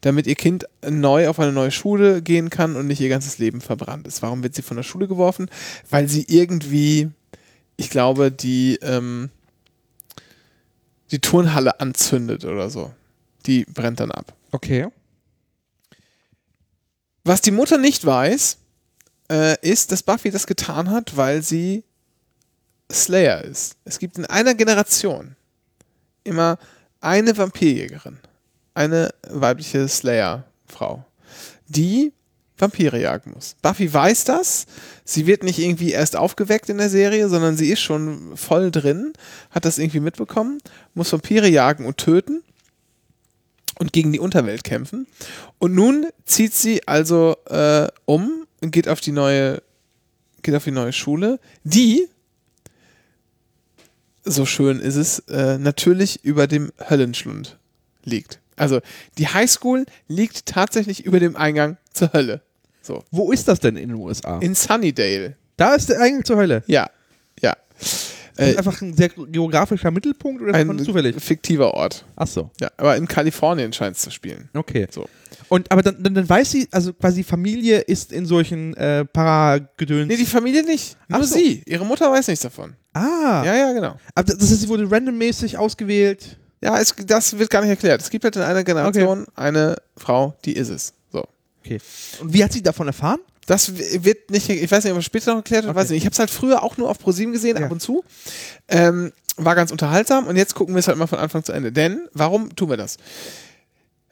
[0.02, 3.62] damit ihr Kind neu auf eine neue Schule gehen kann und nicht ihr ganzes Leben
[3.62, 4.22] verbrannt ist.
[4.22, 5.50] Warum wird sie von der Schule geworfen?
[5.90, 7.10] Weil sie irgendwie,
[7.78, 9.30] ich glaube, die ähm,
[11.12, 12.92] die Turnhalle anzündet oder so.
[13.46, 14.34] Die brennt dann ab.
[14.52, 14.88] Okay.
[17.28, 18.58] Was die Mutter nicht weiß,
[19.30, 21.84] äh, ist, dass Buffy das getan hat, weil sie
[22.90, 23.76] Slayer ist.
[23.84, 25.36] Es gibt in einer Generation
[26.24, 26.58] immer
[27.02, 28.20] eine Vampirjägerin,
[28.76, 31.04] eine weibliche Slayer-Frau,
[31.68, 32.14] die
[32.58, 33.58] Vampire jagen muss.
[33.62, 34.66] Buffy weiß das.
[35.04, 39.12] Sie wird nicht irgendwie erst aufgeweckt in der Serie, sondern sie ist schon voll drin,
[39.52, 40.60] hat das irgendwie mitbekommen,
[40.94, 42.42] muss Vampire jagen und töten
[43.80, 45.08] und gegen die Unterwelt kämpfen.
[45.60, 49.62] Und nun zieht sie also äh, um und geht auf die neue,
[50.42, 52.08] geht auf die neue Schule, die,
[54.24, 57.58] so schön ist es, äh, natürlich über dem Höllenschlund
[58.04, 58.40] liegt.
[58.56, 58.82] Also
[59.18, 62.42] die Highschool liegt tatsächlich über dem Eingang zur Hölle.
[62.82, 63.04] So.
[63.12, 64.40] Wo ist das denn in den USA?
[64.40, 65.36] In Sunnydale.
[65.58, 66.64] da ist der Eingang zur Hölle.
[66.68, 66.84] Ja.
[66.84, 66.90] Ja.
[68.38, 71.22] Ist das Äh, einfach ein sehr geografischer Mittelpunkt oder ist ein zufällig?
[71.22, 72.06] fiktiver Ort.
[72.16, 72.52] Ach so.
[72.62, 74.50] Ja, aber in Kalifornien scheint es zu spielen.
[74.54, 74.88] Okay.
[74.92, 75.08] So.
[75.50, 80.08] Und aber dann, dann, dann weiß sie, also quasi Familie ist in solchen äh, Paragedöns.
[80.08, 80.98] Nee, die Familie nicht.
[81.08, 81.36] Nur Ach so.
[81.36, 81.64] sie.
[81.66, 82.76] Ihre Mutter weiß nichts davon.
[82.94, 83.44] ah.
[83.46, 83.98] Ja, ja, genau.
[84.16, 86.38] Aber das heißt, sie wurde randommäßig ausgewählt.
[86.62, 88.02] Ja, es, das wird gar nicht erklärt.
[88.02, 90.94] Es gibt halt in einer Generation eine Frau, die ist es.
[91.12, 91.24] So.
[91.64, 91.80] Okay.
[92.20, 93.20] Und wie hat sie davon erfahren?
[93.48, 95.80] Das wird nicht, ich weiß nicht, ob es später noch erklärt wird, Okay.
[95.84, 95.98] weiß nicht.
[96.00, 97.66] Ich habe es halt früher auch nur auf ProSieben gesehen, Ja.
[97.66, 98.04] ab und zu.
[98.68, 101.72] Ähm, war ganz unterhaltsam und jetzt gucken wir es halt mal von Anfang zu Ende.
[101.72, 102.98] Denn, warum tun wir das?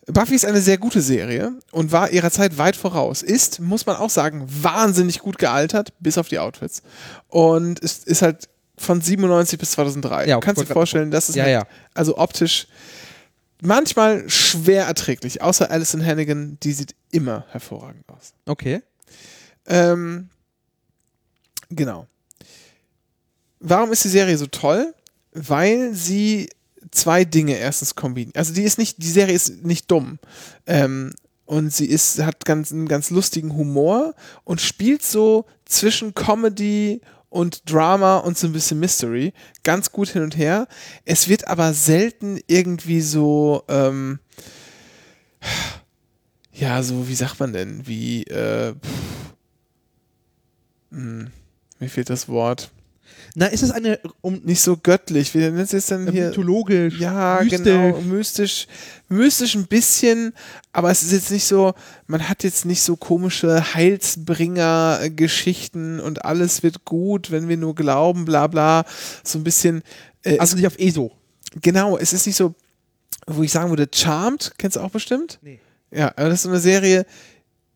[0.08, 3.24] Buffy ist eine sehr gute Serie und war ihrer Zeit weit voraus.
[3.24, 6.84] Ist, muss man auch sagen, wahnsinnig gut gealtert, bis auf die Outfits.
[7.28, 10.28] Und ist, ist halt von 97 bis 2003.
[10.28, 11.64] Ja, du kannst dir wollte- vorstellen, das ist Ja, halt, ja.
[11.96, 12.68] also optisch
[13.62, 15.42] manchmal schwer erträglich.
[15.42, 18.34] Außer Alison Hannigan, die sieht immer hervorragend aus.
[18.46, 18.82] Okay.
[19.68, 20.30] Ähm,
[21.70, 22.08] genau.
[23.60, 24.94] Warum ist die Serie so toll?
[25.32, 26.50] Weil sie
[26.92, 28.38] zwei Dinge erstens kombiniert.
[28.38, 30.20] Also die ist nicht, die Serie ist nicht dumm.
[30.66, 31.12] Ähm,
[31.46, 37.70] und sie ist, hat ganz, einen ganz lustigen Humor und spielt so zwischen Comedy und
[37.72, 39.34] Drama und so ein bisschen Mystery.
[39.64, 40.68] Ganz gut hin und her.
[41.04, 44.20] Es wird aber selten irgendwie so, ähm,
[46.52, 49.25] ja, so, wie sagt man denn, wie, äh, pff,
[50.96, 51.28] hm,
[51.80, 52.72] mir fehlt das Wort.
[53.36, 56.28] Na, ist es eine um Nicht so göttlich, wie nennt es denn hier?
[56.30, 57.64] mythologisch, Ja, mystisch?
[57.64, 58.68] genau, mystisch,
[59.10, 60.34] mystisch ein bisschen,
[60.74, 61.74] aber es ist jetzt nicht so,
[62.08, 68.24] man hat jetzt nicht so komische Heilsbringer-Geschichten und alles wird gut, wenn wir nur glauben,
[68.26, 68.86] bla bla,
[69.24, 69.84] so ein bisschen,
[70.24, 71.12] äh, Also nicht auf ESO.
[71.62, 72.56] genau, es ist nicht so,
[73.28, 75.40] wo ich sagen würde, Charmed, kennst du auch bestimmt?
[75.42, 75.60] Nee.
[75.92, 77.06] Ja, aber das ist so eine Serie,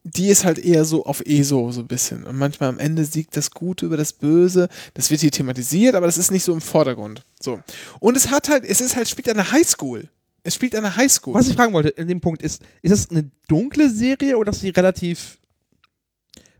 [0.04, 2.24] die ist halt eher so auf ESO so ein bisschen.
[2.24, 4.70] Und manchmal am Ende siegt das Gute über das Böse.
[4.93, 7.24] Das wird hier thematisiert, aber das ist nicht so im Vordergrund.
[7.39, 7.60] So.
[8.00, 10.10] Und es hat halt, es ist halt, spielt an der Highschool.
[10.43, 11.34] Es spielt an der Highschool.
[11.34, 14.62] Was ich fragen wollte in dem Punkt ist, ist das eine dunkle Serie oder ist
[14.62, 15.38] sie relativ,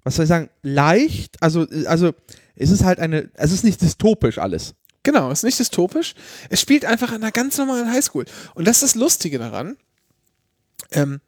[0.04, 1.42] was soll ich sagen, leicht?
[1.42, 2.12] Also, also
[2.56, 4.76] ist es halt eine, es ist nicht dystopisch alles.
[5.04, 6.14] Genau, ist nicht dystopisch.
[6.50, 8.26] Es spielt einfach an einer ganz normalen Highschool.
[8.54, 9.78] Und das ist das Lustige daran.
[10.92, 11.22] Ähm,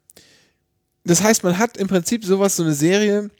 [1.04, 3.30] das heißt, man hat im Prinzip sowas, so eine Serie,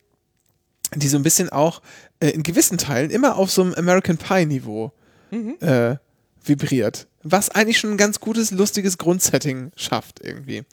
[0.95, 1.81] die so ein bisschen auch
[2.21, 4.93] äh, in gewissen Teilen immer auf so einem American Pie-Niveau
[5.61, 5.97] äh,
[6.45, 7.07] vibriert.
[7.23, 10.65] Was eigentlich schon ein ganz gutes, lustiges Grundsetting schafft irgendwie.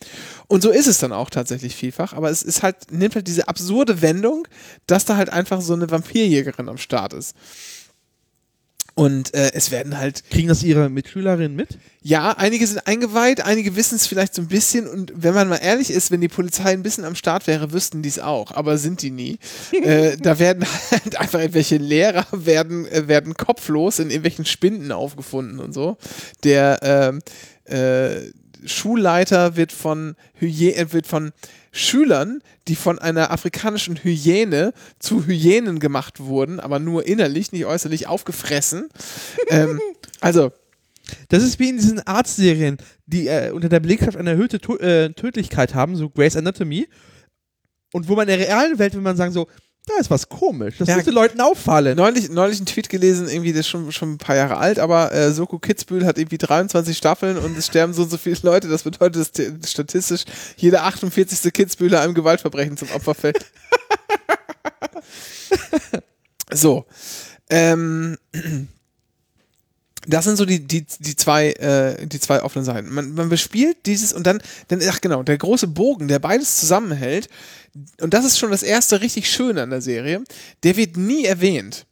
[0.48, 3.48] Und so ist es dann auch tatsächlich vielfach, aber es ist halt, nimmt halt diese
[3.48, 4.48] absurde Wendung,
[4.88, 7.36] dass da halt einfach so eine Vampirjägerin am Start ist.
[9.00, 11.78] Und äh, es werden halt Kriegen das ihre Mitschülerinnen mit?
[12.02, 15.58] ja, einige sind eingeweiht, einige wissen es vielleicht so ein bisschen und wenn man mal
[15.58, 18.78] ehrlich ist, wenn die Polizei ein bisschen am Start wäre, wüssten die es auch, aber
[18.78, 19.38] sind die nie.
[19.84, 25.60] äh, da werden halt einfach irgendwelche Lehrer werden, äh, werden kopflos in irgendwelchen Spinden aufgefunden
[25.60, 25.98] und so.
[26.44, 27.20] Der ähm,
[27.66, 28.32] äh,
[28.66, 31.32] Schulleiter wird von, äh, wird von
[31.72, 38.08] Schülern, die von einer afrikanischen Hyäne zu Hyänen gemacht wurden, aber nur innerlich, nicht äußerlich,
[38.08, 38.90] aufgefressen.
[39.50, 39.80] ähm,
[40.22, 40.52] also,
[41.30, 45.12] Das ist wie in diesen Arztserien, die äh, unter der Belegschaft eine erhöhte to äh,
[45.14, 46.88] Tödlichkeit haben, so Grey's Anatomy.
[47.94, 49.48] Und wo man in der realen Welt will man sagen so,
[49.90, 50.76] da ist was komisch.
[50.78, 50.96] Das Ja.
[50.96, 51.98] müsste Leuten auffallen.
[51.98, 55.12] Neulich, neulich einen Tweet gelesen, irgendwie, das ist schon, schon ein paar Jahre alt, aber
[55.12, 58.68] äh, Soko Kitzbühel hat irgendwie 23 Staffeln und es sterben so und so viele Leute.
[58.68, 60.24] Das bedeutet, dass statistisch
[60.58, 61.52] jeder 48.
[61.52, 63.46] Kitzbühler einem Gewaltverbrechen zum Opfer fällt.
[66.52, 66.86] so.
[67.50, 68.18] Ähm,
[70.10, 72.94] das sind so die, die, die, zwei, äh, die zwei offenen Seiten.
[72.94, 77.30] Man, man bespielt dieses und dann, dann, ach genau, der große Bogen, der beides zusammenhält,
[78.02, 80.24] und das ist schon das erste richtig Schöne an der Serie,
[80.64, 81.86] der wird nie erwähnt.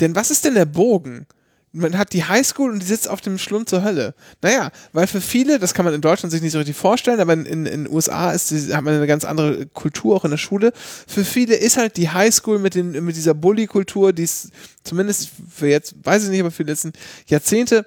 [0.00, 1.26] Denn was ist denn der Bogen?
[1.74, 4.14] Man hat die Highschool und die sitzt auf dem Schlund zur Hölle.
[4.42, 7.32] Naja, weil für viele, das kann man in Deutschland sich nicht so richtig vorstellen, aber
[7.32, 10.72] in in, den USA ist, hat man eine ganz andere Kultur auch in der Schule.
[10.74, 14.50] Für viele ist halt die Highschool mit, den, mit dieser Bully-Kultur, die es
[14.84, 16.92] zumindest für jetzt, weiß ich nicht, aber für die letzten
[17.26, 17.86] Jahrzehnte,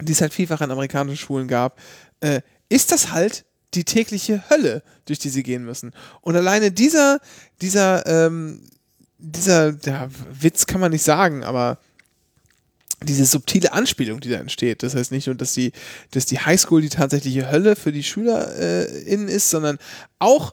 [0.00, 1.80] die es halt vielfach an amerikanischen Schulen gab,
[2.20, 5.92] äh, ist das halt die tägliche Hölle, durch die sie gehen müssen.
[6.20, 7.20] Und alleine dieser,
[7.60, 8.62] dieser, ähm,
[9.18, 11.78] dieser ja, Witz kann man nicht sagen, aber
[13.02, 14.82] diese subtile Anspielung, die da entsteht.
[14.82, 15.72] Das heißt nicht nur, dass die,
[16.10, 19.78] dass die Highschool die tatsächliche Hölle für die SchülerInnen ist, sondern
[20.18, 20.52] auch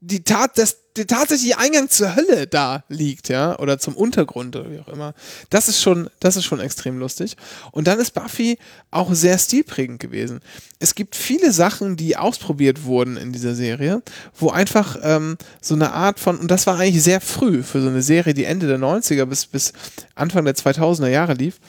[0.00, 4.70] die Tat, dass der tatsächliche Eingang zur Hölle da liegt, ja, oder zum Untergrund oder
[4.70, 5.14] wie auch immer.
[5.50, 7.36] Das ist schon, das ist schon extrem lustig.
[7.72, 8.58] Und dann ist Buffy
[8.90, 10.40] auch sehr stilprägend gewesen.
[10.78, 14.02] Es gibt viele Sachen, die ausprobiert wurden in dieser Serie,
[14.36, 17.88] wo einfach ähm, so eine Art von, und das war eigentlich sehr früh für so
[17.88, 19.72] eine Serie, die Ende der 90er bis, bis
[20.14, 21.60] Anfang der 2000er Jahre lief,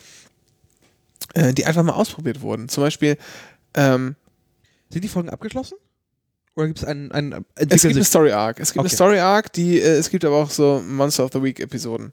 [1.33, 2.69] äh, die einfach mal ausprobiert wurden.
[2.69, 3.17] Zum Beispiel,
[3.75, 4.15] ähm,
[4.89, 5.77] Sind die Folgen abgeschlossen?
[6.59, 8.59] Oder gibt es einen, einen Es gibt eine Story Arc.
[8.59, 8.95] Es gibt eine Okay.
[8.95, 12.11] Story Arc, die äh, es gibt aber auch so Monster of the Week Episoden.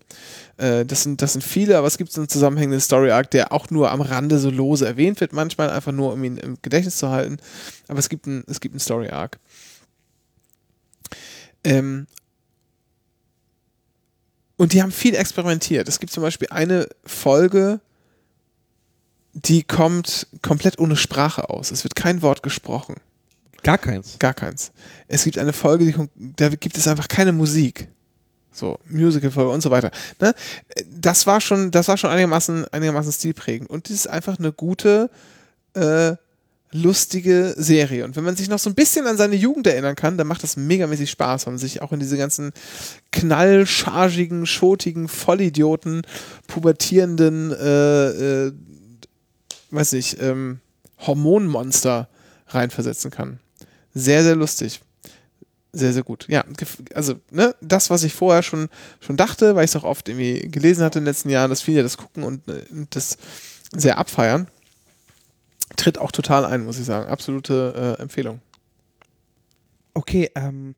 [0.56, 3.50] Äh, das sind das sind viele, aber es gibt so einen zusammenhängenden Story Arc, der
[3.50, 6.96] auch nur am Rande so lose erwähnt wird, manchmal einfach nur um ihn im Gedächtnis
[6.96, 7.38] zu halten.
[7.88, 9.40] Aber es gibt ein es gibt einen Story Arc.
[11.64, 12.06] Ähm,
[14.56, 15.88] und die haben viel experimentiert.
[15.88, 17.80] Es gibt zum Beispiel eine Folge,
[19.32, 21.72] die kommt komplett ohne Sprache aus.
[21.72, 22.94] Es wird kein Wort gesprochen.
[23.62, 24.18] Gar keins.
[24.18, 24.72] Gar keins.
[25.08, 25.94] Es gibt eine Folge, die,
[26.36, 27.88] da gibt es einfach keine Musik.
[28.52, 29.90] So, Musical-Folge und so weiter.
[30.20, 30.34] Ne?
[30.90, 33.68] Das war schon, das war schon einigermaßen, einigermaßen stilprägend.
[33.68, 35.10] Und das ist einfach eine gute,
[35.74, 36.16] äh,
[36.72, 38.04] lustige Serie.
[38.04, 40.42] Und wenn man sich noch so ein bisschen an seine Jugend erinnern kann, dann macht
[40.42, 42.52] das megamäßig Spaß, weil man sich auch in diese ganzen
[43.12, 46.02] knallchargigen, schotigen, Vollidioten,
[46.46, 48.52] pubertierenden, äh, äh,
[49.70, 50.60] weiß nicht, ähm,
[50.98, 52.08] Hormonmonster
[52.48, 53.40] reinversetzen kann.
[53.98, 54.82] Sehr, sehr lustig.
[55.72, 56.26] Sehr, sehr gut.
[56.28, 56.44] Ja,
[56.92, 58.68] also ne, das, was ich vorher schon,
[59.00, 61.62] schon dachte, weil ich es auch oft irgendwie gelesen hatte in den letzten Jahren, dass
[61.62, 63.16] viele das gucken und, äh, und das
[63.74, 64.48] sehr abfeiern,
[65.76, 67.08] tritt auch total ein, muss ich sagen.
[67.08, 68.42] Absolute äh, Empfehlung.
[69.94, 70.74] Okay, ähm.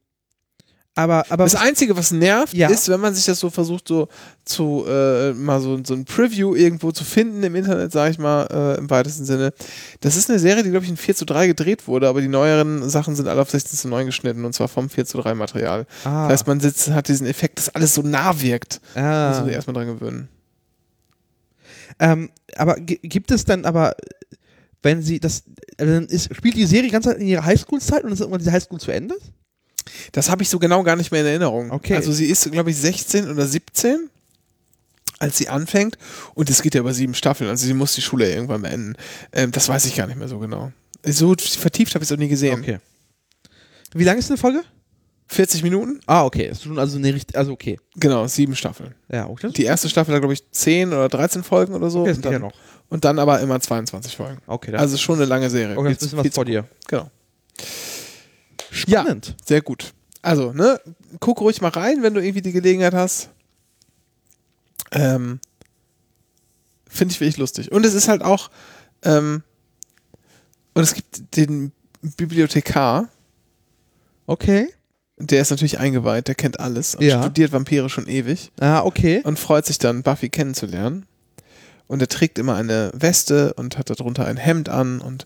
[0.99, 2.69] Aber, aber Das Einzige, was nervt, Ja.
[2.69, 4.09] ist, wenn man sich das so versucht, so
[4.45, 8.47] zu äh, mal so, so ein Preview irgendwo zu finden im Internet, sage ich mal,
[8.51, 9.53] äh, im weitesten Sinne.
[10.01, 12.27] Das ist eine Serie, die, glaube ich, in 4 zu 3 gedreht wurde, aber die
[12.27, 15.35] neueren Sachen sind alle auf 16 zu 9 geschnitten und zwar vom 4 zu 3
[15.35, 15.87] Material.
[16.05, 18.81] ah, Das heißt, man sitzt, hat diesen Effekt, dass alles so nah wirkt.
[18.95, 20.29] Da muss ah, man sich erstmal dran gewöhnen.
[22.01, 23.95] ähm, aber gi- gibt es dann aber,
[24.83, 25.45] wenn sie das,
[25.79, 28.41] also dann ist, spielt die Serie die ganze Zeit in ihrer Highschool-Zeit und ist irgendwann
[28.41, 29.17] diese Highschool zu Ende?
[30.13, 31.71] Das habe ich so genau gar nicht mehr in Erinnerung.
[31.71, 31.95] Okay.
[31.95, 34.11] Also sie ist, glaube ich, 16 oder 17,
[35.19, 35.99] als sie anfängt.
[36.35, 37.51] Und es geht ja über sieben Staffeln.
[37.51, 38.95] Also sie muss die Schule irgendwann beenden.
[39.33, 40.73] Ähm, das weiß ich gar nicht mehr so genau.
[41.05, 42.61] So vertieft habe ich es auch nie gesehen.
[42.61, 42.79] Okay.
[43.95, 44.63] Wie lange ist eine Folge?
[45.31, 46.01] 40 Minuten?
[46.07, 46.49] Ah, okay.
[46.49, 47.79] Ist schon also eine richtig, also okay.
[47.97, 48.95] Genau, sieben Staffeln.
[49.13, 49.51] Ja, okay.
[49.55, 52.01] Die erste Staffel hat, glaube ich, 10 oder 13 Folgen oder so.
[52.01, 52.55] okay, und, geht ja dann, noch.
[52.89, 54.39] und dann aber immer 22 Folgen.
[54.47, 55.77] Okay, dann Also schon eine lange Serie.
[55.77, 56.65] okay, jetzt wir viel was vor dir.
[56.87, 57.11] Genau.
[58.71, 59.35] Spannend.
[59.45, 59.93] Sehr gut.
[60.23, 60.81] Also, ne,
[61.21, 63.31] guck ruhig mal rein, wenn du irgendwie die Gelegenheit hast.
[64.91, 65.41] Ähm,
[66.89, 67.71] Finde ich wirklich lustig.
[67.73, 68.51] Und es ist halt auch,
[69.03, 69.43] ähm,
[70.75, 73.09] und es gibt den Bibliothekar,
[74.27, 74.69] Okay.
[75.19, 77.23] der ist natürlich eingeweiht, der kennt alles und Ja.
[77.23, 79.21] studiert Vampire schon ewig Ah, okay.
[79.25, 81.07] und freut sich dann, Buffy kennenzulernen.
[81.87, 85.25] Und er trägt immer eine Weste und hat darunter ein Hemd an und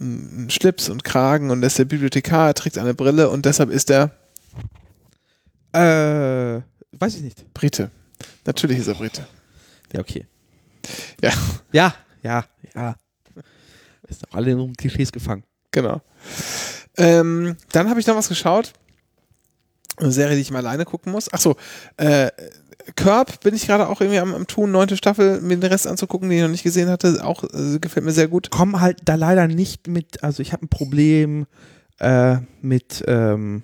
[0.00, 3.70] einen Schlips und Kragen und er ist der Bibliothekar, er trägt eine Brille und deshalb
[3.70, 4.10] ist er
[5.72, 6.60] Äh,
[6.92, 7.52] weiß ich nicht.
[7.54, 7.90] Brite.
[8.44, 9.26] Natürlich ist er Brite.
[9.92, 10.26] Ja, okay.
[11.22, 11.32] Ja.
[11.72, 12.96] Ja, ja, ja.
[14.08, 15.44] Ist doch alle in Klischees gefangen.
[15.70, 16.02] Genau.
[16.98, 18.72] Ähm, dann habe ich noch was geschaut.
[19.96, 21.32] Eine Serie, die ich mal alleine gucken muss.
[21.32, 21.56] Achso,
[21.96, 22.30] äh,
[22.96, 26.28] Curb bin ich gerade auch irgendwie am, am tun, neunte Staffel, mir den Rest anzugucken,
[26.28, 27.24] den ich noch nicht gesehen hatte.
[27.24, 28.50] Auch äh, gefällt mir sehr gut.
[28.50, 31.46] Komm halt da leider nicht mit, also ich habe ein Problem
[31.98, 33.62] äh, mit, ähm,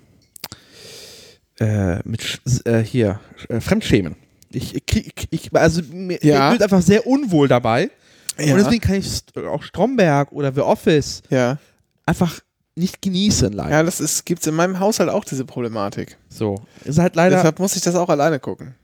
[1.59, 4.15] äh, mit äh, hier, äh, Fremdschämen.
[4.51, 6.51] Ich, krieg, ich, also mir, Ja.
[6.51, 7.91] mir einfach sehr unwohl dabei.
[8.37, 8.53] Ja.
[8.53, 11.57] Und deswegen kann ich auch Stromberg oder The Office ja.
[12.05, 12.39] einfach
[12.75, 13.71] nicht genießen, leider.
[13.71, 16.17] ja, das ist, gibt's in meinem Haushalt auch diese Problematik.
[16.29, 16.61] So.
[16.85, 17.35] Ist halt leider.
[17.35, 18.75] Deshalb muss ich das auch alleine gucken.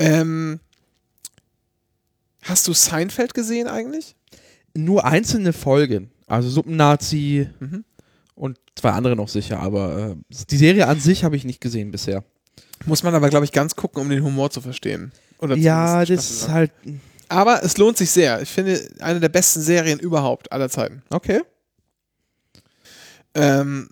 [0.00, 0.60] Ähm,
[2.42, 4.16] hast du Seinfeld gesehen eigentlich?
[4.72, 6.12] nur einzelne Folgen.
[6.28, 7.84] Also Suppennazi Mhm.
[8.36, 10.16] und zwei andere noch sicher, aber äh,
[10.48, 12.22] die Serie an sich habe ich nicht gesehen bisher.
[12.86, 15.10] Muss man aber, glaube ich, ganz gucken, um den Humor zu verstehen.
[15.38, 16.70] Oder Ja, das ist halt.
[17.28, 18.40] Aber es lohnt sich sehr.
[18.42, 21.02] Ich finde, eine der besten Serien überhaupt aller Zeiten.
[21.10, 21.42] Okay.
[23.34, 23.88] Ähm,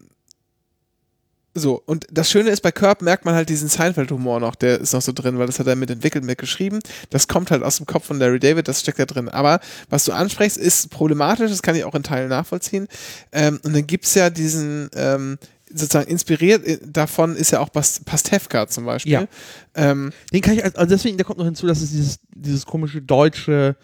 [1.55, 4.93] so, und das Schöne ist, bei Curb merkt man halt diesen Seinfeld-Humor noch, der ist
[4.93, 6.79] noch so drin, weil das hat er mitentwickelt, mitgeschrieben.
[7.11, 9.29] Das kommt halt aus dem Kopf von Larry David, das steckt da drin.
[9.29, 12.87] Aber was du ansprichst, ist problematisch, das kann ich auch in Teilen nachvollziehen.
[13.33, 15.39] Ähm, und dann gibt's ja diesen, ähm,
[15.71, 19.13] sozusagen inspiriert äh, davon ist ja auch Pas Pastewka zum Beispiel.
[19.13, 19.27] Ja.
[19.75, 22.65] Ähm, Den kann ich, als- also deswegen, da kommt noch hinzu, dass es dieses, dieses
[22.67, 23.77] komische deutsche.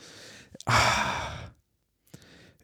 [0.64, 0.72] Ah,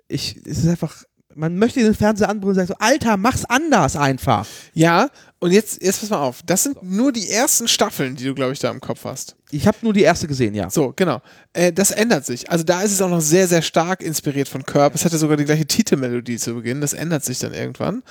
[0.08, 1.04] ich, es ist einfach.
[1.34, 4.46] Man möchte den Fernseher anbrüllen und sagt so, Alter, mach's anders einfach.
[4.74, 5.08] ja,
[5.42, 6.42] und jetzt, jetzt pass mal auf.
[6.44, 9.36] Das sind nur die ersten Staffeln, die du, glaube ich, da im Kopf hast.
[9.50, 10.68] Ich habe nur die erste gesehen, ja.
[10.68, 11.22] So, genau.
[11.54, 12.50] Äh, das ändert sich.
[12.50, 14.94] Also da ist es auch noch sehr, sehr stark inspiriert von Curb.
[14.94, 16.82] Es hatte sogar die gleiche Titelmelodie zu Beginn.
[16.82, 18.02] Das ändert sich dann irgendwann.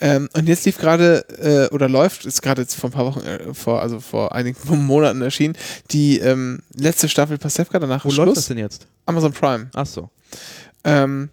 [0.00, 1.24] Ähm, und jetzt lief gerade,
[1.70, 4.58] äh, oder läuft, ist gerade jetzt vor ein paar Wochen, äh, vor, also vor einigen
[4.86, 5.56] Monaten erschienen,
[5.92, 8.34] die ähm, letzte Staffel Pasewka, danach Wo ist läuft Schluss.
[8.36, 8.86] das denn jetzt?
[9.06, 9.70] Amazon Prime.
[9.72, 10.10] Ach so.
[10.84, 11.30] Ähm,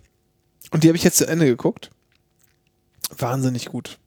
[0.74, 1.92] und die habe ich jetzt zu Ende geguckt.
[3.18, 4.00] Wahnsinnig gut.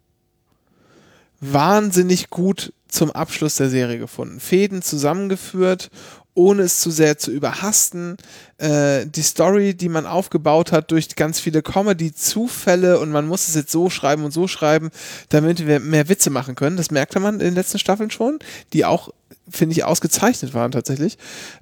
[1.40, 4.40] Wahnsinnig gut zum Abschluss der Serie gefunden.
[4.40, 5.90] Fäden zusammengeführt,
[6.34, 8.16] ohne es zu sehr zu überhasten.
[8.58, 13.54] Äh, die Story, die man aufgebaut hat durch ganz viele Comedy-Zufälle und man muss es
[13.54, 14.90] jetzt so schreiben und so schreiben,
[15.28, 16.76] damit wir mehr Witze machen können.
[16.76, 18.40] Das merkte man in den letzten Staffeln schon,
[18.72, 19.10] die auch
[19.50, 21.18] finde ich, ausgezeichnet waren tatsächlich.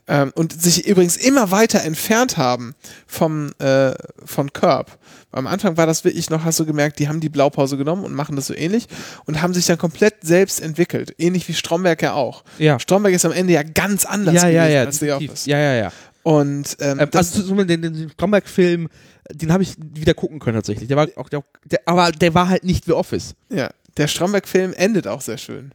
[0.06, 2.74] Ähm, und sich übrigens immer weiter entfernt haben
[3.06, 3.93] vom, äh,
[4.24, 4.98] von Curb.
[5.32, 8.15] Am Anfang war das wirklich noch, hast du gemerkt, die haben die Blaupause genommen und
[8.15, 8.86] machen das so ähnlich
[9.27, 11.15] und haben sich dann komplett selbst entwickelt.
[11.19, 12.44] Ähnlich wie Stromberg ja auch.
[12.59, 12.78] Ja.
[12.78, 14.81] Stromberg ist am Ende ja ganz anders Ja, ja, ja.
[14.85, 15.11] als The.
[15.12, 15.47] Office.
[15.47, 15.93] Ja, ja, ja.
[16.23, 18.89] Und ähm, Ähm, also zum den, den Stromberg-Film,
[19.32, 20.89] den habe ich wieder gucken können tatsächlich.
[20.89, 23.35] Der war auch, der, der, aber der war halt nicht The Office.
[23.51, 25.73] ja, der Stromberg-Film endet auch sehr schön.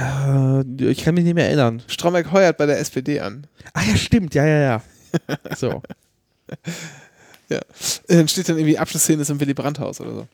[0.00, 1.82] Äh, ich kann mich nicht mehr erinnern.
[1.86, 3.46] Stromberg heuert bei der SPD an.
[3.74, 4.82] Ah ja, stimmt, ja, ja, ja.
[5.56, 5.82] So.
[7.48, 7.60] Ja.
[8.08, 10.28] Dann steht dann irgendwie Abschlussszene ist im Willy Brandt-Haus oder so.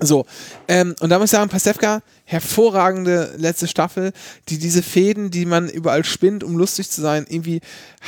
[0.00, 0.26] So,
[0.66, 4.12] ähm, und da muss ich sagen, Pastewka, hervorragende letzte Staffel,
[4.48, 7.60] die diese Fäden, die man überall spinnt, um lustig zu sein, irgendwie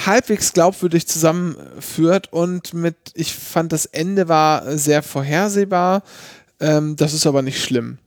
[0.05, 6.03] halbwegs glaubwürdig zusammenführt und mit, ich fand das Ende war sehr vorhersehbar,
[6.59, 7.99] ähm, das ist aber nicht schlimm.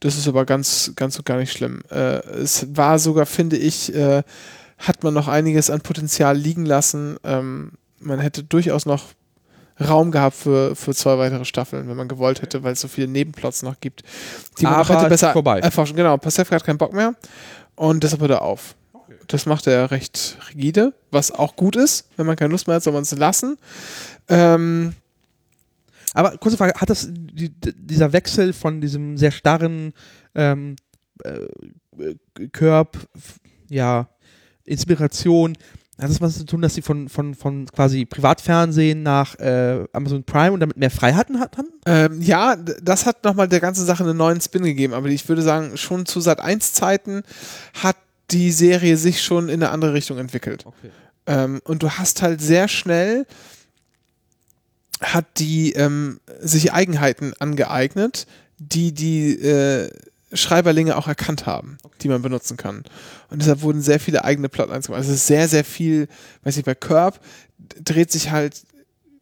[0.00, 1.82] Das ist aber ganz, ganz und gar nicht schlimm.
[1.90, 4.22] Äh, es war sogar, finde ich, äh,
[4.78, 7.16] hat man noch einiges an Potenzial liegen lassen.
[7.24, 9.04] Ähm, man hätte durchaus noch
[9.80, 13.08] Raum gehabt für, für zwei weitere Staffeln, wenn man gewollt hätte, weil es so viele
[13.08, 14.02] Nebenplots noch gibt,
[14.58, 15.60] die man Aber noch hätte besser vorbei.
[15.60, 15.96] erforschen.
[15.96, 17.14] Genau, Pasewka hat keinen Bock mehr
[17.74, 18.74] und deshalb hört er auf.
[19.28, 22.08] Das macht er recht rigide, was auch gut ist.
[22.16, 23.58] Wenn man keine Lust mehr hat, soll man es lassen.
[24.28, 24.94] Ähm,
[26.16, 29.92] Aber kurze Frage, hat das die, dieser Wechsel von diesem sehr starren
[30.34, 30.76] ähm,
[31.22, 32.14] äh,
[32.52, 33.38] Körb, f-
[33.68, 34.08] ja,
[34.64, 35.56] Inspiration,
[35.98, 40.24] hat das was zu tun, dass sie von, von, von quasi Privatfernsehen nach äh, Amazon
[40.24, 41.64] Prime und damit mehr Freiheiten hatten?
[41.86, 45.42] Ähm, ja, das hat nochmal der ganzen Sache einen neuen Spin gegeben, aber ich würde
[45.42, 47.22] sagen, schon zu Sat 1 Zeiten
[47.74, 47.96] hat
[48.30, 50.64] die Serie sich schon in eine andere Richtung entwickelt.
[50.66, 50.90] Okay.
[51.26, 53.26] Ähm, und du hast halt sehr schnell
[55.00, 58.26] hat die ähm, sich Eigenheiten angeeignet,
[58.58, 59.90] die die äh,
[60.32, 62.84] Schreiberlinge auch erkannt haben, die man benutzen kann.
[63.30, 64.98] Und deshalb wurden sehr viele eigene Plotlines gemacht.
[64.98, 66.08] Also es ist sehr, sehr viel,
[66.42, 67.20] weiß ich, bei Curb
[67.82, 68.62] dreht sich halt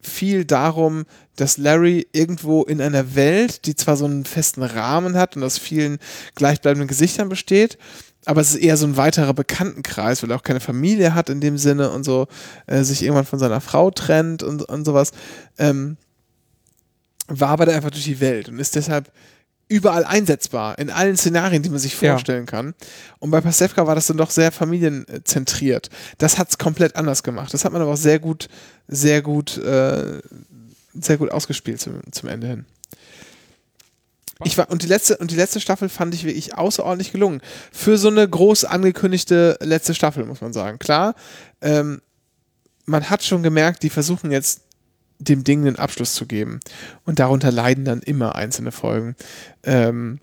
[0.01, 5.35] viel darum, dass Larry irgendwo in einer Welt, die zwar so einen festen Rahmen hat
[5.35, 5.97] und aus vielen
[6.35, 7.77] gleichbleibenden Gesichtern besteht,
[8.25, 11.41] aber es ist eher so ein weiterer Bekanntenkreis, weil er auch keine Familie hat in
[11.41, 12.27] dem Sinne und so,
[12.67, 15.11] äh, sich irgendwann von seiner Frau trennt und, und sowas,
[15.57, 15.97] ähm,
[17.27, 19.11] war aber einfach durch die Welt und ist deshalb
[19.67, 22.11] überall einsetzbar, in allen Szenarien, die man sich Ja.
[22.13, 22.75] vorstellen kann.
[23.19, 25.89] Und bei Pasewka war das dann doch sehr familienzentriert.
[26.19, 27.51] Das hat es komplett anders gemacht.
[27.51, 28.47] Das hat man aber auch sehr gut,
[28.87, 30.21] sehr gut, äh,
[30.93, 32.65] sehr gut ausgespielt zum, zum Ende hin.
[34.43, 37.41] Ich war, und die letzte, und die letzte Staffel fand ich wirklich außerordentlich gelungen.
[37.71, 40.77] Für so eine groß angekündigte letzte Staffel, muss man sagen.
[40.77, 41.15] Klar,
[41.61, 42.01] ähm,
[42.85, 44.61] man hat schon gemerkt, die versuchen jetzt
[45.19, 46.59] dem Ding einen Abschluss zu geben.
[47.05, 49.15] Und darunter leiden dann immer einzelne Folgen.
[49.63, 50.19] Ähm,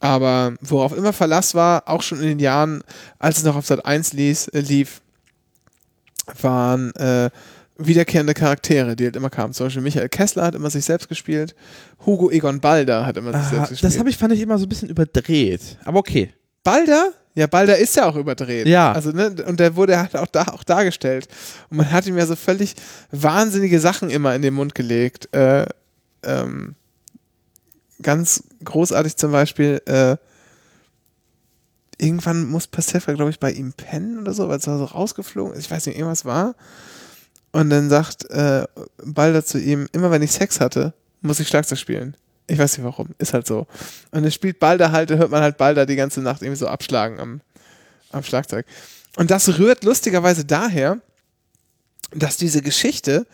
[0.00, 2.82] aber worauf immer Verlass war, auch schon in den Jahren,
[3.20, 5.00] als es noch auf Sat 1 lief, äh, lief
[6.40, 7.30] waren äh,
[7.86, 9.52] wiederkehrende Charaktere, die halt immer kamen.
[9.54, 11.54] Zum Beispiel Michael Kessler hat immer sich selbst gespielt,
[12.06, 13.92] Hugo Egon Balder hat immer sich Ah, selbst gespielt.
[13.92, 15.78] das habe ich, fand ich immer so ein bisschen überdreht.
[15.84, 16.32] Aber okay.
[16.64, 17.12] Balder?
[17.34, 18.66] Ja, Balder ist ja auch überdreht.
[18.66, 18.92] Ja.
[18.92, 21.28] Also, ne, und der wurde halt auch da auch dargestellt.
[21.70, 22.74] Und man hat ihm ja so völlig
[23.10, 25.34] wahnsinnige Sachen immer in den Mund gelegt.
[25.34, 25.64] Äh,
[26.24, 26.74] ähm,
[28.02, 30.16] ganz großartig zum Beispiel, äh,
[31.98, 35.54] irgendwann muss Pastewka, glaube ich, bei ihm pennen oder so, weil es war so rausgeflogen
[35.54, 35.60] ist.
[35.66, 36.54] Ich weiß nicht, irgendwas war.
[37.52, 38.66] Und dann sagt äh,
[39.04, 42.16] Balder zu ihm, immer wenn ich Sex hatte, muss ich Schlagzeug spielen.
[42.46, 43.66] Ich weiß nicht warum, ist halt so.
[44.10, 47.20] Und dann spielt Balder halt, hört man halt Balder die ganze Nacht irgendwie so abschlagen
[47.20, 47.40] am,
[48.10, 48.66] am Schlagzeug.
[49.16, 50.98] Und das rührt lustigerweise daher,
[52.14, 53.26] dass diese Geschichte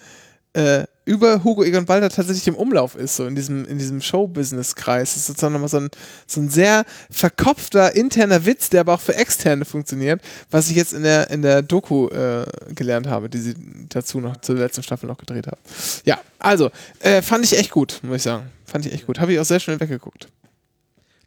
[0.53, 5.15] äh, über Hugo Egon Balder tatsächlich im Umlauf ist, so in diesem, in diesem Show-Business-Kreis.
[5.15, 5.89] Das ist sozusagen nochmal so ein,
[6.27, 10.21] so ein sehr verkopfter interner Witz, der aber auch für Externe funktioniert,
[10.51, 12.45] was ich jetzt in der, in der Doku äh,
[12.75, 13.55] gelernt habe, die sie
[13.89, 15.61] dazu noch zur letzten Staffel noch gedreht haben.
[16.05, 16.71] Ja, also,
[17.01, 18.51] äh, fand ich echt gut, muss ich sagen.
[18.67, 19.19] Fand ich echt gut.
[19.19, 20.29] Habe ich auch sehr schnell weggeguckt.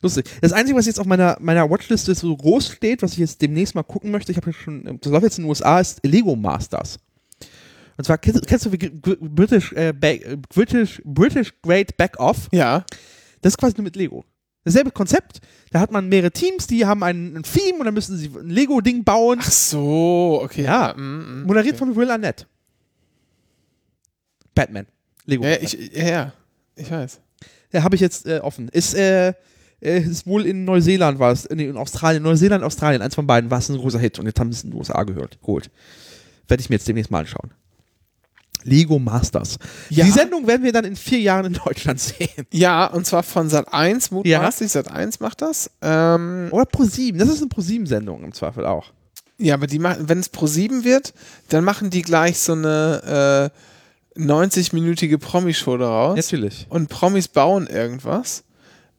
[0.04, 0.26] Lustig.
[0.42, 3.74] Das Einzige, was jetzt auf meiner, meiner Watchliste so groß steht, was ich jetzt demnächst
[3.74, 7.00] mal gucken möchte, ich habe schon, das läuft jetzt in den USA, ist Lego Masters.
[7.98, 12.48] Und zwar, kennst, kennst du wie British, äh, British, British Great Back Off?
[12.52, 12.86] Ja.
[13.42, 14.24] Das ist quasi nur mit Lego.
[14.64, 15.42] Dasselbe Konzept.
[15.72, 18.50] Da hat man mehrere Teams, die haben ein, ein Theme und dann müssen sie ein
[18.50, 19.40] Lego-Ding bauen.
[19.42, 20.64] Ach so, okay.
[20.64, 20.94] Ja.
[20.96, 21.00] mm,
[21.42, 21.86] mm, Moderiert okay.
[21.86, 22.46] von Will Arnett.
[24.54, 24.86] Batman.
[25.26, 25.44] Lego.
[25.44, 26.34] Ja, ich, ja, ja,
[26.76, 27.20] ich weiß.
[27.72, 28.68] Ja, habe ich jetzt äh, offen.
[28.70, 29.34] Ist, äh,
[29.82, 33.50] äh, ist wohl in Neuseeland war es, nee, in Australien, Neuseeland, Australien, eins von beiden
[33.50, 35.72] war es ein großer Hit und jetzt haben sie es in den USA gehört, geholt.
[36.48, 37.52] Werde ich mir jetzt demnächst mal anschauen.
[38.64, 39.58] Lego Masters.
[39.90, 40.06] Ja.
[40.06, 42.46] Die Sendung werden wir dann in vier Jahren in Deutschland sehen.
[42.52, 44.72] Ja, und zwar von Sat 1, mutmaßlich.
[44.72, 45.72] Sat 1 macht das.
[45.82, 47.18] Ähm, Oder Pro7.
[47.18, 48.92] Das ist eine Pro7-Sendung im Zweifel auch.
[49.38, 51.14] ja, aber die machen, wenn es Pro 7 wird,
[51.50, 53.52] dann machen die gleich so eine
[54.18, 56.16] äh, 90-minütige Promi-Show daraus.
[56.18, 56.68] Natürlich.
[56.70, 58.44] Und Promis bauen irgendwas.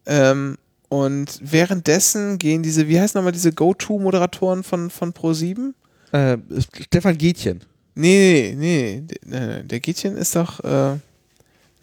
[0.07, 0.57] Ähm,
[0.89, 5.75] und währenddessen gehen diese, wie heißen nochmal diese Go-To-Moderatoren von, von Pro 7?
[6.13, 6.37] Äh,
[6.87, 7.61] Stefan Gätchen.
[7.95, 10.97] Nee, nee, nee, nee, nee, nee, der Gietchen ist doch, äh,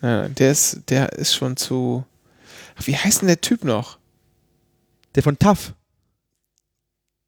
[0.02, 2.04] nein, der ist, der ist schon zu,
[2.78, 3.98] Ach, wie heißt denn der Typ noch?
[5.16, 5.74] Der von TAF.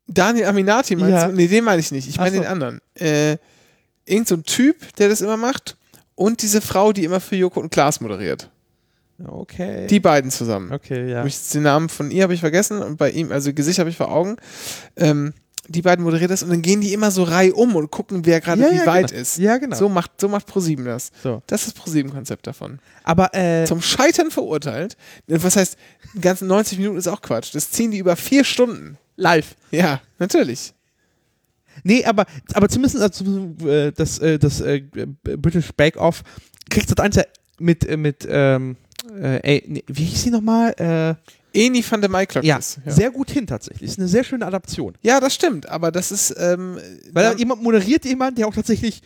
[0.07, 1.27] Daniel Aminati meinst Ja.
[1.27, 1.33] du?
[1.33, 2.07] Nee, den meine ich nicht.
[2.07, 2.41] Ich meine so.
[2.41, 2.81] den anderen.
[2.95, 3.37] Äh,
[4.05, 5.77] irgend so ein Typ, der das immer macht
[6.15, 8.49] und diese Frau, die immer für Joko und Klaas moderiert.
[9.23, 9.87] Okay.
[9.87, 10.71] Die beiden zusammen.
[10.71, 11.23] okay, ja.
[11.53, 14.11] Den Namen von ihr habe ich vergessen und bei ihm, also Gesicht habe ich vor
[14.11, 14.37] Augen.
[14.95, 15.33] Ähm,
[15.71, 18.61] die beiden moderiert das und dann gehen die immer so reihum und gucken, wer gerade
[18.61, 19.21] Ja, wie ja, weit genau.
[19.21, 19.37] ist.
[19.37, 19.75] Ja, genau.
[19.75, 21.11] So macht, so macht ProSieben das.
[21.23, 21.41] So.
[21.47, 22.79] Das ist das ProSieben-Konzept davon.
[23.03, 24.97] Aber äh, Zum Scheitern verurteilt.
[25.27, 25.77] Was heißt,
[26.15, 27.53] die ganzen 90 Minuten ist auch Quatsch.
[27.55, 28.97] Das ziehen die über vier Stunden.
[29.15, 29.55] live.
[29.71, 30.73] Ja, natürlich.
[31.83, 34.81] Nee, aber, aber zumindest also, äh, das, äh, das äh,
[35.23, 36.23] British Bake Off
[36.69, 37.17] kriegt das eins
[37.59, 38.75] mit, äh, mit ähm,
[39.19, 40.73] äh, nee, wie hieß sie nochmal?
[40.77, 41.15] Äh,
[41.53, 42.79] Eni van der Maiklock ja, ist.
[42.85, 42.91] Ja.
[42.91, 43.89] sehr gut hin tatsächlich.
[43.91, 44.97] Ist eine sehr schöne Adaption.
[45.01, 46.33] ja, das stimmt, aber das ist.
[46.37, 46.79] Ähm,
[47.11, 49.01] Weil jemand moderiert jemand, der auch tatsächlich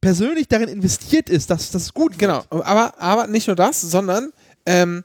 [0.00, 2.20] persönlich darin investiert ist, dass das gut wird.
[2.20, 4.32] genau, aber, aber nicht nur das, sondern
[4.66, 5.04] ähm,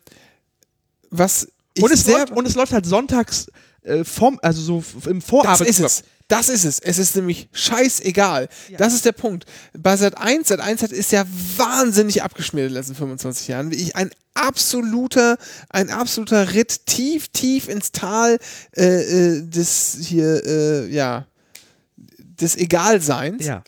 [1.09, 1.47] was
[1.79, 3.47] Und es, läuft, und es läuft halt sonntags
[3.83, 5.67] äh, vom, also so im Das Vorabend.
[5.67, 6.03] ist es.
[6.27, 6.79] Das ist es.
[6.79, 8.49] Es ist nämlich scheißegal.
[8.77, 9.45] Das ist der Punkt.
[9.77, 11.23] Bei Sat 1, Sat 1 hat ist ja
[11.57, 13.69] wahnsinnig abgeschmiert in den letzten 25 Jahren.
[13.69, 15.37] Wie ich ein absoluter,
[15.69, 18.39] ein absoluter Ritt tief, tief ins Tal
[18.75, 21.27] äh, äh, des hier, äh, ja,
[21.97, 23.45] des Egalseins.
[23.45, 23.63] Ja.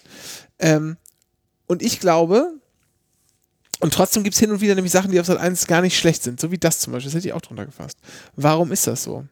[0.57, 0.97] Ähm,
[1.67, 2.53] und ich glaube,
[3.79, 5.97] und trotzdem gibt es hin und wieder nämlich Sachen, die auf Sat 1 gar nicht
[5.97, 7.99] schlecht sind, so wie das zum Beispiel, das hätte ich auch drunter gefasst.
[8.35, 9.25] Warum ist das so?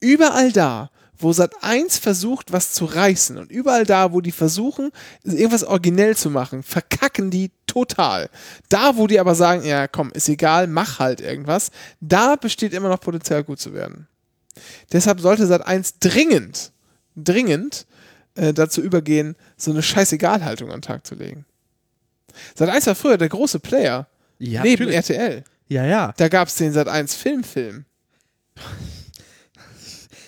[0.00, 4.90] Überall da, wo Sat 1 versucht, was zu reißen und überall da, wo die versuchen,
[5.24, 8.30] irgendwas originell zu machen, verkacken die total.
[8.68, 11.70] Da, wo die aber sagen, ja komm, ist egal, mach halt irgendwas,
[12.00, 14.06] da besteht immer noch Potenzial, gut zu werden.
[14.92, 16.72] Deshalb sollte Sat 1 dringend,
[17.16, 17.86] dringend
[18.34, 21.44] äh, dazu übergehen, so eine Scheißegal-Haltung an den Tag zu legen.
[22.54, 24.08] Sat 1 war früher der große Player.
[24.38, 25.10] Ja, neben natürlich.
[25.10, 25.44] RTL.
[25.68, 26.14] ja, ja.
[26.16, 27.84] Da gab es den Sat 1 Filmfilm.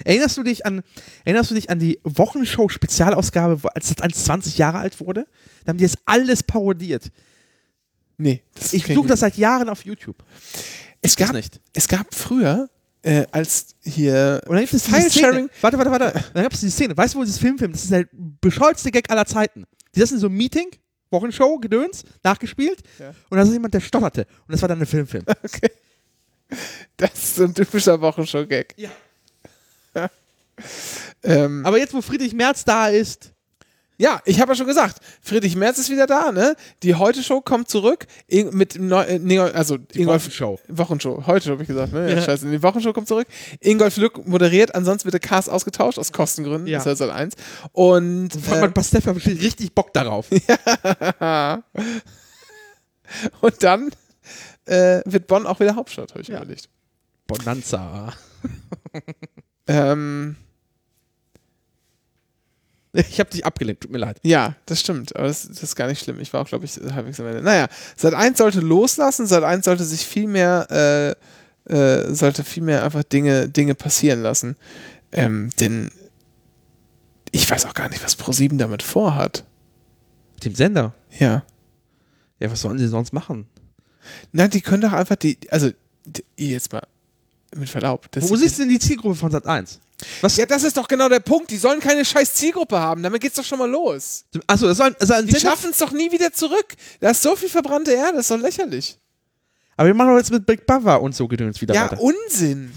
[0.05, 0.83] Erinnerst du dich an,
[1.25, 5.27] erinnerst du dich an die Wochenshow-Spezialausgabe, wo- als das 1 20 Jahre alt wurde?
[5.65, 7.11] Da haben die das alles parodiert.
[8.19, 10.17] Nee, Ich suche das seit Jahren auf YouTube.
[11.03, 11.61] Es gab, nicht.
[11.73, 12.69] es gab früher,
[13.03, 15.49] äh, als hier Und dann gibt es File-Sharing.
[15.49, 15.51] Szene.
[15.63, 16.25] Warte, warte, warte.
[16.35, 16.95] Dann gab es die Szene.
[16.95, 17.73] Weißt du, wo dieses Filmfilm?
[17.73, 19.65] Das ist der bescheuertste Gag aller Zeiten.
[19.95, 20.67] Die saßen in so einem Meeting,
[21.11, 22.83] Wochenshow, Gedöns, nachgespielt.
[22.99, 23.15] Ja.
[23.31, 24.27] Und da ist jemand, der stotterte.
[24.47, 25.25] Und das war dann ein Filmfilm.
[25.43, 25.71] Okay.
[26.97, 28.75] Das ist so ein typischer Wochenshow-Gag.
[28.77, 28.91] Ja.
[31.23, 33.33] Ähm, Aber jetzt, wo Friedrich Merz da ist,
[33.99, 36.57] ja, ich habe ja schon gesagt, Friedrich Merz ist wieder da, ne?
[36.83, 40.59] Die Heute-Show kommt zurück In, mit Neu äh, nee, also Ingolf Wochenshow.
[40.69, 41.25] Wochenshow.
[41.27, 42.09] Heute habe ich gesagt, ne?
[42.09, 42.23] Ja, Ja.
[42.23, 43.27] Scheiße, die Wochenshow kommt zurück.
[43.61, 46.67] Ingolf Lück moderiert, ansonsten wird der Cast ausgetauscht aus Kostengründen.
[46.67, 46.79] Ja.
[46.83, 47.35] Das ist halt eins.
[47.73, 50.31] Und äh, man Pastefka bestimmt richtig Bock darauf.
[53.43, 53.91] und dann
[54.65, 56.39] äh, wird Bonn auch wieder Hauptstadt, habe ich Ja.
[56.39, 56.71] überlegt.
[57.27, 58.15] Bonanza.
[59.67, 60.37] Ähm,
[63.11, 64.19] Ich habe dich abgelenkt, tut mir leid.
[64.23, 66.19] ja, das stimmt, aber das, das ist gar nicht schlimm.
[66.21, 67.43] Ich war auch, glaube ich, halbwegs am Ende.
[67.43, 71.17] Naja, Sat 1 sollte loslassen, Sat 1 sollte sich viel mehr,
[71.69, 74.57] äh, äh, sollte viel mehr einfach Dinge, Dinge passieren lassen.
[75.13, 75.91] Ähm, denn
[77.33, 79.45] ich weiß auch gar nicht, was ProSieben damit vorhat.
[80.45, 80.95] Dem Sender.
[81.19, 81.45] Ja.
[82.39, 83.47] Ja, was sollen sie sonst machen?
[84.33, 85.71] Na, die können doch einfach die, also
[86.05, 86.83] die, jetzt mal
[87.55, 88.09] mit Verlaub.
[88.17, 89.81] Wo siehst du denn die Zielgruppe von Sat 1?
[90.21, 90.37] Was?
[90.37, 91.51] Ja, das ist doch genau der Punkt.
[91.51, 93.03] Die sollen keine scheiß Zielgruppe haben.
[93.03, 94.25] Damit geht's doch schon mal los.
[94.47, 96.75] Achso, das soll, das soll ein Die schaffen es doch nie wieder zurück.
[97.01, 98.97] Da ist so viel verbrannte Erde, das ist doch lächerlich.
[99.77, 102.01] Aber wir machen doch jetzt mit Big Brother und so Gedöns wieder Ja, weiter.
[102.01, 102.71] Unsinn.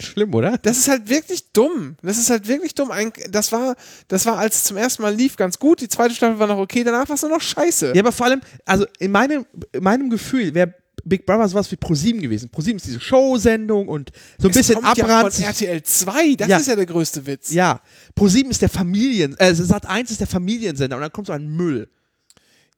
[0.00, 0.56] Schlimm, oder?
[0.58, 1.96] Das ist halt wirklich dumm.
[2.02, 2.90] Das ist halt wirklich dumm.
[2.92, 3.74] Ein- Das war,
[4.06, 5.80] das war, als es zum ersten Mal lief, ganz gut.
[5.80, 7.92] Die zweite Staffel war noch okay, danach war es nur noch scheiße.
[7.94, 10.72] Ja, aber vor allem, also in meinem, in meinem Gefühl wäre
[11.08, 12.48] Big Brother sowas wie ProSieben gewesen.
[12.50, 16.48] ProSieben ist diese Showsendung und so ein Es bisschen kommt ja von RTL 2, das
[16.48, 16.56] Ja.
[16.58, 17.52] ist ja der größte Witz.
[17.52, 17.80] Ja,
[18.14, 21.46] ProSieben ist der Familien, äh, Sat 1 ist der Familiensender und dann kommt so ein
[21.48, 21.88] Müll.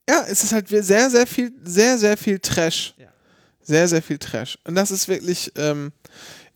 [0.09, 2.95] Ja, es ist halt sehr, sehr viel, sehr, sehr viel Trash.
[2.99, 3.07] Ja.
[3.63, 4.59] Sehr, sehr viel Trash.
[4.65, 5.93] Und das ist wirklich, ähm,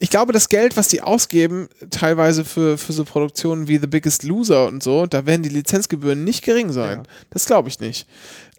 [0.01, 4.25] ich glaube, das Geld, was die ausgeben, teilweise für, für so Produktionen wie The Biggest
[4.25, 6.99] Loser und so, da werden die Lizenzgebühren nicht gering sein.
[6.99, 7.13] Ja.
[7.31, 8.09] Das glaube ich nicht.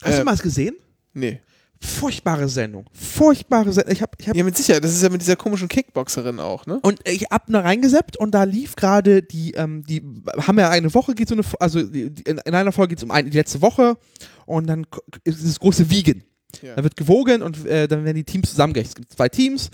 [0.02, 0.76] Hast Äh, du mal was gesehen?
[1.14, 1.42] Nee.
[1.82, 2.86] Furchtbare Sendung.
[2.94, 3.94] Furchtbare Sendung.
[3.94, 4.84] Ich hab, ich hab, Ja, mit Sicherheit.
[4.84, 6.80] Das ist ja mit dieser komischen Kickboxerin auch, ne?
[6.82, 10.02] und ich hab da reingeseppt und da lief gerade die, ähm, die
[10.38, 13.12] haben ja eine Woche, geht so eine, also in, in einer Folge geht es um
[13.12, 13.98] eine, die letzte Woche
[14.46, 14.86] und dann
[15.24, 16.24] ist das große Wiegen.
[16.62, 16.76] Ja.
[16.76, 18.92] Da wird gewogen und äh, dann werden die Teams zusammengerechnet.
[18.92, 19.70] Es gibt zwei Teams.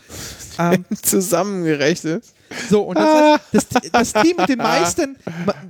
[0.58, 2.26] Ähm, Zusammengerechnet.
[2.70, 5.18] so, und das, das, das Team mit den meisten,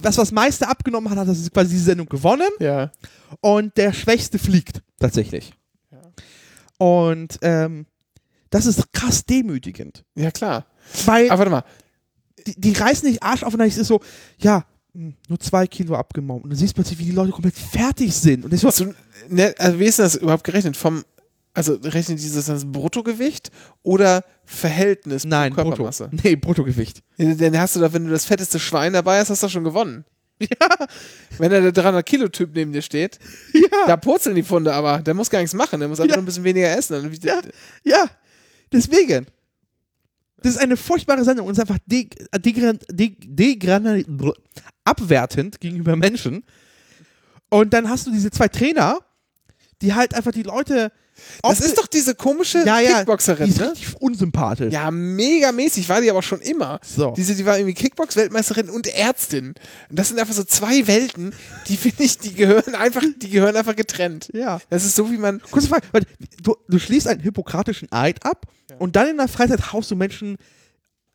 [0.01, 2.49] was das meiste abgenommen hat, hat das quasi diese Sendung gewonnen.
[2.59, 2.91] Ja.
[3.41, 5.53] und der Schwächste fliegt tatsächlich.
[6.81, 7.85] Und ähm,
[8.49, 10.03] das ist krass demütigend.
[10.15, 10.65] Ja, klar.
[11.05, 11.63] Weil Aber warte mal.
[12.47, 14.01] die, die reißen nicht Arsch auf und dann ist es so,
[14.39, 16.43] ja, hm, nur zwei Kilo abgemaumt.
[16.43, 18.45] Und du siehst plötzlich, wie die Leute komplett fertig sind.
[18.45, 18.91] Und ich so, So,
[19.29, 20.75] ne, also wie ist denn das überhaupt gerechnet?
[20.75, 21.03] Vom,
[21.53, 23.51] Also rechnen die das Bruttogewicht
[23.83, 25.83] oder Verhältnis Nein, pro Brutto.
[25.83, 26.09] Körpermasse?
[26.23, 27.03] Nee, Bruttogewicht.
[27.17, 29.63] Ja, Dann hast du doch, wenn du das fetteste Schwein dabei hast, hast du schon
[29.63, 30.03] gewonnen.
[30.59, 30.88] Ja.
[31.38, 33.19] Wenn da der 300 Kilo Typ neben dir steht,
[33.53, 34.99] Ja, da purzeln die Pfunde aber.
[34.99, 36.18] Der muss gar nichts machen, der muss einfach Ja.
[36.18, 37.11] nur ein bisschen weniger essen.
[37.23, 37.41] Ja,
[37.84, 38.05] ja.
[38.72, 39.27] Deswegen.
[40.43, 42.09] Das ist eine furchtbare Sendung und ist einfach de
[42.39, 44.34] degra de degra brr,
[44.84, 46.43] abwertend gegenüber Menschen.
[47.49, 48.99] Und dann hast du diese zwei Trainer,
[49.81, 50.91] die halt einfach die Leute.
[51.41, 53.72] Das ist doch diese komische ja, ja, Kickboxerin, die ist ne?
[53.72, 54.73] richtig unsympathisch.
[54.73, 56.80] Ja, mega mäßig war die aber schon immer.
[56.84, 57.14] So.
[57.15, 59.56] Diese, die war irgendwie Kickbox-Weltmeisterin und Ärztin.
[59.89, 61.34] Und das sind einfach so zwei Welten,
[61.68, 64.30] die finde ich, die gehören einfach, die gehören einfach getrennt.
[64.34, 64.60] Ja.
[64.69, 65.41] Das ist so, wie man.
[65.52, 66.07] Kurze Frage, warte,
[66.43, 68.45] du, du schließt einen hippokratischen Eid ab
[68.80, 70.38] und dann in der Freizeit haust du Menschen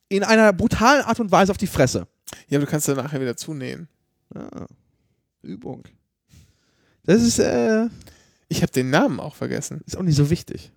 [0.08, 2.06] in einer brutalen Art und Weise auf die Fresse.
[2.48, 3.88] Ja, aber du kannst dann nachher wieder zunähen.
[4.34, 4.66] Ah,
[5.42, 5.84] Übung.
[7.04, 7.86] Das ist, äh,
[8.48, 9.82] Ich habe den Namen auch vergessen.
[9.86, 10.72] ist auch nicht so wichtig.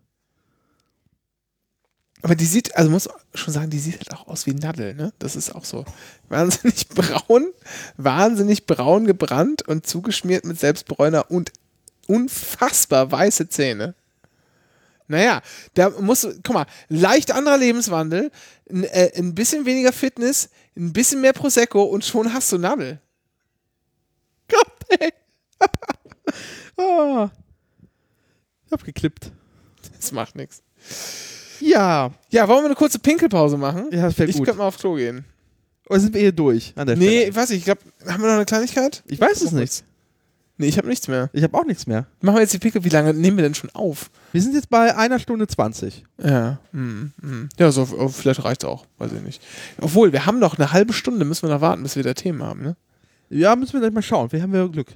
[2.21, 5.13] Aber die sieht, also muss schon sagen, die sieht halt auch aus wie Nadel, ne?
[5.19, 5.85] Das ist auch so.
[6.27, 7.47] Wahnsinnig braun,
[7.95, 11.53] wahnsinnig braun gebrannt und zugeschmiert mit Selbstbräuner und
[12.07, 13.95] unfassbar weiße Zähne.
[15.07, 15.41] Naja,
[15.75, 18.31] da musst du, guck mal, leicht anderer Lebenswandel,
[18.69, 22.99] ein, äh, ein bisschen weniger Fitness, ein bisschen mehr Prosecco und schon hast du Nadel.
[24.49, 25.13] Gott, ey.
[26.77, 27.29] ah.
[28.69, 29.31] Ich hab geklippt.
[29.97, 30.61] Das macht nichts.
[31.59, 32.11] Ja.
[32.29, 33.87] Ja, wollen wir eine kurze Pinkelpause machen?
[33.91, 34.45] Ja, das wäre ich gut.
[34.45, 35.25] könnte mal auf Klo gehen.
[35.89, 37.29] Oder sind wir hier durch an der Nee, Stelle?
[37.29, 39.01] ich weiß nicht, ich glaube, haben wir noch eine Kleinigkeit?
[39.07, 39.83] Ich weiß es nicht.
[40.57, 41.31] Nee, ich habe nichts mehr.
[41.33, 42.05] Ich habe auch nichts mehr.
[42.21, 44.11] Machen wir jetzt die Pickel, wie lange nehmen wir denn schon auf?
[44.33, 46.03] Wir sind jetzt bei einer Stunde 20.
[46.23, 47.49] Ja, hm, hm.
[47.57, 49.41] ja, so, oh, vielleicht reicht auch, weiß ich nicht.
[49.81, 52.43] Obwohl, wir haben noch eine halbe Stunde, müssen wir noch warten, bis wir da Themen
[52.43, 52.75] haben, ne?
[53.29, 54.31] Ja, müssen wir gleich mal schauen.
[54.31, 54.89] Wir haben ja Glück.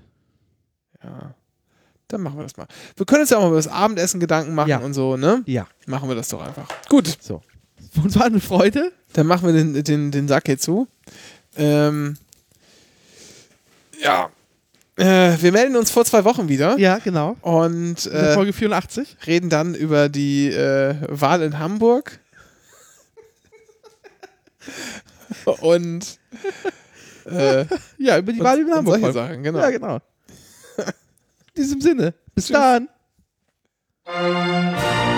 [1.03, 1.33] Ja.
[2.14, 2.68] Dann machen wir das mal.
[2.95, 4.77] Wir können uns ja auch mal über das Abendessen Gedanken machen Ja.
[4.77, 5.41] und so, ne?
[5.48, 5.68] Ja.
[5.88, 6.68] Machen wir das doch einfach.
[6.90, 7.41] Gut, So.
[8.03, 8.91] Uns war eine Freude.
[9.14, 10.88] dann machen wir den, den, den Sack hier zu.
[11.57, 12.18] Ähm,
[14.02, 14.30] ja.
[14.95, 17.35] Äh, wir melden uns vor zwei Wochen wieder Ja, genau.
[17.41, 19.18] und äh, Folge 84.
[19.26, 22.19] reden dann über die äh, Wahl in Hamburg.
[25.61, 26.19] und
[27.26, 27.65] äh,
[27.98, 28.99] Ja, über die Wahl in Hamburg.
[28.99, 29.60] solche Sachen, genau.
[29.60, 29.99] Ja, genau.
[31.55, 32.13] In diesem Sinne.
[32.34, 32.57] Bis Tschüss.
[34.05, 35.12] dann.